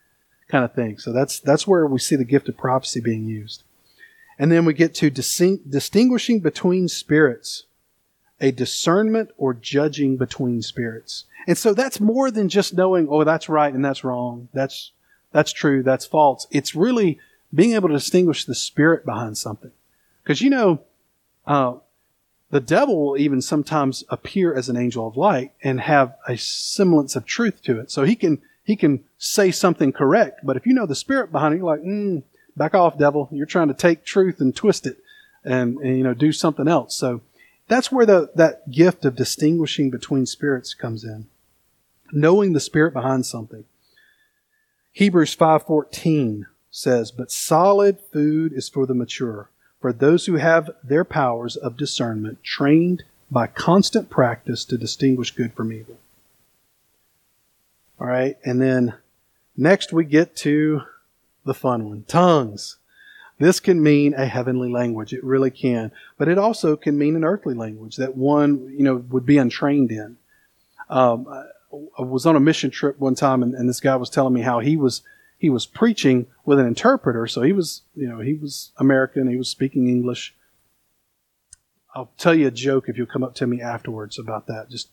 kind 0.49 0.65
of 0.65 0.73
thing. 0.73 0.97
So 0.97 1.13
that's, 1.13 1.39
that's 1.39 1.65
where 1.65 1.87
we 1.87 1.99
see 1.99 2.15
the 2.15 2.25
gift 2.25 2.49
of 2.49 2.57
prophecy 2.57 2.99
being 2.99 3.25
used. 3.25 3.63
And 4.37 4.51
then 4.51 4.65
we 4.65 4.73
get 4.73 4.93
to 4.95 5.09
distinguishing 5.09 6.39
between 6.41 6.87
spirits, 6.87 7.63
a 8.39 8.51
discernment 8.51 9.31
or 9.37 9.53
judging 9.53 10.17
between 10.17 10.61
spirits. 10.61 11.25
And 11.47 11.57
so 11.57 11.73
that's 11.73 11.99
more 11.99 12.29
than 12.29 12.49
just 12.49 12.75
knowing, 12.75 13.07
oh, 13.09 13.23
that's 13.23 13.49
right 13.49 13.73
and 13.73 13.83
that's 13.83 14.03
wrong. 14.03 14.49
That's, 14.53 14.91
that's 15.31 15.51
true. 15.51 15.83
That's 15.83 16.05
false. 16.05 16.47
It's 16.51 16.75
really 16.75 17.19
being 17.53 17.73
able 17.73 17.89
to 17.89 17.95
distinguish 17.95 18.45
the 18.45 18.55
spirit 18.55 19.05
behind 19.05 19.37
something. 19.37 19.71
Because 20.23 20.41
you 20.41 20.49
know, 20.49 20.81
uh, 21.45 21.75
the 22.49 22.59
devil 22.59 22.99
will 22.99 23.17
even 23.17 23.41
sometimes 23.41 24.03
appear 24.09 24.53
as 24.53 24.69
an 24.69 24.77
angel 24.77 25.07
of 25.07 25.17
light 25.17 25.53
and 25.63 25.81
have 25.81 26.15
a 26.27 26.37
semblance 26.37 27.15
of 27.15 27.25
truth 27.25 27.61
to 27.63 27.79
it. 27.79 27.91
So 27.91 28.03
he 28.03 28.15
can 28.15 28.41
he 28.63 28.75
can 28.75 29.05
say 29.17 29.51
something 29.51 29.93
correct, 29.93 30.41
but 30.43 30.57
if 30.57 30.65
you 30.65 30.73
know 30.73 30.85
the 30.85 30.95
spirit 30.95 31.31
behind 31.31 31.53
it, 31.53 31.57
you're 31.57 31.65
like, 31.65 31.81
mm, 31.81 32.21
back 32.57 32.75
off, 32.75 32.97
devil. 32.97 33.29
You're 33.31 33.45
trying 33.45 33.69
to 33.69 33.73
take 33.73 34.03
truth 34.03 34.41
and 34.41 34.53
twist 34.53 34.85
it 34.85 34.97
and, 35.45 35.77
and 35.77 35.97
you 35.97 36.03
know 36.03 36.13
do 36.13 36.31
something 36.33 36.67
else. 36.67 36.95
So 36.95 37.21
that's 37.67 37.91
where 37.91 38.05
the 38.05 38.31
that 38.35 38.69
gift 38.71 39.05
of 39.05 39.15
distinguishing 39.15 39.89
between 39.89 40.25
spirits 40.25 40.73
comes 40.73 41.03
in. 41.03 41.27
Knowing 42.11 42.53
the 42.53 42.59
spirit 42.59 42.93
behind 42.93 43.25
something. 43.25 43.65
Hebrews 44.93 45.35
5:14 45.35 46.47
says, 46.71 47.11
"But 47.11 47.31
solid 47.31 47.99
food 48.11 48.53
is 48.53 48.69
for 48.69 48.85
the 48.85 48.95
mature." 48.95 49.49
for 49.79 49.93
those 49.93 50.25
who 50.25 50.37
have 50.37 50.71
their 50.83 51.05
powers 51.05 51.55
of 51.55 51.77
discernment 51.77 52.43
trained 52.43 53.03
by 53.29 53.45
constant 53.45 54.09
practice 54.09 54.65
to 54.65 54.75
distinguish 54.75 55.29
good 55.29 55.53
from 55.53 55.71
evil. 55.71 55.97
All 57.99 58.07
right, 58.07 58.39
and 58.43 58.59
then 58.59 58.95
Next, 59.59 59.91
we 59.91 60.05
get 60.05 60.35
to 60.37 60.83
the 61.43 61.55
fun 61.55 61.89
one 61.89 62.03
tongues. 62.07 62.77
This 63.39 63.59
can 63.59 63.81
mean 63.81 64.13
a 64.15 64.25
heavenly 64.25 64.69
language. 64.69 65.13
It 65.13 65.23
really 65.23 65.51
can. 65.51 65.91
But 66.17 66.27
it 66.27 66.37
also 66.37 66.75
can 66.75 66.97
mean 66.97 67.15
an 67.15 67.23
earthly 67.23 67.53
language 67.53 67.97
that 67.97 68.15
one, 68.15 68.73
you 68.75 68.83
know, 68.83 68.95
would 68.95 69.25
be 69.25 69.37
untrained 69.37 69.91
in. 69.91 70.17
Um, 70.89 71.27
I 71.97 72.01
was 72.01 72.25
on 72.25 72.35
a 72.35 72.39
mission 72.39 72.71
trip 72.71 72.99
one 72.99 73.15
time 73.15 73.43
and, 73.43 73.53
and 73.53 73.69
this 73.69 73.79
guy 73.79 73.95
was 73.95 74.09
telling 74.09 74.33
me 74.33 74.41
how 74.41 74.59
he 74.59 74.75
was, 74.75 75.01
he 75.37 75.49
was 75.49 75.65
preaching 75.65 76.25
with 76.45 76.59
an 76.59 76.65
interpreter. 76.65 77.27
So 77.27 77.43
he 77.43 77.51
was, 77.51 77.83
you 77.95 78.07
know, 78.07 78.19
he 78.19 78.33
was 78.33 78.71
American. 78.77 79.29
He 79.29 79.37
was 79.37 79.49
speaking 79.49 79.87
English. 79.87 80.33
I'll 81.93 82.11
tell 82.17 82.33
you 82.33 82.47
a 82.47 82.51
joke 82.51 82.89
if 82.89 82.97
you'll 82.97 83.07
come 83.07 83.23
up 83.23 83.35
to 83.35 83.47
me 83.47 83.61
afterwards 83.61 84.17
about 84.17 84.47
that. 84.47 84.69
Just, 84.69 84.89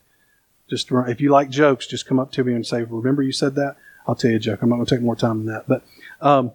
just 0.69 0.91
if 0.91 1.21
you 1.21 1.31
like 1.31 1.51
jokes, 1.51 1.87
just 1.87 2.07
come 2.07 2.19
up 2.19 2.33
to 2.33 2.43
me 2.43 2.55
and 2.55 2.67
say, 2.67 2.83
"Remember 2.83 3.23
you 3.23 3.33
said 3.33 3.55
that." 3.57 3.77
I'll 4.07 4.15
tell 4.15 4.31
you 4.31 4.37
a 4.37 4.41
joke. 4.41 4.63
I'm 4.63 4.69
not 4.69 4.77
going 4.77 4.87
to 4.87 4.95
take 4.95 5.03
more 5.03 5.17
time 5.17 5.45
than 5.45 5.55
that. 5.55 5.65
But, 5.67 5.83
um, 6.21 6.53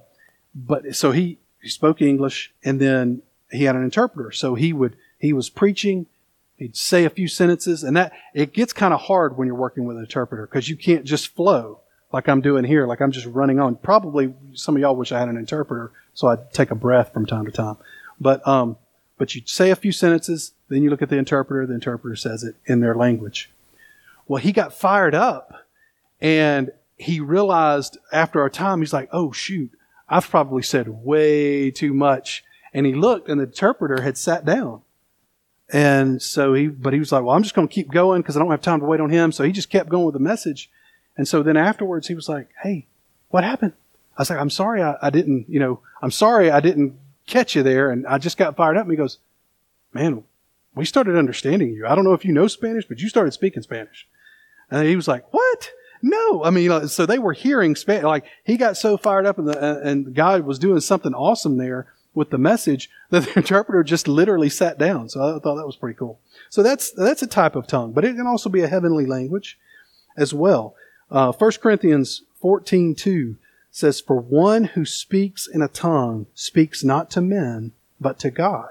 but 0.54 0.96
so 0.96 1.12
he 1.12 1.40
he 1.62 1.70
spoke 1.70 2.02
English, 2.02 2.54
and 2.64 2.80
then 2.80 3.22
he 3.52 3.64
had 3.64 3.76
an 3.76 3.84
interpreter. 3.84 4.32
So 4.32 4.56
he 4.56 4.74
would 4.74 4.96
he 5.18 5.34
was 5.34 5.50
preaching. 5.50 6.06
He'd 6.58 6.76
say 6.76 7.06
a 7.06 7.10
few 7.10 7.28
sentences, 7.28 7.84
and 7.84 7.96
that 7.96 8.12
it 8.34 8.54
gets 8.54 8.74
kind 8.74 8.94
of 8.94 9.02
hard 9.02 9.38
when 9.38 9.48
you're 9.48 9.56
working 9.56 9.86
with 9.86 9.98
an 9.98 10.04
interpreter 10.04 10.46
because 10.46 10.68
you 10.68 10.76
can't 10.76 11.06
just 11.06 11.34
flow 11.36 11.80
like 12.12 12.28
I'm 12.28 12.42
doing 12.42 12.64
here, 12.64 12.88
like 12.88 13.02
I'm 13.02 13.12
just 13.12 13.28
running 13.28 13.60
on. 13.60 13.76
Probably 13.76 14.34
some 14.54 14.76
of 14.76 14.82
y'all 14.82 14.96
wish 14.96 15.12
I 15.12 15.20
had 15.20 15.30
an 15.30 15.38
interpreter, 15.38 15.92
so 16.14 16.28
I'd 16.28 16.52
take 16.52 16.72
a 16.72 16.76
breath 16.76 17.14
from 17.14 17.26
time 17.26 17.46
to 17.46 17.52
time. 17.52 17.78
But 18.20 18.46
um, 18.48 18.78
but 19.18 19.36
you 19.36 19.42
say 19.46 19.70
a 19.70 19.76
few 19.76 19.92
sentences, 19.92 20.54
then 20.70 20.84
you 20.84 20.90
look 20.90 21.02
at 21.02 21.10
the 21.10 21.18
interpreter. 21.18 21.66
The 21.66 21.76
interpreter 21.76 22.16
says 22.16 22.44
it 22.44 22.56
in 22.66 22.80
their 22.80 22.96
language. 22.96 23.52
Well, 24.28 24.42
he 24.42 24.52
got 24.52 24.74
fired 24.74 25.16
up, 25.16 25.66
and 26.20 26.72
he 26.98 27.20
realized 27.20 27.98
after 28.12 28.42
our 28.42 28.50
time, 28.50 28.80
he's 28.80 28.94
like, 28.94 29.10
"Oh 29.12 29.32
shoot, 29.32 29.72
I've 30.10 30.30
probably 30.30 30.64
said 30.64 30.88
way 30.90 31.72
too 31.72 31.94
much." 31.94 32.44
And 32.74 32.86
he 32.86 32.94
looked, 32.94 33.30
and 33.30 33.40
the 33.40 33.46
interpreter 33.46 34.02
had 34.02 34.18
sat 34.18 34.46
down. 34.46 34.82
And 35.72 36.22
so 36.22 36.54
he, 36.54 36.68
but 36.68 36.94
he 36.94 37.00
was 37.00 37.12
like, 37.12 37.24
"Well, 37.24 37.36
I'm 37.36 37.44
just 37.44 37.56
going 37.56 37.68
to 37.68 37.74
keep 37.74 37.92
going 37.92 38.22
because 38.22 38.36
I 38.36 38.40
don't 38.40 38.52
have 38.52 38.62
time 38.62 38.80
to 38.80 38.86
wait 38.86 39.00
on 39.00 39.10
him." 39.10 39.32
So 39.32 39.44
he 39.44 39.52
just 39.52 39.70
kept 39.70 39.90
going 39.90 40.06
with 40.06 40.14
the 40.14 40.20
message. 40.20 40.70
And 41.16 41.28
so 41.28 41.44
then 41.44 41.58
afterwards, 41.58 42.08
he 42.08 42.16
was 42.16 42.30
like, 42.30 42.50
"Hey, 42.64 42.88
what 43.30 43.44
happened?" 43.44 43.74
I 44.18 44.22
was 44.22 44.30
like, 44.30 44.40
"I'm 44.40 44.50
sorry, 44.50 44.82
I, 44.82 44.96
I 45.02 45.10
didn't, 45.10 45.50
you 45.50 45.60
know, 45.60 45.82
I'm 46.02 46.12
sorry 46.12 46.50
I 46.50 46.60
didn't 46.60 46.98
catch 47.28 47.56
you 47.56 47.64
there." 47.64 47.92
And 47.92 48.08
I 48.08 48.18
just 48.18 48.38
got 48.38 48.56
fired 48.56 48.78
up. 48.78 48.84
And 48.84 48.92
he 48.92 48.98
goes, 48.98 49.20
"Man, 49.94 50.24
we 50.76 50.86
started 50.86 51.16
understanding 51.18 51.72
you. 51.72 51.86
I 51.86 51.94
don't 51.94 52.04
know 52.04 52.14
if 52.14 52.26
you 52.26 52.34
know 52.34 52.48
Spanish, 52.48 52.86
but 52.88 53.00
you 53.00 53.10
started 53.10 53.32
speaking 53.32 53.62
Spanish." 53.62 54.08
And 54.72 54.88
he 54.88 54.96
was 54.96 55.08
like, 55.08 55.32
"What?" 55.34 55.72
No, 56.02 56.44
I 56.44 56.50
mean, 56.50 56.88
so 56.88 57.06
they 57.06 57.20
were 57.20 57.34
hearing 57.34 57.76
Spanish. 57.76 58.04
Like 58.04 58.26
he 58.44 58.58
got 58.58 58.78
so 58.78 58.98
fired 58.98 59.26
up, 59.26 59.38
and 59.38 59.48
the 59.48 59.82
and 59.82 60.14
God 60.14 60.46
was 60.46 60.60
doing 60.60 60.80
something 60.80 61.14
awesome 61.14 61.58
there 61.58 61.88
with 62.14 62.30
the 62.30 62.38
message 62.38 62.90
that 63.10 63.24
the 63.24 63.38
interpreter 63.38 63.84
just 63.84 64.08
literally 64.08 64.50
sat 64.50 64.78
down. 64.78 65.10
So 65.10 65.38
I 65.38 65.40
thought 65.40 65.56
that 65.56 65.66
was 65.66 65.76
pretty 65.76 65.98
cool. 65.98 66.20
So 66.50 66.64
that's 66.64 66.92
that's 66.92 67.22
a 67.22 67.28
type 67.28 67.56
of 67.56 67.68
tongue, 67.68 67.92
but 67.92 68.06
it 68.06 68.16
can 68.16 68.28
also 68.28 68.50
be 68.50 68.62
a 68.62 68.68
heavenly 68.68 69.06
language 69.06 69.58
as 70.18 70.34
well. 70.34 70.76
Uh, 71.12 71.32
1 71.32 71.52
Corinthians 71.62 72.24
14 72.42 72.96
2 72.96 73.36
says, 73.72 74.02
For 74.02 74.20
one 74.20 74.66
who 74.66 74.86
speaks 74.86 75.48
in 75.48 75.62
a 75.62 75.68
tongue 75.68 76.28
speaks 76.34 76.84
not 76.84 77.10
to 77.12 77.22
men, 77.22 77.72
but 78.00 78.20
to 78.20 78.32
God. 78.32 78.70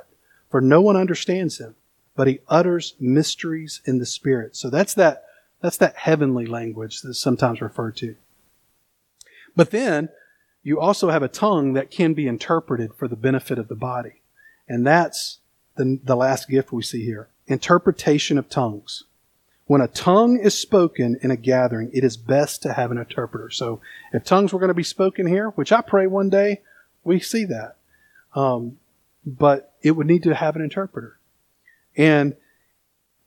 For 0.51 0.61
no 0.61 0.81
one 0.81 0.97
understands 0.97 1.59
him, 1.59 1.75
but 2.17 2.27
he 2.27 2.41
utters 2.49 2.95
mysteries 2.99 3.81
in 3.85 3.99
the 3.99 4.07
Spirit. 4.07 4.57
So 4.57 4.71
that's 4.71 4.95
that, 4.95 5.25
that's 5.61 5.77
that 5.79 5.97
heavenly 5.97 6.47
language 6.47 7.03
that's 7.03 7.21
sometimes 7.21 7.61
referred 7.61 7.97
to. 7.97 8.17
But 9.57 9.71
then, 9.71 10.09
you 10.63 10.79
also 10.79 11.11
have 11.11 11.23
a 11.23 11.29
tongue 11.29 11.73
that 11.73 11.91
can 11.91 12.15
be 12.15 12.27
interpreted 12.27 12.95
for 12.95 13.09
the 13.09 13.17
benefit 13.17 13.59
of 13.59 13.69
the 13.69 13.75
body. 13.75 14.23
And 14.69 14.87
that's 14.87 15.39
the, 15.77 15.99
the 16.05 16.17
last 16.17 16.49
gift 16.49 16.73
we 16.73 16.83
see 16.83 17.05
here. 17.05 17.29
Interpretation 17.47 18.39
of 18.39 18.49
tongues. 18.49 19.05
When 19.67 19.81
a 19.81 19.89
tongue 19.89 20.39
is 20.39 20.55
spoken 20.55 21.19
in 21.23 21.31
a 21.31 21.37
gathering, 21.37 21.91
it 21.93 22.05
is 22.05 22.17
best 22.17 22.63
to 22.63 22.73
have 22.73 22.91
an 22.91 22.99
interpreter. 22.99 23.51
So 23.51 23.81
if 24.13 24.25
tongues 24.25 24.53
were 24.53 24.59
going 24.59 24.69
to 24.69 24.75
be 24.75 24.83
spoken 24.83 25.27
here, 25.27 25.51
which 25.51 25.73
I 25.73 25.81
pray 25.81 26.07
one 26.07 26.31
day 26.31 26.63
we 27.05 27.21
see 27.21 27.45
that, 27.47 27.77
um, 28.35 28.79
but 29.27 29.75
it 29.83 29.93
would 29.93 30.07
need 30.07 30.23
to 30.25 30.35
have 30.35 30.57
an 30.57 30.63
interpreter. 30.63 31.19
And 31.97 32.37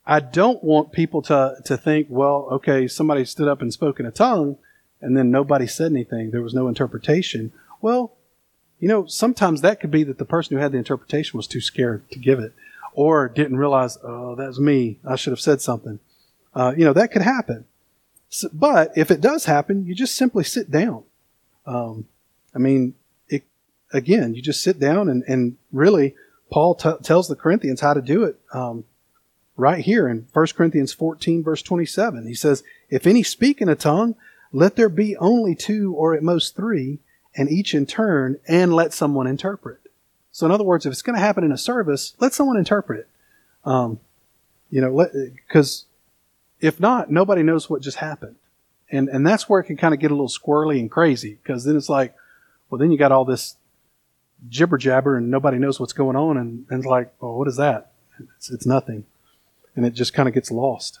I 0.06 0.20
don't 0.20 0.62
want 0.64 0.92
people 0.92 1.22
to, 1.22 1.56
to 1.64 1.76
think, 1.76 2.08
well, 2.10 2.48
okay, 2.52 2.88
somebody 2.88 3.24
stood 3.24 3.48
up 3.48 3.62
and 3.62 3.72
spoke 3.72 4.00
in 4.00 4.06
a 4.06 4.10
tongue 4.10 4.58
and 5.00 5.16
then 5.16 5.30
nobody 5.30 5.66
said 5.66 5.92
anything. 5.92 6.30
There 6.30 6.42
was 6.42 6.54
no 6.54 6.68
interpretation. 6.68 7.52
Well, 7.80 8.12
you 8.80 8.88
know, 8.88 9.06
sometimes 9.06 9.60
that 9.60 9.80
could 9.80 9.90
be 9.90 10.02
that 10.04 10.18
the 10.18 10.24
person 10.24 10.56
who 10.56 10.62
had 10.62 10.72
the 10.72 10.78
interpretation 10.78 11.36
was 11.36 11.46
too 11.46 11.60
scared 11.60 12.08
to 12.10 12.18
give 12.18 12.40
it 12.40 12.52
or 12.94 13.28
didn't 13.28 13.56
realize, 13.56 13.96
oh, 14.02 14.34
that's 14.34 14.58
me. 14.58 14.98
I 15.08 15.16
should 15.16 15.32
have 15.32 15.40
said 15.40 15.60
something. 15.60 16.00
Uh, 16.54 16.74
you 16.76 16.84
know, 16.84 16.92
that 16.92 17.12
could 17.12 17.22
happen. 17.22 17.64
So, 18.28 18.48
but 18.52 18.92
if 18.96 19.10
it 19.10 19.20
does 19.20 19.44
happen, 19.44 19.86
you 19.86 19.94
just 19.94 20.16
simply 20.16 20.44
sit 20.44 20.70
down. 20.70 21.04
Um, 21.64 22.06
I 22.54 22.58
mean, 22.58 22.94
it, 23.28 23.44
again, 23.92 24.34
you 24.34 24.42
just 24.42 24.62
sit 24.62 24.80
down 24.80 25.08
and, 25.08 25.22
and 25.28 25.56
really, 25.70 26.14
Paul 26.50 26.74
t- 26.74 26.90
tells 27.02 27.28
the 27.28 27.36
Corinthians 27.36 27.80
how 27.80 27.94
to 27.94 28.02
do 28.02 28.24
it 28.24 28.38
um, 28.52 28.84
right 29.62 29.84
here 29.84 30.08
in 30.08 30.26
1 30.32 30.46
Corinthians 30.56 30.92
14, 30.92 31.42
verse 31.42 31.62
27. 31.62 32.26
He 32.26 32.34
says, 32.34 32.64
If 32.90 33.06
any 33.06 33.22
speak 33.22 33.60
in 33.60 33.68
a 33.68 33.76
tongue, 33.76 34.16
let 34.52 34.76
there 34.76 34.88
be 34.88 35.16
only 35.16 35.54
two 35.54 35.94
or 35.94 36.14
at 36.14 36.22
most 36.22 36.56
three, 36.56 36.98
and 37.34 37.48
each 37.48 37.72
in 37.72 37.86
turn, 37.86 38.38
and 38.46 38.74
let 38.74 38.92
someone 38.92 39.26
interpret. 39.26 39.78
So, 40.32 40.44
in 40.46 40.52
other 40.52 40.64
words, 40.64 40.84
if 40.84 40.92
it's 40.92 41.02
going 41.02 41.16
to 41.16 41.24
happen 41.24 41.44
in 41.44 41.52
a 41.52 41.58
service, 41.58 42.14
let 42.18 42.34
someone 42.34 42.56
interpret 42.56 43.00
it. 43.00 43.08
Um, 43.64 44.00
you 44.70 44.80
know, 44.80 45.08
because 45.46 45.84
if 46.60 46.80
not, 46.80 47.10
nobody 47.10 47.42
knows 47.42 47.70
what 47.70 47.82
just 47.82 47.98
happened. 47.98 48.36
And, 48.90 49.08
and 49.08 49.26
that's 49.26 49.48
where 49.48 49.60
it 49.60 49.64
can 49.64 49.76
kind 49.76 49.94
of 49.94 50.00
get 50.00 50.10
a 50.10 50.14
little 50.14 50.28
squirrely 50.28 50.80
and 50.80 50.90
crazy 50.90 51.38
because 51.42 51.64
then 51.64 51.76
it's 51.76 51.88
like, 51.88 52.14
well, 52.68 52.78
then 52.78 52.90
you 52.90 52.98
got 52.98 53.12
all 53.12 53.24
this 53.24 53.56
jibber 54.48 54.76
jabber 54.76 55.16
and 55.16 55.30
nobody 55.30 55.58
knows 55.58 55.78
what's 55.78 55.92
going 55.92 56.16
on. 56.16 56.36
And, 56.36 56.66
and 56.68 56.80
it's 56.80 56.86
like, 56.86 57.12
well, 57.20 57.34
what 57.34 57.48
is 57.48 57.56
that? 57.56 57.92
It's, 58.36 58.50
it's 58.50 58.66
nothing. 58.66 59.04
And 59.74 59.86
it 59.86 59.94
just 59.94 60.14
kind 60.14 60.28
of 60.28 60.34
gets 60.34 60.50
lost. 60.50 61.00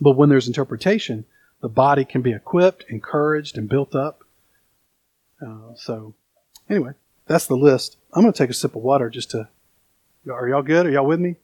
But 0.00 0.12
when 0.12 0.28
there's 0.28 0.46
interpretation, 0.46 1.24
the 1.60 1.68
body 1.68 2.04
can 2.04 2.22
be 2.22 2.32
equipped, 2.32 2.84
encouraged, 2.88 3.56
and 3.56 3.68
built 3.68 3.94
up. 3.94 4.22
Uh, 5.44 5.74
so, 5.74 6.14
anyway, 6.68 6.92
that's 7.26 7.46
the 7.46 7.56
list. 7.56 7.96
I'm 8.12 8.22
going 8.22 8.32
to 8.32 8.38
take 8.38 8.50
a 8.50 8.54
sip 8.54 8.76
of 8.76 8.82
water 8.82 9.10
just 9.10 9.30
to. 9.32 9.48
Are 10.30 10.48
y'all 10.48 10.62
good? 10.62 10.86
Are 10.86 10.90
y'all 10.90 11.06
with 11.06 11.20
me? 11.20 11.36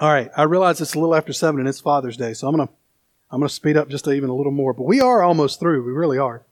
All 0.00 0.12
right, 0.12 0.30
I 0.36 0.42
realize 0.42 0.80
it's 0.80 0.94
a 0.94 0.98
little 0.98 1.14
after 1.14 1.32
seven 1.32 1.60
and 1.60 1.68
it's 1.68 1.80
Father's 1.80 2.16
Day, 2.16 2.34
so 2.34 2.48
I'm 2.48 2.56
gonna 2.56 2.68
I'm 3.30 3.38
gonna 3.38 3.48
speed 3.48 3.76
up 3.76 3.88
just 3.88 4.08
even 4.08 4.30
a 4.30 4.34
little 4.34 4.50
more. 4.50 4.72
But 4.72 4.82
we 4.82 5.00
are 5.00 5.22
almost 5.22 5.60
through. 5.60 5.84
We 5.84 5.92
really 5.92 6.18
are. 6.18 6.42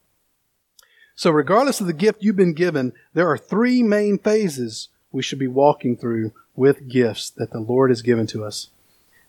So, 1.17 1.31
regardless 1.33 1.81
of 1.81 1.89
the 1.89 1.93
gift 1.93 2.23
you've 2.23 2.37
been 2.37 2.55
given, 2.55 2.93
there 3.13 3.29
are 3.29 3.37
three 3.37 3.83
main 3.83 4.19
phases 4.19 4.89
we 5.11 5.23
should 5.23 5.41
be 5.41 5.49
walking 5.49 5.97
through 5.97 6.33
with 6.61 6.91
gifts 6.91 7.31
that 7.31 7.53
the 7.53 7.59
Lord 7.59 7.91
has 7.91 8.03
given 8.03 8.27
to 8.27 8.45
us. 8.45 8.69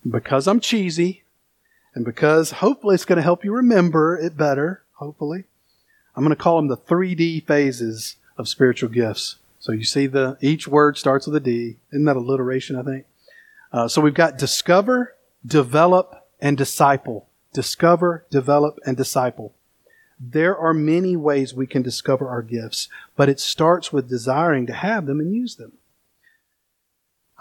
And 0.02 0.12
because 0.12 0.46
I'm 0.46 0.60
cheesy, 0.60 1.22
and 1.94 2.04
because 2.04 2.50
hopefully 2.50 2.94
it's 2.94 3.06
going 3.06 3.16
to 3.16 3.22
help 3.22 3.42
you 3.42 3.54
remember 3.54 4.18
it 4.18 4.36
better, 4.36 4.82
hopefully, 4.96 5.44
I'm 6.14 6.24
going 6.24 6.36
to 6.36 6.42
call 6.42 6.56
them 6.56 6.68
the 6.68 6.76
3D 6.76 7.46
phases 7.46 8.16
of 8.36 8.48
spiritual 8.48 8.90
gifts. 8.90 9.36
So 9.60 9.72
you 9.72 9.82
see 9.82 10.06
the 10.06 10.36
each 10.42 10.68
word 10.68 10.98
starts 10.98 11.26
with 11.26 11.34
a 11.34 11.40
D. 11.40 11.78
Isn't 11.90 12.04
that 12.04 12.16
alliteration, 12.16 12.76
I 12.76 12.82
think? 12.82 13.06
Uh, 13.72 13.88
so 13.88 14.02
we've 14.02 14.12
got 14.12 14.36
discover, 14.36 15.14
develop, 15.46 16.28
and 16.38 16.58
disciple. 16.58 17.28
Discover, 17.54 18.26
develop, 18.30 18.78
and 18.84 18.94
disciple. 18.94 19.54
There 20.20 20.54
are 20.54 20.74
many 20.74 21.16
ways 21.16 21.54
we 21.54 21.66
can 21.66 21.80
discover 21.80 22.28
our 22.28 22.42
gifts, 22.42 22.90
but 23.16 23.30
it 23.30 23.40
starts 23.40 23.90
with 23.90 24.10
desiring 24.10 24.66
to 24.66 24.74
have 24.74 25.06
them 25.06 25.18
and 25.18 25.34
use 25.34 25.56
them. 25.56 25.72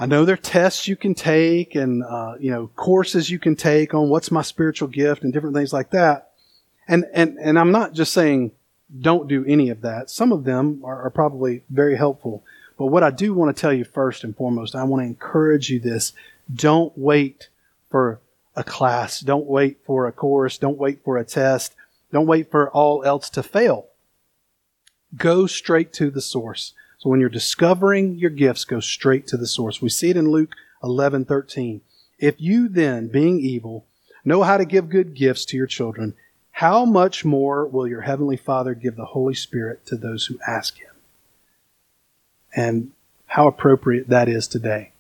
I 0.02 0.08
know 0.08 0.26
there 0.26 0.34
are 0.34 0.38
tests 0.38 0.88
you 0.88 0.96
can 0.96 1.14
take 1.14 1.76
and, 1.76 2.04
uh, 2.04 2.34
you 2.40 2.50
know, 2.50 2.72
courses 2.76 3.30
you 3.30 3.38
can 3.38 3.56
take 3.56 3.94
on 3.94 4.10
what's 4.10 4.32
my 4.32 4.42
spiritual 4.42 4.88
gift 4.88 5.24
and 5.24 5.32
different 5.32 5.56
things 5.56 5.72
like 5.72 5.92
that. 5.92 6.32
And, 6.88 7.06
and, 7.14 7.38
and 7.40 7.60
I'm 7.60 7.72
not 7.72 7.94
just 7.94 8.12
saying 8.12 8.52
don't 9.00 9.28
do 9.28 9.46
any 9.46 9.70
of 9.70 9.82
that. 9.82 10.10
Some 10.10 10.32
of 10.32 10.44
them 10.44 10.82
are, 10.84 11.04
are 11.04 11.12
probably 11.12 11.62
very 11.70 11.96
helpful. 11.96 12.44
But 12.80 12.88
what 12.88 13.04
I 13.04 13.12
do 13.12 13.36
want 13.36 13.56
to 13.56 13.62
tell 13.62 13.72
you 13.72 13.84
first 13.84 14.24
and 14.24 14.36
foremost, 14.36 14.74
I 14.74 14.86
want 14.86 15.04
to 15.04 15.08
encourage 15.08 15.70
you 15.70 15.80
this. 15.80 16.14
Don't 16.52 16.98
wait 16.98 17.50
for 17.92 18.22
a 18.56 18.64
class. 18.64 19.20
Don't 19.20 19.46
wait 19.46 19.86
for 19.86 20.08
a 20.08 20.12
course. 20.12 20.58
Don't 20.58 20.80
wait 20.80 21.04
for 21.04 21.20
a 21.20 21.24
test. 21.24 21.76
Don't 22.12 22.26
wait 22.26 22.50
for 22.50 22.72
all 22.72 23.04
else 23.04 23.30
to 23.30 23.44
fail. 23.44 23.86
Go 25.16 25.46
straight 25.46 25.94
to 25.94 26.10
the 26.10 26.22
source. 26.22 26.74
So 27.02 27.10
when 27.10 27.20
you're 27.20 27.30
discovering 27.30 28.20
your 28.20 28.30
gifts, 28.30 28.64
go 28.64 28.80
straight 28.80 29.26
to 29.28 29.38
the 29.38 29.48
source. 29.48 29.82
We 29.82 29.90
see 29.90 30.12
it 30.12 30.18
in 30.18 30.30
Luke 30.30 30.54
11, 30.84 31.26
13. 31.26 31.82
If 32.20 32.40
you 32.40 32.70
then, 32.70 33.08
being 33.08 33.40
evil, 33.40 33.88
know 34.24 34.44
how 34.44 34.58
to 34.58 34.66
give 34.66 34.88
good 34.88 35.16
gifts 35.16 35.44
to 35.46 35.58
your 35.58 35.66
children, 35.66 36.14
how 36.52 36.86
much 36.86 37.26
more 37.26 37.66
will 37.66 37.88
your 37.88 38.02
heavenly 38.02 38.38
Father 38.38 38.76
give 38.76 38.98
the 38.98 39.06
Holy 39.06 39.34
Spirit 39.34 39.84
to 39.88 39.96
those 39.96 40.28
who 40.28 40.38
ask 40.48 40.78
him? 40.78 40.92
And 42.56 42.92
how 43.26 43.48
appropriate 43.48 44.10
that 44.10 44.30
is 44.30 44.48
today, 44.48 44.92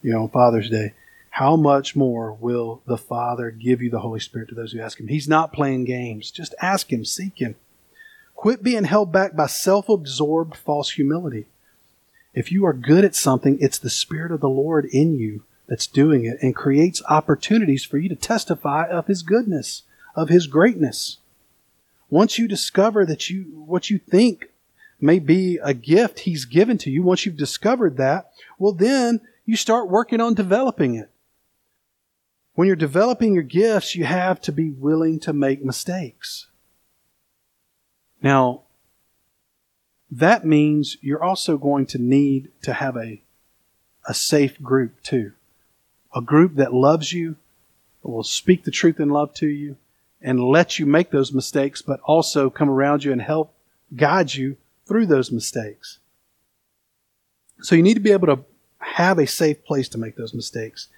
you 0.00 0.12
know, 0.12 0.22
on 0.22 0.30
Father's 0.30 0.70
Day. 0.70 0.94
How 1.28 1.56
much 1.56 1.94
more 1.94 2.32
will 2.32 2.80
the 2.86 2.96
Father 2.96 3.50
give 3.50 3.82
you 3.82 3.90
the 3.90 4.00
Holy 4.00 4.20
Spirit 4.20 4.48
to 4.48 4.54
those 4.54 4.72
who 4.72 4.80
ask 4.80 4.98
him? 4.98 5.08
He's 5.08 5.28
not 5.28 5.52
playing 5.52 5.84
games. 5.84 6.30
Just 6.30 6.54
ask 6.62 6.90
him, 6.90 7.04
seek 7.04 7.36
him. 7.36 7.56
Quit 8.34 8.62
being 8.62 8.84
held 8.84 9.12
back 9.12 9.34
by 9.34 9.46
self 9.46 9.88
absorbed 9.88 10.56
false 10.56 10.92
humility. 10.92 11.46
If 12.34 12.50
you 12.50 12.66
are 12.66 12.72
good 12.72 13.04
at 13.04 13.14
something, 13.14 13.58
it's 13.60 13.78
the 13.78 13.90
Spirit 13.90 14.32
of 14.32 14.40
the 14.40 14.48
Lord 14.48 14.86
in 14.86 15.14
you 15.14 15.44
that's 15.66 15.86
doing 15.86 16.24
it 16.24 16.38
and 16.42 16.54
creates 16.54 17.02
opportunities 17.08 17.84
for 17.84 17.96
you 17.96 18.08
to 18.08 18.16
testify 18.16 18.86
of 18.86 19.06
His 19.06 19.22
goodness, 19.22 19.82
of 20.14 20.28
His 20.28 20.46
greatness. 20.46 21.18
Once 22.10 22.38
you 22.38 22.46
discover 22.46 23.06
that 23.06 23.30
you, 23.30 23.44
what 23.66 23.88
you 23.88 23.98
think 23.98 24.50
may 25.00 25.18
be 25.18 25.58
a 25.62 25.72
gift 25.72 26.20
He's 26.20 26.44
given 26.44 26.76
to 26.78 26.90
you, 26.90 27.02
once 27.02 27.24
you've 27.24 27.36
discovered 27.36 27.96
that, 27.96 28.30
well, 28.58 28.72
then 28.72 29.20
you 29.46 29.56
start 29.56 29.88
working 29.88 30.20
on 30.20 30.34
developing 30.34 30.96
it. 30.96 31.10
When 32.54 32.66
you're 32.66 32.76
developing 32.76 33.34
your 33.34 33.42
gifts, 33.42 33.96
you 33.96 34.04
have 34.04 34.40
to 34.42 34.52
be 34.52 34.70
willing 34.70 35.18
to 35.20 35.32
make 35.32 35.64
mistakes. 35.64 36.46
Now, 38.24 38.62
that 40.10 40.46
means 40.46 40.96
you're 41.02 41.22
also 41.22 41.58
going 41.58 41.84
to 41.86 41.98
need 41.98 42.50
to 42.62 42.72
have 42.72 42.96
a, 42.96 43.20
a 44.08 44.14
safe 44.14 44.60
group 44.62 45.02
too. 45.02 45.32
A 46.14 46.22
group 46.22 46.54
that 46.54 46.72
loves 46.72 47.12
you, 47.12 47.36
will 48.02 48.24
speak 48.24 48.64
the 48.64 48.70
truth 48.70 48.98
in 48.98 49.10
love 49.10 49.34
to 49.34 49.46
you, 49.46 49.76
and 50.22 50.42
let 50.42 50.78
you 50.78 50.86
make 50.86 51.10
those 51.10 51.34
mistakes, 51.34 51.82
but 51.82 52.00
also 52.00 52.48
come 52.48 52.70
around 52.70 53.04
you 53.04 53.12
and 53.12 53.20
help 53.20 53.52
guide 53.94 54.32
you 54.32 54.56
through 54.86 55.04
those 55.04 55.30
mistakes. 55.30 55.98
So 57.60 57.74
you 57.74 57.82
need 57.82 57.94
to 57.94 58.00
be 58.00 58.12
able 58.12 58.28
to 58.28 58.44
have 58.78 59.18
a 59.18 59.26
safe 59.26 59.62
place 59.66 59.88
to 59.90 59.98
make 59.98 60.16
those 60.16 60.32
mistakes. 60.32 60.88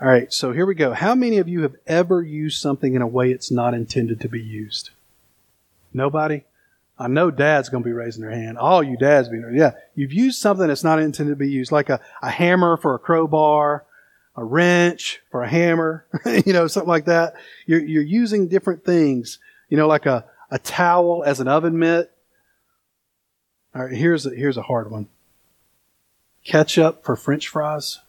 All 0.00 0.08
right, 0.08 0.32
so 0.32 0.50
here 0.50 0.66
we 0.66 0.74
go. 0.74 0.94
How 0.94 1.14
many 1.14 1.38
of 1.38 1.48
you 1.48 1.62
have 1.62 1.76
ever 1.86 2.22
used 2.22 2.60
something 2.60 2.94
in 2.94 3.02
a 3.02 3.06
way 3.06 3.30
it's 3.30 3.52
not 3.52 3.72
intended 3.72 4.20
to 4.22 4.28
be 4.28 4.42
used? 4.42 4.90
Nobody? 5.92 6.44
I 6.98 7.06
know 7.06 7.30
dad's 7.30 7.68
going 7.68 7.84
to 7.84 7.88
be 7.88 7.92
raising 7.92 8.22
their 8.22 8.32
hand. 8.32 8.58
All 8.58 8.82
you 8.82 8.96
dads 8.96 9.28
being, 9.28 9.52
yeah, 9.54 9.72
you've 9.94 10.12
used 10.12 10.40
something 10.40 10.66
that's 10.66 10.82
not 10.82 10.98
intended 10.98 11.32
to 11.32 11.36
be 11.36 11.50
used, 11.50 11.70
like 11.70 11.90
a, 11.90 12.00
a 12.22 12.30
hammer 12.30 12.76
for 12.76 12.94
a 12.94 12.98
crowbar, 12.98 13.84
a 14.34 14.44
wrench 14.44 15.20
for 15.30 15.42
a 15.42 15.48
hammer, 15.48 16.06
you 16.46 16.52
know, 16.52 16.66
something 16.66 16.88
like 16.88 17.04
that. 17.04 17.34
You're, 17.66 17.84
you're 17.84 18.02
using 18.02 18.48
different 18.48 18.84
things, 18.84 19.38
you 19.68 19.76
know, 19.76 19.86
like 19.86 20.06
a, 20.06 20.24
a 20.50 20.58
towel 20.58 21.22
as 21.24 21.38
an 21.38 21.46
oven 21.46 21.78
mitt. 21.78 22.10
All 23.74 23.84
right, 23.84 23.92
here's 23.92 24.26
a, 24.26 24.30
here's 24.30 24.56
a 24.56 24.62
hard 24.62 24.90
one. 24.90 25.06
Ketchup 26.44 27.04
for 27.04 27.14
French 27.14 27.46
fries. 27.46 28.00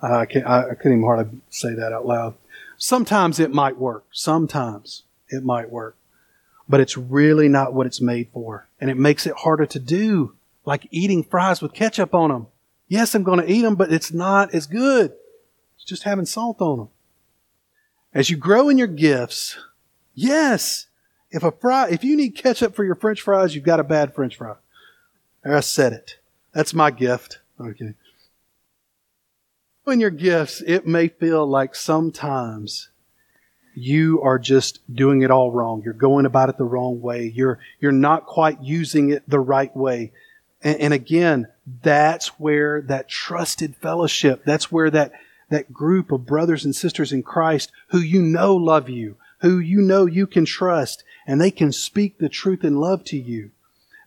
I 0.00 0.26
can't, 0.26 0.46
I, 0.46 0.70
I 0.70 0.74
couldn't 0.74 0.98
even 0.98 1.04
hardly 1.04 1.40
say 1.48 1.74
that 1.74 1.92
out 1.92 2.06
loud. 2.06 2.34
Sometimes 2.76 3.40
it 3.40 3.52
might 3.52 3.76
work. 3.76 4.04
Sometimes 4.12 5.04
it 5.32 5.44
might 5.44 5.70
work 5.70 5.96
but 6.68 6.80
it's 6.80 6.96
really 6.96 7.48
not 7.48 7.74
what 7.74 7.86
it's 7.86 8.00
made 8.00 8.28
for. 8.32 8.66
And 8.80 8.90
it 8.90 8.96
makes 8.96 9.26
it 9.26 9.34
harder 9.36 9.66
to 9.66 9.78
do, 9.78 10.34
like 10.64 10.88
eating 10.90 11.22
fries 11.22 11.60
with 11.60 11.74
ketchup 11.74 12.14
on 12.14 12.30
them. 12.30 12.46
Yes, 12.88 13.14
I'm 13.14 13.22
going 13.22 13.40
to 13.40 13.50
eat 13.50 13.60
them, 13.62 13.74
but 13.74 13.92
it's 13.92 14.12
not 14.12 14.54
as 14.54 14.66
good. 14.66 15.12
It's 15.76 15.84
just 15.84 16.04
having 16.04 16.26
salt 16.26 16.60
on 16.60 16.78
them. 16.78 16.88
As 18.14 18.30
you 18.30 18.36
grow 18.36 18.68
in 18.68 18.78
your 18.78 18.86
gifts, 18.86 19.58
yes, 20.14 20.86
if 21.30 21.42
a 21.42 21.52
fry, 21.52 21.88
if 21.90 22.04
you 22.04 22.16
need 22.16 22.30
ketchup 22.30 22.74
for 22.74 22.84
your 22.84 22.94
french 22.94 23.22
fries, 23.22 23.54
you've 23.54 23.64
got 23.64 23.80
a 23.80 23.84
bad 23.84 24.14
french 24.14 24.36
fry. 24.36 24.54
I 25.44 25.60
said 25.60 25.92
it. 25.92 26.18
That's 26.52 26.72
my 26.72 26.90
gift. 26.90 27.40
Okay. 27.60 27.94
In 29.86 30.00
your 30.00 30.10
gifts, 30.10 30.62
it 30.62 30.86
may 30.86 31.08
feel 31.08 31.46
like 31.46 31.74
sometimes 31.74 32.88
you 33.74 34.20
are 34.22 34.38
just 34.38 34.80
doing 34.94 35.22
it 35.22 35.30
all 35.30 35.50
wrong. 35.50 35.82
You're 35.84 35.94
going 35.94 36.26
about 36.26 36.48
it 36.48 36.58
the 36.58 36.64
wrong 36.64 37.00
way. 37.00 37.32
You're, 37.34 37.58
you're 37.80 37.92
not 37.92 38.26
quite 38.26 38.62
using 38.62 39.10
it 39.10 39.28
the 39.28 39.40
right 39.40 39.74
way. 39.76 40.12
And, 40.62 40.80
and 40.80 40.94
again, 40.94 41.48
that's 41.82 42.38
where 42.38 42.82
that 42.82 43.08
trusted 43.08 43.76
fellowship, 43.76 44.44
that's 44.44 44.70
where 44.70 44.90
that, 44.90 45.12
that 45.50 45.72
group 45.72 46.12
of 46.12 46.26
brothers 46.26 46.64
and 46.64 46.74
sisters 46.74 47.12
in 47.12 47.22
Christ 47.22 47.70
who 47.88 47.98
you 47.98 48.22
know 48.22 48.54
love 48.56 48.88
you, 48.88 49.16
who 49.40 49.58
you 49.58 49.80
know 49.80 50.06
you 50.06 50.26
can 50.26 50.44
trust, 50.44 51.04
and 51.26 51.40
they 51.40 51.50
can 51.50 51.72
speak 51.72 52.18
the 52.18 52.28
truth 52.28 52.64
in 52.64 52.76
love 52.76 53.04
to 53.04 53.18
you. 53.18 53.50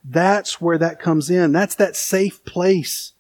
That's 0.04 0.62
where 0.62 0.78
that 0.78 1.00
comes 1.00 1.30
in. 1.30 1.52
That's 1.52 1.76
that 1.76 1.96
safe 1.96 2.44
place 2.46 3.14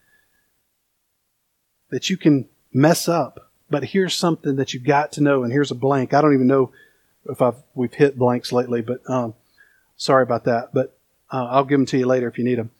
that 1.90 2.10
you 2.10 2.18
can 2.18 2.48
mess 2.74 3.08
up 3.08 3.45
but 3.76 3.84
here's 3.84 4.14
something 4.14 4.56
that 4.56 4.74
you've 4.74 4.86
got 4.86 5.12
to 5.12 5.22
know, 5.22 5.44
and 5.44 5.52
here's 5.52 5.70
a 5.70 5.76
blank. 5.76 6.14
I 6.14 6.22
don't 6.22 6.34
even 6.34 6.48
know 6.48 6.72
if 7.30 7.42
I've 7.42 7.58
we've 7.74 7.94
hit 7.94 8.18
blanks 8.18 8.54
lately, 8.54 8.82
but 8.82 9.02
um, 9.10 9.34
sorry 9.98 10.24
about 10.24 10.46
that. 10.46 10.70
But 10.74 10.98
uh, 11.30 11.44
I'll 11.48 11.66
give 11.66 11.78
them 11.78 11.86
to 11.88 11.98
you 11.98 12.06
later 12.06 12.30
if 12.30 12.38
you 12.38 12.46
need 12.46 12.58
them. 12.58 12.72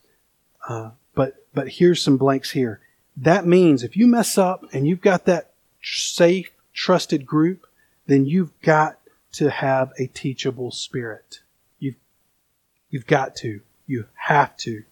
Uh, 0.66 0.92
but 1.14 1.46
but 1.54 1.68
here's 1.68 2.02
some 2.02 2.16
blanks 2.16 2.52
here. 2.52 2.80
That 3.18 3.46
means 3.46 3.84
if 3.84 3.98
you 3.98 4.08
mess 4.08 4.38
up 4.38 4.64
and 4.72 4.88
you've 4.88 5.02
got 5.02 5.26
that 5.26 5.52
safe, 5.84 6.52
trusted 6.74 7.26
group, 7.26 7.68
then 8.08 8.26
you've 8.26 8.58
got 8.62 8.98
to 9.34 9.50
have 9.50 9.92
a 10.00 10.08
teachable 10.08 10.72
spirit. 10.72 11.40
You've 11.78 11.98
you've 12.90 13.06
got 13.06 13.36
to. 13.38 13.60
You 13.86 14.06
have 14.14 14.56
to. 14.60 14.84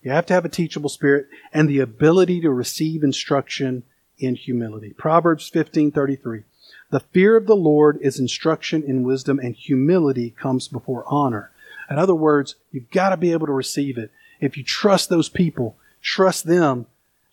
You 0.00 0.10
have 0.10 0.24
to 0.24 0.32
have 0.32 0.46
a 0.46 0.48
teachable 0.48 0.88
spirit 0.88 1.28
and 1.52 1.68
the 1.68 1.80
ability 1.80 2.40
to 2.40 2.50
receive 2.50 3.04
instruction 3.04 3.82
in 4.20 4.34
humility. 4.34 4.92
Proverbs 4.92 5.50
15:33. 5.50 6.44
The 6.90 7.00
fear 7.00 7.36
of 7.36 7.46
the 7.46 7.56
Lord 7.56 7.98
is 8.00 8.18
instruction 8.18 8.82
in 8.82 9.02
wisdom 9.02 9.38
and 9.38 9.54
humility 9.54 10.30
comes 10.30 10.68
before 10.68 11.04
honor. 11.06 11.50
In 11.88 11.98
other 11.98 12.14
words, 12.14 12.56
you've 12.70 12.90
got 12.90 13.10
to 13.10 13.16
be 13.16 13.32
able 13.32 13.46
to 13.46 13.52
receive 13.52 13.98
it. 13.98 14.10
If 14.40 14.56
you 14.56 14.64
trust 14.64 15.08
those 15.08 15.28
people, 15.28 15.76
trust 16.02 16.46
them 16.46 16.86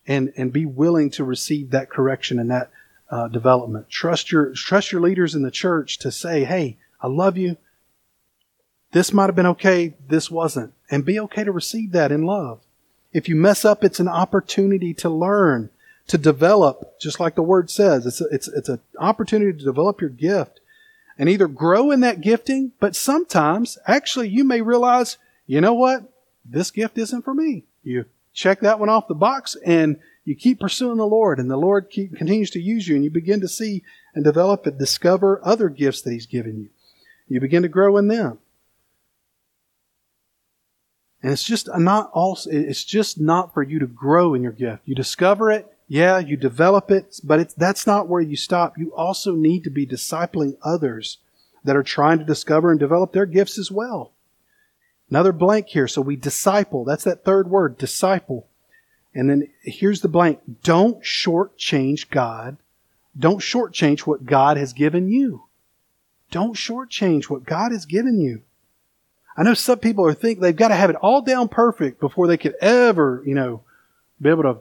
and, 0.07 0.33
and 0.37 0.53
be 0.53 0.65
willing 0.65 1.09
to 1.11 1.23
receive 1.23 1.71
that 1.71 1.89
correction 1.89 2.39
and 2.39 2.49
that 2.49 2.71
uh, 3.09 3.27
development. 3.27 3.89
Trust 3.89 4.31
your, 4.31 4.51
trust 4.53 4.91
your 4.91 5.01
leaders 5.01 5.35
in 5.35 5.43
the 5.43 5.51
church 5.51 5.97
to 5.99 6.11
say, 6.11 6.43
Hey, 6.43 6.77
I 7.01 7.07
love 7.07 7.37
you. 7.37 7.57
This 8.91 9.13
might 9.13 9.25
have 9.25 9.35
been 9.35 9.45
okay. 9.47 9.95
This 10.07 10.31
wasn't. 10.31 10.73
And 10.89 11.05
be 11.05 11.19
okay 11.19 11.43
to 11.43 11.51
receive 11.51 11.91
that 11.91 12.11
in 12.11 12.23
love. 12.23 12.61
If 13.13 13.27
you 13.29 13.35
mess 13.35 13.65
up, 13.65 13.83
it's 13.83 13.99
an 13.99 14.07
opportunity 14.07 14.93
to 14.95 15.09
learn 15.09 15.69
to 16.07 16.17
develop, 16.17 16.99
just 16.99 17.19
like 17.19 17.35
the 17.35 17.41
word 17.41 17.69
says. 17.69 18.05
It's 18.05 18.21
a, 18.21 18.25
it's 18.31 18.47
it's 18.47 18.69
an 18.69 18.79
opportunity 18.99 19.57
to 19.57 19.65
develop 19.65 20.01
your 20.01 20.09
gift 20.09 20.59
and 21.17 21.29
either 21.29 21.47
grow 21.47 21.91
in 21.91 22.01
that 22.01 22.21
gifting, 22.21 22.71
but 22.79 22.95
sometimes 22.95 23.77
actually 23.87 24.29
you 24.29 24.43
may 24.43 24.61
realize, 24.61 25.17
you 25.45 25.61
know 25.61 25.73
what? 25.73 26.03
This 26.45 26.71
gift 26.71 26.97
isn't 26.97 27.23
for 27.23 27.33
me. 27.33 27.63
You 27.83 28.05
check 28.33 28.59
that 28.61 28.79
one 28.79 28.89
off 28.89 29.07
the 29.07 29.15
box 29.15 29.55
and 29.65 29.99
you 30.23 30.35
keep 30.35 30.59
pursuing 30.59 30.97
the 30.97 31.07
Lord 31.07 31.39
and 31.39 31.49
the 31.49 31.57
Lord 31.57 31.89
keep, 31.89 32.15
continues 32.15 32.51
to 32.51 32.61
use 32.61 32.87
you 32.87 32.95
and 32.95 33.03
you 33.03 33.09
begin 33.09 33.41
to 33.41 33.47
see 33.47 33.83
and 34.13 34.23
develop 34.23 34.65
and 34.65 34.77
discover 34.77 35.41
other 35.43 35.69
gifts 35.69 36.01
that 36.01 36.11
He's 36.11 36.25
given 36.25 36.59
you. 36.59 36.69
You 37.27 37.39
begin 37.39 37.63
to 37.63 37.69
grow 37.69 37.97
in 37.97 38.07
them. 38.07 38.39
And 41.23 41.31
it's 41.31 41.43
just 41.43 41.67
not 41.75 42.11
also, 42.13 42.49
it's 42.51 42.83
just 42.83 43.19
not 43.19 43.53
for 43.53 43.63
you 43.63 43.79
to 43.79 43.87
grow 43.87 44.33
in 44.33 44.43
your 44.43 44.51
gift. 44.51 44.83
You 44.85 44.95
discover 44.95 45.49
it, 45.51 45.67
yeah, 45.87 46.19
you 46.19 46.35
develop 46.35 46.91
it, 46.91 47.19
but 47.23 47.39
it's, 47.39 47.53
that's 47.53 47.87
not 47.87 48.07
where 48.07 48.21
you 48.21 48.35
stop. 48.35 48.77
You 48.77 48.93
also 48.93 49.33
need 49.35 49.63
to 49.63 49.69
be 49.69 49.87
discipling 49.87 50.57
others 50.61 51.19
that 51.63 51.77
are 51.77 51.83
trying 51.83 52.19
to 52.19 52.25
discover 52.25 52.71
and 52.71 52.79
develop 52.79 53.13
their 53.13 53.25
gifts 53.25 53.57
as 53.57 53.71
well. 53.71 54.11
Another 55.09 55.31
blank 55.31 55.67
here. 55.69 55.87
So 55.87 56.01
we 56.01 56.17
disciple. 56.17 56.83
That's 56.83 57.05
that 57.05 57.23
third 57.23 57.49
word, 57.49 57.77
disciple. 57.77 58.47
And 59.13 59.29
then 59.29 59.49
here's 59.61 60.01
the 60.01 60.09
blank. 60.09 60.39
Don't 60.63 61.01
shortchange 61.03 62.09
God. 62.09 62.57
Don't 63.17 63.39
shortchange 63.39 64.01
what 64.01 64.25
God 64.25 64.57
has 64.57 64.73
given 64.73 65.09
you. 65.09 65.45
Don't 66.29 66.55
shortchange 66.55 67.25
what 67.25 67.45
God 67.45 67.71
has 67.71 67.85
given 67.85 68.19
you. 68.19 68.41
I 69.37 69.43
know 69.43 69.53
some 69.53 69.79
people 69.79 70.05
are 70.05 70.13
think 70.13 70.39
they've 70.39 70.55
got 70.55 70.69
to 70.69 70.75
have 70.75 70.89
it 70.89 70.97
all 70.97 71.21
down 71.21 71.47
perfect 71.47 71.99
before 71.99 72.27
they 72.27 72.37
could 72.37 72.55
ever, 72.59 73.23
you 73.25 73.33
know, 73.33 73.61
be 74.21 74.29
able 74.29 74.43
to 74.43 74.57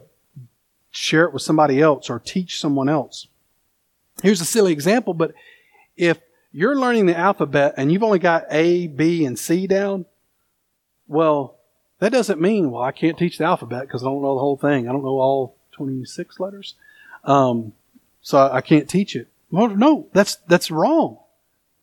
share 0.91 1.25
it 1.25 1.33
with 1.33 1.41
somebody 1.41 1.81
else 1.81 2.09
or 2.09 2.19
teach 2.19 2.59
someone 2.59 2.89
else. 2.89 3.27
Here's 4.21 4.41
a 4.41 4.45
silly 4.45 4.71
example, 4.71 5.13
but 5.13 5.33
if 5.95 6.19
you're 6.51 6.79
learning 6.79 7.05
the 7.05 7.17
alphabet 7.17 7.75
and 7.77 7.91
you've 7.91 8.03
only 8.03 8.19
got 8.19 8.45
A, 8.49 8.87
B, 8.87 9.25
and 9.25 9.37
C 9.37 9.67
down, 9.67 10.05
well, 11.07 11.57
that 11.99 12.11
doesn't 12.11 12.41
mean, 12.41 12.71
well, 12.71 12.83
I 12.83 12.91
can't 12.91 13.17
teach 13.17 13.37
the 13.37 13.45
alphabet 13.45 13.81
because 13.81 14.03
I 14.03 14.07
don't 14.07 14.21
know 14.21 14.35
the 14.35 14.41
whole 14.41 14.57
thing. 14.57 14.87
I 14.87 14.91
don't 14.91 15.03
know 15.03 15.19
all 15.19 15.55
26 15.71 16.39
letters. 16.39 16.75
Um, 17.23 17.73
so 18.21 18.49
I 18.51 18.61
can't 18.61 18.89
teach 18.89 19.15
it. 19.15 19.27
Well, 19.51 19.69
no, 19.69 20.07
that's, 20.13 20.35
that's 20.47 20.69
wrong. 20.71 21.17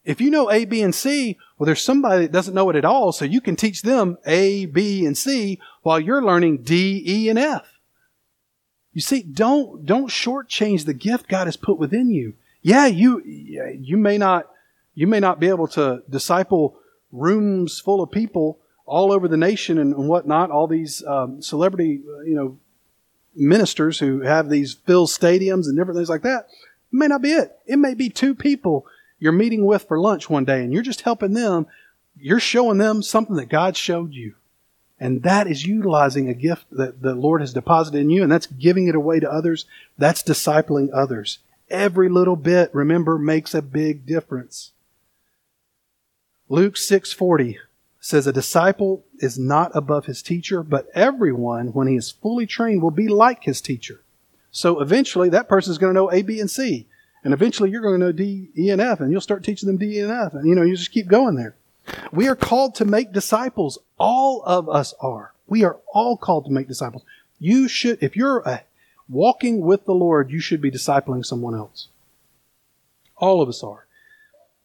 If 0.04 0.20
you 0.20 0.30
know 0.30 0.50
A, 0.50 0.66
B, 0.66 0.82
and 0.82 0.94
C, 0.94 1.38
well, 1.58 1.64
there's 1.64 1.80
somebody 1.80 2.22
that 2.22 2.32
doesn't 2.32 2.54
know 2.54 2.68
it 2.68 2.76
at 2.76 2.84
all, 2.84 3.12
so 3.12 3.24
you 3.24 3.40
can 3.40 3.56
teach 3.56 3.82
them 3.82 4.18
A, 4.26 4.66
B, 4.66 5.06
and 5.06 5.16
C 5.16 5.58
while 5.82 5.98
you're 5.98 6.22
learning 6.22 6.58
D, 6.58 7.02
E, 7.06 7.28
and 7.28 7.38
F. 7.38 7.73
You 8.94 9.00
see, 9.00 9.22
don't, 9.22 9.84
don't 9.84 10.08
shortchange 10.08 10.86
the 10.86 10.94
gift 10.94 11.28
God 11.28 11.46
has 11.46 11.56
put 11.56 11.78
within 11.78 12.10
you. 12.10 12.34
Yeah, 12.62 12.86
you, 12.86 13.20
you 13.24 13.96
may 13.96 14.16
not, 14.16 14.48
you 14.94 15.06
may 15.06 15.20
not 15.20 15.40
be 15.40 15.48
able 15.48 15.66
to 15.68 16.02
disciple 16.08 16.76
rooms 17.12 17.80
full 17.80 18.02
of 18.02 18.10
people 18.10 18.58
all 18.86 19.12
over 19.12 19.28
the 19.28 19.36
nation 19.36 19.78
and, 19.78 20.08
whatnot, 20.08 20.50
all 20.50 20.66
these 20.66 21.04
um, 21.04 21.42
celebrity, 21.42 22.00
uh, 22.08 22.20
you 22.20 22.34
know, 22.34 22.58
ministers 23.34 23.98
who 23.98 24.20
have 24.20 24.48
these 24.48 24.74
filled 24.74 25.08
stadiums 25.08 25.66
and 25.66 25.76
different 25.76 25.98
things 25.98 26.08
like 26.08 26.22
that. 26.22 26.46
It 26.92 26.96
may 26.96 27.08
not 27.08 27.22
be 27.22 27.32
it. 27.32 27.58
It 27.66 27.76
may 27.76 27.94
be 27.94 28.08
two 28.08 28.34
people 28.34 28.86
you're 29.18 29.32
meeting 29.32 29.64
with 29.64 29.88
for 29.88 29.98
lunch 29.98 30.30
one 30.30 30.44
day 30.44 30.62
and 30.62 30.72
you're 30.72 30.82
just 30.82 31.00
helping 31.00 31.32
them. 31.32 31.66
You're 32.16 32.40
showing 32.40 32.78
them 32.78 33.02
something 33.02 33.36
that 33.36 33.48
God 33.48 33.76
showed 33.76 34.12
you. 34.12 34.34
And 34.98 35.22
that 35.22 35.46
is 35.46 35.66
utilizing 35.66 36.28
a 36.28 36.34
gift 36.34 36.66
that 36.70 37.02
the 37.02 37.14
Lord 37.14 37.40
has 37.40 37.52
deposited 37.52 37.98
in 37.98 38.10
you, 38.10 38.22
and 38.22 38.30
that's 38.30 38.46
giving 38.46 38.86
it 38.88 38.94
away 38.94 39.20
to 39.20 39.30
others. 39.30 39.66
That's 39.98 40.22
discipling 40.22 40.88
others. 40.92 41.40
Every 41.68 42.08
little 42.08 42.36
bit, 42.36 42.70
remember, 42.72 43.18
makes 43.18 43.54
a 43.54 43.62
big 43.62 44.06
difference. 44.06 44.72
Luke 46.48 46.76
6:40 46.76 47.56
says 47.98 48.26
a 48.26 48.32
disciple 48.32 49.04
is 49.18 49.38
not 49.38 49.74
above 49.74 50.04
his 50.06 50.22
teacher, 50.22 50.62
but 50.62 50.88
everyone 50.94 51.68
when 51.68 51.88
he 51.88 51.96
is 51.96 52.10
fully 52.10 52.46
trained 52.46 52.82
will 52.82 52.90
be 52.90 53.08
like 53.08 53.44
his 53.44 53.62
teacher. 53.62 54.02
So 54.50 54.80
eventually 54.80 55.30
that 55.30 55.48
person 55.48 55.72
is 55.72 55.78
going 55.78 55.94
to 55.94 56.00
know 56.00 56.12
A, 56.12 56.22
B, 56.22 56.38
and 56.38 56.50
C. 56.50 56.86
And 57.24 57.32
eventually 57.32 57.70
you're 57.70 57.80
going 57.80 57.98
to 57.98 58.06
know 58.06 58.12
D, 58.12 58.50
E, 58.56 58.70
and 58.70 58.80
F, 58.80 59.00
and 59.00 59.10
you'll 59.10 59.22
start 59.22 59.42
teaching 59.42 59.66
them 59.66 59.78
D, 59.78 59.96
E, 59.96 60.00
and 60.00 60.12
F. 60.12 60.34
And 60.34 60.46
you 60.46 60.54
know, 60.54 60.62
you 60.62 60.76
just 60.76 60.92
keep 60.92 61.08
going 61.08 61.34
there. 61.34 61.56
We 62.12 62.28
are 62.28 62.36
called 62.36 62.74
to 62.76 62.84
make 62.84 63.12
disciples. 63.12 63.78
All 63.98 64.42
of 64.44 64.68
us 64.68 64.94
are. 65.00 65.32
We 65.46 65.64
are 65.64 65.78
all 65.92 66.16
called 66.16 66.46
to 66.46 66.52
make 66.52 66.68
disciples. 66.68 67.04
You 67.38 67.68
should, 67.68 68.02
if 68.02 68.16
you're 68.16 68.38
a, 68.40 68.62
walking 69.08 69.60
with 69.60 69.84
the 69.84 69.94
Lord, 69.94 70.30
you 70.30 70.40
should 70.40 70.60
be 70.60 70.70
discipling 70.70 71.24
someone 71.24 71.54
else. 71.54 71.88
All 73.16 73.42
of 73.42 73.48
us 73.48 73.62
are. 73.62 73.86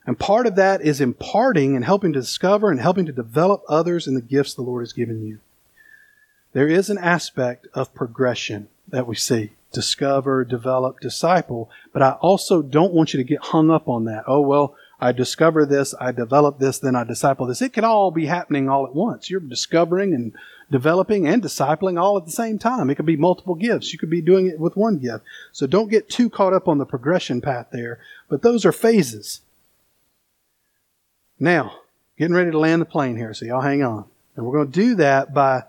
And 0.06 0.18
part 0.18 0.48
of 0.48 0.56
that 0.56 0.82
is 0.82 1.02
imparting 1.02 1.76
and 1.76 1.86
helping 1.86 2.14
to 2.14 2.20
discover 2.22 2.72
and 2.72 2.80
helping 2.80 3.06
to 3.06 3.12
develop 3.12 3.64
others 3.68 4.08
in 4.08 4.16
the 4.16 4.22
gifts 4.22 4.54
the 4.54 4.62
Lord 4.62 4.82
has 4.82 4.94
given 4.94 5.26
you. 5.26 5.40
There 6.54 6.68
is 6.68 6.90
an 6.90 6.98
aspect 6.98 7.68
of 7.74 7.94
progression 7.94 8.70
that 8.88 9.08
we 9.08 9.16
see 9.16 9.52
discover, 9.72 10.44
develop, 10.44 11.00
disciple, 11.00 11.70
but 11.94 12.02
I 12.02 12.14
also 12.14 12.64
don't 12.64 12.92
want 12.92 13.14
you 13.14 13.18
to 13.18 13.24
get 13.24 13.40
hung 13.40 13.70
up 13.70 13.88
on 13.88 14.06
that. 14.06 14.24
Oh, 14.26 14.42
well, 14.42 14.76
I 15.02 15.14
discover 15.14 15.66
this, 15.66 15.96
I 16.00 16.12
develop 16.12 16.60
this, 16.60 16.80
then 16.80 16.96
I 16.96 17.06
disciple 17.06 17.46
this. 17.46 17.62
It 17.62 17.72
can 17.72 17.86
all 17.86 18.12
be 18.12 18.26
happening 18.26 18.68
all 18.68 18.86
at 18.86 18.94
once. 18.94 19.30
You're 19.30 19.40
discovering 19.40 20.14
and 20.14 20.34
developing 20.70 21.26
and 21.26 21.42
discipling 21.42 22.00
all 22.00 22.18
at 22.18 22.26
the 22.26 22.32
same 22.32 22.60
time. 22.60 22.90
It 22.90 22.96
could 22.96 23.06
be 23.06 23.16
multiple 23.16 23.56
gifts. 23.56 23.94
You 23.94 24.00
could 24.00 24.10
be 24.10 24.22
doing 24.22 24.48
it 24.48 24.60
with 24.60 24.76
one 24.76 24.98
gift. 24.98 25.24
So 25.54 25.68
don't 25.68 25.90
get 25.90 26.10
too 26.10 26.30
caught 26.30 26.54
up 26.54 26.68
on 26.68 26.80
the 26.80 26.86
progression 26.86 27.40
path 27.40 27.68
there, 27.72 28.00
but 28.28 28.42
those 28.42 28.66
are 28.66 28.74
phases. 28.74 29.40
Now, 31.40 31.80
getting 32.18 32.36
ready 32.36 32.52
to 32.52 32.60
land 32.60 32.82
the 32.82 32.86
plane 32.86 33.16
here, 33.16 33.34
so 33.34 33.46
y'all 33.46 33.62
hang 33.62 33.82
on. 33.82 34.04
And 34.36 34.46
we're 34.46 34.58
going 34.58 34.72
to 34.72 34.80
do 34.80 34.96
that 34.96 35.34
by, 35.34 35.64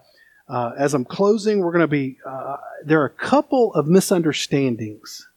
uh, 0.48 0.72
as 0.76 0.92
I'm 0.92 1.04
closing, 1.04 1.60
we're 1.60 1.72
going 1.72 1.80
to 1.80 1.88
be, 1.88 2.18
uh, 2.26 2.56
there 2.84 3.00
are 3.00 3.06
a 3.06 3.10
couple 3.10 3.72
of 3.74 3.86
misunderstandings 3.86 5.28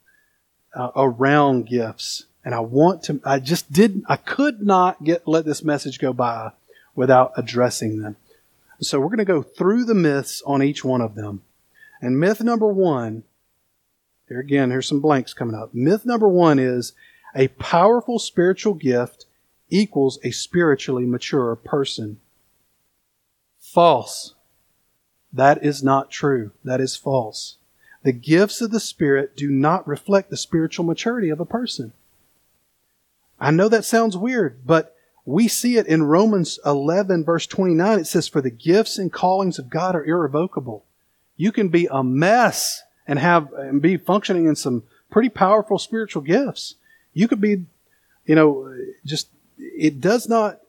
uh, 0.76 0.90
around 0.96 1.68
gifts 1.68 2.26
and 2.46 2.54
I 2.54 2.60
want 2.60 3.04
to, 3.04 3.22
I 3.24 3.40
just 3.40 3.72
didn't, 3.72 4.06
I 4.08 4.18
could 4.18 4.62
not 4.62 5.04
get, 5.04 5.28
let 5.28 5.46
this 5.46 5.64
message 5.64 6.00
go 6.00 6.14
by 6.14 6.52
without 6.96 7.34
addressing 7.38 8.02
them. 8.02 8.18
So 8.82 9.00
we're 9.00 9.08
going 9.08 9.20
to 9.20 9.26
go 9.26 9.42
through 9.42 9.86
the 9.86 9.96
myths 9.96 10.42
on 10.46 10.62
each 10.62 10.84
one 10.84 11.02
of 11.02 11.16
them. 11.16 11.42
And 12.02 12.20
myth 12.20 12.42
number 12.42 12.68
one, 12.68 13.24
here 14.28 14.40
again, 14.40 14.72
here's 14.72 14.88
some 14.88 15.00
blanks 15.00 15.34
coming 15.34 15.56
up. 15.56 15.74
Myth 15.74 16.06
number 16.06 16.28
one 16.28 16.60
is 16.60 16.94
a 17.36 17.48
powerful 17.50 18.20
spiritual 18.20 18.74
gift 18.74 19.26
equals 19.70 20.20
a 20.24 20.32
spiritually 20.32 21.06
mature 21.06 21.56
person. 21.56 22.20
False. 23.60 24.36
That 25.32 25.64
is 25.64 25.82
not 25.82 26.12
true. 26.12 26.52
That 26.64 26.82
is 26.82 26.96
false. 26.96 27.58
The 28.04 28.12
gifts 28.12 28.62
of 28.62 28.72
the 28.72 28.82
Spirit 28.82 29.36
do 29.38 29.50
not 29.50 29.88
reflect 29.88 30.30
the 30.30 30.38
spiritual 30.38 30.86
maturity 30.86 31.30
of 31.30 31.40
a 31.40 31.46
person. 31.46 31.94
I 33.44 33.52
know 33.52 33.68
that 33.70 33.86
sounds 33.86 34.16
weird, 34.16 34.66
but 34.66 34.96
we 35.26 35.48
see 35.48 35.78
it 35.78 35.88
in 35.88 36.04
Romans 36.04 36.60
11 36.66 37.26
verse 37.26 37.46
29. 37.46 38.00
It 38.00 38.08
says, 38.08 38.28
for 38.28 38.42
the 38.42 38.50
gifts 38.50 38.98
and 38.98 39.12
callings 39.12 39.60
of 39.60 39.70
God 39.70 39.96
are 39.96 40.06
irrevocable. 40.06 40.86
You 41.36 41.52
can 41.52 41.70
be 41.70 41.88
a 41.92 42.04
mess 42.04 42.82
and 43.06 43.20
have, 43.20 43.52
and 43.54 43.82
be 43.82 43.98
functioning 43.98 44.46
in 44.46 44.56
some 44.56 44.84
pretty 45.12 45.30
powerful 45.30 45.78
spiritual 45.78 46.22
gifts. 46.22 46.76
You 47.14 47.28
could 47.28 47.42
be, 47.42 47.66
you 48.26 48.36
know, 48.36 48.74
just, 49.06 49.28
it 49.58 50.00
does 50.00 50.30
not 50.30 50.60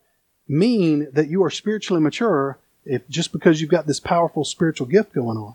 mean 0.48 1.08
that 1.12 1.28
you 1.28 1.42
are 1.44 1.50
spiritually 1.50 2.02
mature 2.02 2.58
if 2.84 3.08
just 3.08 3.32
because 3.32 3.60
you've 3.60 3.70
got 3.70 3.86
this 3.86 4.00
powerful 4.00 4.44
spiritual 4.44 4.86
gift 4.86 5.14
going 5.14 5.38
on. 5.38 5.54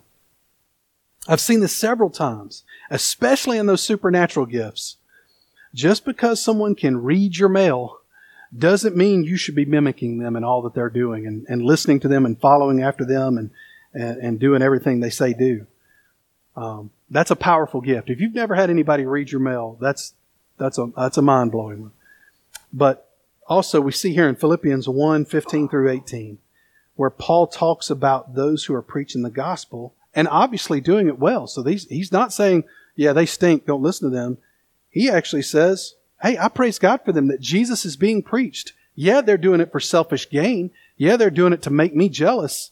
I've 1.27 1.41
seen 1.41 1.59
this 1.59 1.75
several 1.75 2.09
times, 2.09 2.63
especially 2.89 3.57
in 3.57 3.65
those 3.65 3.83
supernatural 3.83 4.45
gifts. 4.45 4.95
Just 5.73 6.05
because 6.05 6.41
someone 6.41 6.75
can 6.75 7.03
read 7.03 7.37
your 7.37 7.49
mail 7.49 7.99
doesn't 8.57 8.95
mean 8.95 9.23
you 9.23 9.37
should 9.37 9.55
be 9.55 9.65
mimicking 9.65 10.17
them 10.17 10.35
in 10.35 10.43
all 10.43 10.61
that 10.63 10.73
they're 10.73 10.89
doing 10.89 11.27
and, 11.27 11.45
and 11.47 11.61
listening 11.61 11.99
to 11.99 12.07
them 12.07 12.25
and 12.25 12.39
following 12.39 12.81
after 12.81 13.05
them 13.05 13.37
and, 13.37 13.51
and, 13.93 14.17
and 14.21 14.39
doing 14.39 14.61
everything 14.61 14.99
they 14.99 15.09
say 15.09 15.33
do. 15.33 15.67
Um, 16.55 16.89
that's 17.09 17.31
a 17.31 17.35
powerful 17.35 17.81
gift. 17.81 18.09
If 18.09 18.19
you've 18.19 18.33
never 18.33 18.55
had 18.55 18.69
anybody 18.69 19.05
read 19.05 19.31
your 19.31 19.41
mail, 19.41 19.77
that's, 19.79 20.13
that's 20.57 20.77
a, 20.77 20.91
that's 20.95 21.17
a 21.17 21.21
mind 21.21 21.51
blowing 21.51 21.81
one. 21.81 21.91
But 22.73 23.09
also 23.47 23.81
we 23.81 23.91
see 23.91 24.13
here 24.13 24.27
in 24.27 24.35
Philippians 24.35 24.89
1, 24.89 25.25
15 25.25 25.69
through 25.69 25.91
18, 25.91 26.39
where 26.95 27.09
Paul 27.09 27.47
talks 27.47 27.89
about 27.89 28.33
those 28.33 28.65
who 28.65 28.73
are 28.73 28.81
preaching 28.81 29.21
the 29.21 29.29
gospel 29.29 29.93
and 30.13 30.27
obviously 30.27 30.81
doing 30.81 31.07
it 31.07 31.19
well. 31.19 31.45
So 31.45 31.61
these, 31.61 31.87
he's 31.87 32.11
not 32.11 32.33
saying, 32.33 32.63
yeah, 32.95 33.13
they 33.13 33.27
stink, 33.27 33.65
don't 33.65 33.83
listen 33.83 34.09
to 34.09 34.15
them 34.15 34.39
he 34.89 35.09
actually 35.09 35.43
says, 35.43 35.95
Hey, 36.21 36.37
I 36.37 36.49
praise 36.49 36.79
God 36.79 37.01
for 37.05 37.11
them 37.11 37.27
that 37.27 37.39
Jesus 37.39 37.85
is 37.85 37.95
being 37.95 38.21
preached. 38.21 38.73
Yeah, 38.95 39.21
they're 39.21 39.37
doing 39.37 39.61
it 39.61 39.71
for 39.71 39.79
selfish 39.79 40.29
gain. 40.29 40.71
Yeah, 40.97 41.15
they're 41.15 41.29
doing 41.29 41.53
it 41.53 41.61
to 41.61 41.69
make 41.69 41.95
me 41.95 42.09
jealous. 42.09 42.71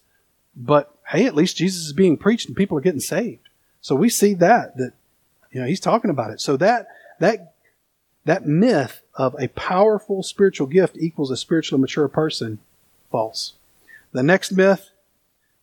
But 0.55 0.93
hey, 1.07 1.25
at 1.25 1.35
least 1.35 1.55
Jesus 1.55 1.85
is 1.85 1.93
being 1.93 2.17
preached 2.17 2.47
and 2.47 2.57
people 2.57 2.77
are 2.77 2.81
getting 2.81 2.99
saved. 2.99 3.47
So 3.79 3.95
we 3.95 4.09
see 4.09 4.33
that, 4.33 4.75
that, 4.77 4.93
you 5.51 5.61
know, 5.61 5.67
he's 5.67 5.79
talking 5.79 6.11
about 6.11 6.31
it. 6.31 6.41
So 6.41 6.57
that, 6.57 6.87
that, 7.19 7.53
that 8.25 8.45
myth 8.45 9.01
of 9.15 9.35
a 9.39 9.47
powerful 9.49 10.23
spiritual 10.23 10.67
gift 10.67 10.97
equals 10.99 11.31
a 11.31 11.37
spiritually 11.37 11.79
mature 11.79 12.09
person, 12.09 12.59
false. 13.09 13.53
The 14.11 14.23
next 14.23 14.51
myth, 14.51 14.89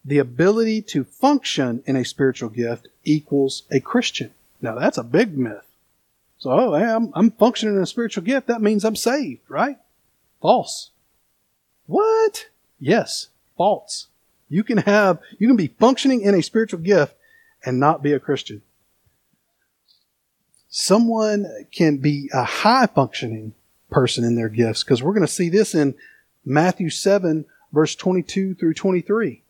the 0.04 0.18
ability 0.18 0.80
to 0.82 1.04
function 1.04 1.82
in 1.86 1.96
a 1.96 2.04
spiritual 2.04 2.48
gift 2.48 2.88
equals 3.04 3.64
a 3.70 3.80
Christian. 3.80 4.32
Now 4.62 4.76
that's 4.76 4.96
a 4.96 5.04
big 5.04 5.36
myth. 5.36 5.66
So, 6.44 6.50
oh, 6.50 6.74
I'm, 6.74 7.10
I'm 7.14 7.30
functioning 7.30 7.76
in 7.76 7.82
a 7.82 7.86
spiritual 7.86 8.22
gift. 8.22 8.48
That 8.48 8.60
means 8.60 8.84
I'm 8.84 8.96
saved, 8.96 9.40
right? 9.48 9.78
False. 10.42 10.90
What? 11.86 12.50
Yes, 12.78 13.28
false. 13.56 14.08
You 14.50 14.62
can 14.62 14.76
have, 14.76 15.20
you 15.38 15.48
can 15.48 15.56
be 15.56 15.68
functioning 15.68 16.20
in 16.20 16.34
a 16.34 16.42
spiritual 16.42 16.80
gift 16.80 17.14
and 17.64 17.80
not 17.80 18.02
be 18.02 18.12
a 18.12 18.20
Christian. 18.20 18.60
Someone 20.68 21.46
can 21.72 21.96
be 21.96 22.28
a 22.34 22.44
high 22.44 22.88
functioning 22.88 23.54
person 23.90 24.22
in 24.22 24.36
their 24.36 24.50
gifts 24.50 24.84
because 24.84 25.02
we're 25.02 25.14
going 25.14 25.26
to 25.26 25.32
see 25.32 25.48
this 25.48 25.74
in 25.74 25.94
Matthew 26.44 26.90
7 26.90 27.46
verse 27.72 27.94
22 27.94 28.56
through 28.56 28.74
23. 28.74 29.30
It 29.30 29.40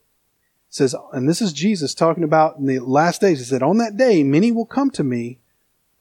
says, 0.68 0.94
and 1.12 1.28
this 1.28 1.42
is 1.42 1.52
Jesus 1.52 1.92
talking 1.92 2.22
about 2.22 2.58
in 2.58 2.66
the 2.66 2.78
last 2.78 3.20
days. 3.20 3.40
He 3.40 3.44
said, 3.44 3.64
on 3.64 3.78
that 3.78 3.96
day, 3.96 4.22
many 4.22 4.52
will 4.52 4.64
come 4.64 4.92
to 4.92 5.02
me 5.02 5.40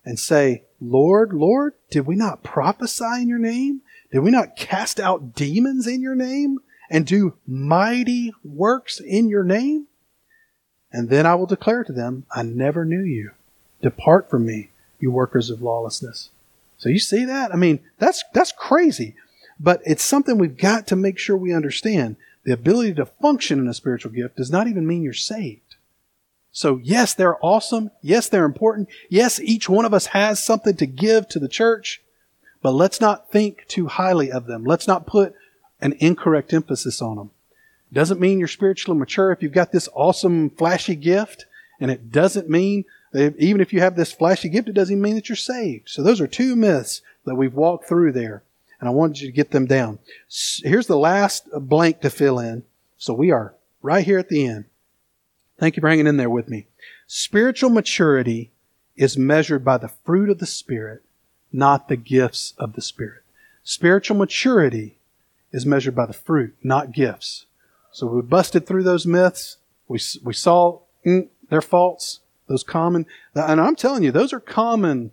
and 0.05 0.19
say, 0.19 0.63
Lord, 0.83 1.33
Lord, 1.33 1.73
did 1.89 2.05
we 2.05 2.15
not 2.15 2.43
prophesy 2.43 3.21
in 3.21 3.29
your 3.29 3.39
name? 3.39 3.81
Did 4.11 4.19
we 4.19 4.31
not 4.31 4.55
cast 4.55 4.99
out 4.99 5.33
demons 5.33 5.87
in 5.87 6.01
your 6.01 6.15
name 6.15 6.59
and 6.89 7.05
do 7.05 7.35
mighty 7.47 8.33
works 8.43 8.99
in 8.99 9.29
your 9.29 9.43
name? 9.43 9.87
And 10.91 11.09
then 11.09 11.25
I 11.25 11.35
will 11.35 11.45
declare 11.45 11.83
to 11.83 11.93
them, 11.93 12.25
I 12.31 12.43
never 12.43 12.85
knew 12.85 13.01
you. 13.01 13.31
Depart 13.81 14.29
from 14.29 14.45
me, 14.45 14.69
you 14.99 15.09
workers 15.09 15.49
of 15.49 15.61
lawlessness. 15.61 16.29
So 16.77 16.89
you 16.89 16.99
see 16.99 17.25
that? 17.25 17.53
I 17.53 17.55
mean, 17.55 17.79
that's, 17.97 18.23
that's 18.33 18.51
crazy. 18.51 19.15
But 19.59 19.81
it's 19.85 20.03
something 20.03 20.37
we've 20.37 20.57
got 20.57 20.87
to 20.87 20.95
make 20.95 21.17
sure 21.17 21.37
we 21.37 21.53
understand. 21.53 22.17
The 22.43 22.53
ability 22.53 22.95
to 22.95 23.05
function 23.05 23.59
in 23.59 23.67
a 23.67 23.73
spiritual 23.73 24.11
gift 24.11 24.35
does 24.35 24.51
not 24.51 24.67
even 24.67 24.85
mean 24.85 25.01
you're 25.01 25.13
saved. 25.13 25.72
So 26.53 26.79
yes, 26.81 27.13
they're 27.13 27.43
awesome. 27.43 27.91
Yes, 28.01 28.29
they're 28.29 28.45
important. 28.45 28.87
Yes, 29.09 29.39
each 29.39 29.67
one 29.67 29.83
of 29.83 29.93
us 29.93 30.05
has 30.07 30.41
something 30.41 30.77
to 30.77 30.85
give 30.85 31.27
to 31.29 31.39
the 31.39 31.49
church. 31.49 32.01
but 32.63 32.71
let's 32.71 33.01
not 33.01 33.29
think 33.29 33.67
too 33.67 33.87
highly 33.87 34.31
of 34.31 34.45
them. 34.47 34.63
Let's 34.63 34.87
not 34.87 35.05
put 35.05 35.35
an 35.81 35.93
incorrect 35.99 36.53
emphasis 36.53 37.01
on 37.01 37.17
them. 37.17 37.29
Doesn't 37.91 38.21
mean 38.21 38.39
you're 38.39 38.47
spiritually 38.47 38.97
mature 38.97 39.31
if 39.31 39.43
you've 39.43 39.51
got 39.51 39.71
this 39.71 39.89
awesome 39.93 40.49
flashy 40.49 40.95
gift, 40.95 41.45
and 41.79 41.91
it 41.91 42.11
doesn't 42.11 42.49
mean 42.49 42.85
even 43.13 43.61
if 43.61 43.71
you 43.71 43.81
have 43.81 43.95
this 43.95 44.11
flashy 44.11 44.49
gift, 44.49 44.69
it 44.69 44.73
doesn't 44.73 44.99
mean 44.99 45.13
that 45.13 45.29
you're 45.29 45.35
saved. 45.35 45.87
So 45.89 46.01
those 46.01 46.19
are 46.19 46.25
two 46.25 46.55
myths 46.55 47.01
that 47.25 47.35
we've 47.35 47.53
walked 47.53 47.87
through 47.87 48.13
there, 48.13 48.41
and 48.79 48.89
I 48.89 48.91
wanted 48.91 49.19
you 49.19 49.27
to 49.27 49.33
get 49.33 49.51
them 49.51 49.67
down. 49.67 49.99
Here's 50.63 50.87
the 50.87 50.97
last 50.97 51.47
blank 51.53 52.01
to 52.01 52.09
fill 52.09 52.39
in. 52.39 52.63
So 52.97 53.13
we 53.13 53.29
are 53.29 53.53
right 53.83 54.03
here 54.05 54.17
at 54.17 54.29
the 54.29 54.47
end. 54.47 54.65
Thank 55.59 55.75
you 55.75 55.81
for 55.81 55.89
hanging 55.89 56.07
in 56.07 56.17
there 56.17 56.29
with 56.29 56.49
me. 56.49 56.67
Spiritual 57.07 57.69
maturity 57.69 58.51
is 58.95 59.17
measured 59.17 59.63
by 59.63 59.77
the 59.77 59.87
fruit 59.87 60.29
of 60.29 60.39
the 60.39 60.45
Spirit, 60.45 61.03
not 61.51 61.87
the 61.87 61.95
gifts 61.95 62.53
of 62.57 62.73
the 62.73 62.81
Spirit. 62.81 63.23
Spiritual 63.63 64.17
maturity 64.17 64.97
is 65.51 65.65
measured 65.65 65.95
by 65.95 66.05
the 66.05 66.13
fruit, 66.13 66.55
not 66.63 66.91
gifts. 66.91 67.45
So 67.91 68.07
we 68.07 68.21
busted 68.21 68.65
through 68.65 68.83
those 68.83 69.05
myths. 69.05 69.57
We, 69.87 69.99
we 70.23 70.33
saw 70.33 70.79
mm, 71.05 71.27
their 71.49 71.61
faults, 71.61 72.19
those 72.47 72.63
common, 72.63 73.05
and 73.35 73.61
I'm 73.61 73.75
telling 73.75 74.03
you, 74.03 74.11
those 74.11 74.33
are 74.33 74.39
common 74.39 75.11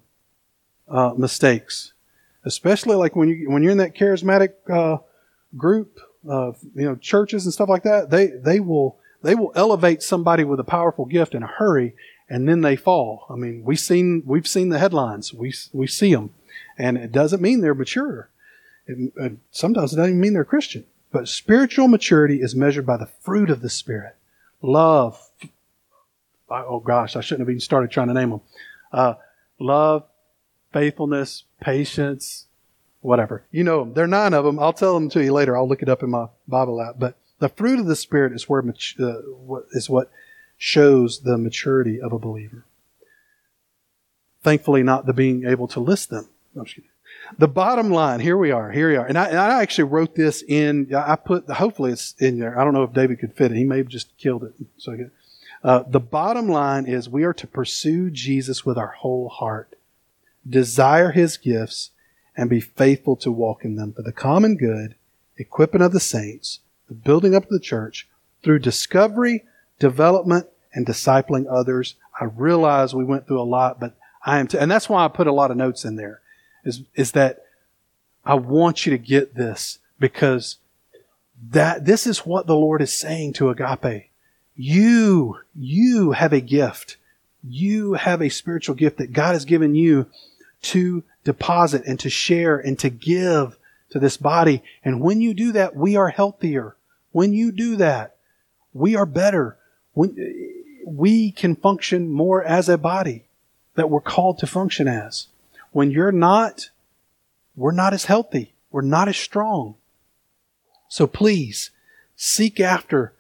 uh, 0.88 1.12
mistakes, 1.16 1.93
especially 2.45 2.97
like 2.97 3.14
when 3.14 3.28
you 3.28 3.51
when 3.51 3.62
you're 3.62 3.72
in 3.72 3.78
that 3.78 3.95
charismatic 3.95 4.55
uh, 4.68 4.99
group 5.57 6.01
of 6.26 6.59
you 6.74 6.84
know 6.84 6.97
churches 6.97 7.45
and 7.45 7.53
stuff 7.53 7.68
like 7.68 7.84
that. 7.84 8.11
They 8.11 8.26
they 8.28 8.61
will 8.61 8.99
they 9.22 9.34
will 9.34 9.52
elevate 9.54 10.02
somebody 10.02 10.44
with 10.44 10.60
a 10.60 10.64
powerful 10.64 11.04
gift 11.04 11.34
in 11.34 11.42
a 11.42 11.46
hurry, 11.46 11.94
and 12.28 12.48
then 12.48 12.60
they 12.60 12.76
fall. 12.76 13.26
I 13.28 13.34
mean, 13.34 13.62
we've 13.64 13.80
seen 13.80 14.22
we've 14.24 14.46
seen 14.46 14.68
the 14.68 14.78
headlines. 14.78 15.34
We 15.34 15.52
we 15.72 15.86
see 15.86 16.14
them, 16.14 16.30
and 16.78 16.96
it 16.96 17.12
doesn't 17.12 17.42
mean 17.42 17.60
they're 17.60 17.74
mature. 17.74 18.30
It, 18.86 19.38
sometimes 19.50 19.92
it 19.92 19.96
doesn't 19.96 20.10
even 20.10 20.20
mean 20.20 20.32
they're 20.32 20.44
Christian. 20.44 20.86
But 21.12 21.28
spiritual 21.28 21.88
maturity 21.88 22.40
is 22.40 22.54
measured 22.54 22.86
by 22.86 22.96
the 22.96 23.06
fruit 23.06 23.50
of 23.50 23.62
the 23.62 23.70
Spirit. 23.70 24.16
Love. 24.62 25.30
Oh 26.48 26.80
gosh, 26.80 27.16
I 27.16 27.20
shouldn't 27.20 27.46
have 27.46 27.50
even 27.50 27.60
started 27.60 27.90
trying 27.90 28.08
to 28.08 28.14
name 28.14 28.30
them. 28.30 28.40
Uh, 28.92 29.14
love, 29.58 30.04
faithfulness, 30.72 31.44
patience, 31.60 32.46
whatever. 33.00 33.44
You 33.50 33.64
know 33.64 33.80
them. 33.80 33.94
There 33.94 34.04
are 34.04 34.08
nine 34.08 34.34
of 34.34 34.44
them. 34.44 34.58
I'll 34.58 34.72
tell 34.72 34.94
them 34.94 35.08
to 35.10 35.22
you 35.22 35.32
later. 35.32 35.56
I'll 35.56 35.68
look 35.68 35.82
it 35.82 35.88
up 35.88 36.02
in 36.02 36.10
my 36.10 36.26
Bible 36.48 36.80
app. 36.80 36.96
But 36.98 37.16
the 37.41 37.49
fruit 37.49 37.80
of 37.80 37.86
the 37.86 37.97
Spirit 37.97 38.32
is 38.32 38.49
where 38.49 38.62
uh, 38.62 39.61
is 39.72 39.91
what 39.91 40.11
shows 40.57 41.20
the 41.20 41.36
maturity 41.36 42.01
of 42.01 42.12
a 42.12 42.18
believer. 42.18 42.64
Thankfully, 44.43 44.82
not 44.82 45.07
the 45.07 45.12
being 45.12 45.45
able 45.45 45.66
to 45.68 45.80
list 45.80 46.11
them. 46.11 46.28
No, 46.55 46.64
the 47.38 47.49
bottom 47.49 47.91
line, 47.91 48.20
here 48.20 48.36
we 48.36 48.51
are, 48.51 48.70
here 48.70 48.91
we 48.91 48.97
are. 48.97 49.07
And 49.07 49.18
I, 49.18 49.28
and 49.28 49.38
I, 49.38 49.62
actually 49.62 49.84
wrote 49.84 50.14
this 50.14 50.43
in, 50.43 50.95
I 50.95 51.16
put, 51.16 51.49
hopefully 51.49 51.93
it's 51.93 52.14
in 52.18 52.38
there. 52.38 52.59
I 52.59 52.64
don't 52.64 52.74
know 52.74 52.82
if 52.82 52.93
David 52.93 53.20
could 53.20 53.34
fit 53.34 53.53
it. 53.53 53.57
He 53.57 53.64
may 53.64 53.78
have 53.78 53.88
just 53.88 54.16
killed 54.18 54.45
it. 54.45 54.55
So 54.78 54.97
uh, 55.62 55.84
the 55.86 56.01
bottom 56.01 56.49
line 56.49 56.86
is 56.86 57.09
we 57.09 57.24
are 57.24 57.34
to 57.34 57.47
pursue 57.47 58.11
Jesus 58.11 58.64
with 58.64 58.78
our 58.78 58.95
whole 58.99 59.28
heart, 59.28 59.76
desire 60.49 61.12
his 61.12 61.36
gifts, 61.36 61.91
and 62.36 62.49
be 62.49 62.61
faithful 62.61 63.16
to 63.16 63.30
walk 63.30 63.64
in 63.64 63.76
them 63.76 63.93
for 63.93 64.03
the 64.03 64.12
common 64.12 64.57
good, 64.57 64.95
equipping 65.36 65.82
of 65.82 65.93
the 65.93 66.01
saints, 66.01 66.61
the 66.91 66.95
building 66.97 67.36
up 67.36 67.45
of 67.45 67.51
the 67.51 67.61
church, 67.61 68.09
through 68.43 68.59
discovery, 68.59 69.45
development, 69.78 70.47
and 70.74 70.84
discipling 70.84 71.47
others. 71.49 71.95
I 72.20 72.24
realize 72.24 72.95
we 72.95 73.05
went 73.05 73.26
through 73.26 73.41
a 73.41 73.45
lot, 73.45 73.78
but 73.78 73.97
I 74.26 74.41
am, 74.41 74.49
t- 74.49 74.59
and 74.59 74.70
that's 74.70 74.88
why 74.88 75.05
I 75.05 75.09
put 75.09 75.28
a 75.28 75.32
lot 75.32 75.51
of 75.51 75.57
notes 75.57 75.84
in 75.84 75.95
there 75.95 76.20
is, 76.64 76.82
is 76.95 77.12
that 77.12 77.45
I 78.24 78.34
want 78.34 78.84
you 78.84 78.91
to 78.91 78.99
get 78.99 79.34
this 79.34 79.78
because 80.01 80.57
that 81.51 81.84
this 81.84 82.07
is 82.07 82.26
what 82.26 82.47
the 82.47 82.57
Lord 82.57 82.82
is 82.82 82.99
saying 82.99 83.34
to 83.34 83.51
agape. 83.51 84.11
You, 84.57 85.38
you 85.55 86.11
have 86.12 86.32
a 86.32 86.41
gift. 86.41 86.97
You 87.43 87.95
have 87.95 88.20
a 88.20 88.28
spiritual 88.28 88.74
gift 88.74 88.99
that 88.99 89.12
God 89.12 89.32
has 89.32 89.45
given 89.45 89.74
you 89.74 90.07
to 90.62 91.05
deposit 91.24 91.84
and 91.86 92.01
to 92.01 92.11
share 92.11 92.59
and 92.59 92.76
to 92.80 92.91
give 92.91 93.57
to 93.91 93.99
this 93.99 94.16
body. 94.16 94.62
And 94.84 95.01
when 95.01 95.20
you 95.20 95.34
do 95.34 95.53
that, 95.53 95.76
we 95.76 95.97
are 95.97 96.09
healthier. 96.09 96.76
When 97.12 97.32
you 97.32 97.52
do 97.52 97.76
that, 97.76 98.16
we 98.72 98.96
are 98.96 99.06
better. 99.06 99.56
When, 99.94 100.16
we 100.86 101.30
can 101.30 101.56
function 101.56 102.08
more 102.08 102.42
as 102.42 102.68
a 102.68 102.78
body 102.78 103.24
that 103.74 103.90
we're 103.90 104.00
called 104.00 104.38
to 104.38 104.46
function 104.46 104.88
as 104.88 105.28
when 105.72 105.90
you're 105.90 106.12
not, 106.12 106.70
we're 107.56 107.72
not 107.72 107.94
as 107.94 108.06
healthy. 108.06 108.52
We're 108.70 108.82
not 108.82 109.08
as 109.08 109.16
strong. 109.16 109.76
So 110.88 111.06
please 111.06 111.70
seek 112.16 112.61
after 112.61 113.12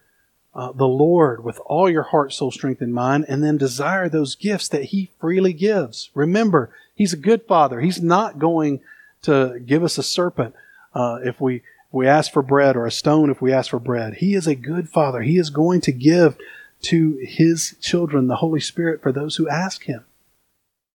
uh, 0.54 0.72
the 0.72 0.88
Lord 0.88 1.44
with 1.44 1.60
all 1.64 1.88
your 1.88 2.02
heart, 2.02 2.32
soul, 2.32 2.50
strength, 2.50 2.80
and 2.80 2.92
mind, 2.92 3.26
and 3.28 3.42
then 3.42 3.56
desire 3.56 4.08
those 4.08 4.34
gifts 4.34 4.68
that 4.68 4.86
He 4.86 5.10
freely 5.20 5.52
gives. 5.52 6.10
Remember, 6.14 6.70
He's 6.94 7.12
a 7.12 7.18
good 7.18 7.44
Father. 7.46 7.80
He's 7.80 8.02
not 8.02 8.38
going 8.38 8.80
to 9.22 9.60
give 9.64 9.84
us 9.84 9.96
a 9.96 10.02
serpent 10.02 10.54
uh, 10.92 11.20
if 11.22 11.40
we 11.40 11.62
we 11.92 12.06
ask 12.06 12.32
for 12.32 12.42
bread 12.42 12.76
or 12.76 12.86
a 12.86 12.92
stone 12.92 13.30
if 13.30 13.42
we 13.42 13.52
ask 13.52 13.70
for 13.70 13.78
bread. 13.78 14.14
He 14.14 14.34
is 14.34 14.46
a 14.46 14.54
good 14.54 14.88
Father. 14.88 15.22
He 15.22 15.38
is 15.38 15.50
going 15.50 15.80
to 15.82 15.92
give 15.92 16.36
to 16.82 17.18
His 17.22 17.76
children 17.80 18.26
the 18.26 18.36
Holy 18.36 18.60
Spirit 18.60 19.02
for 19.02 19.12
those 19.12 19.36
who 19.36 19.48
ask 19.48 19.84
Him. 19.84 20.04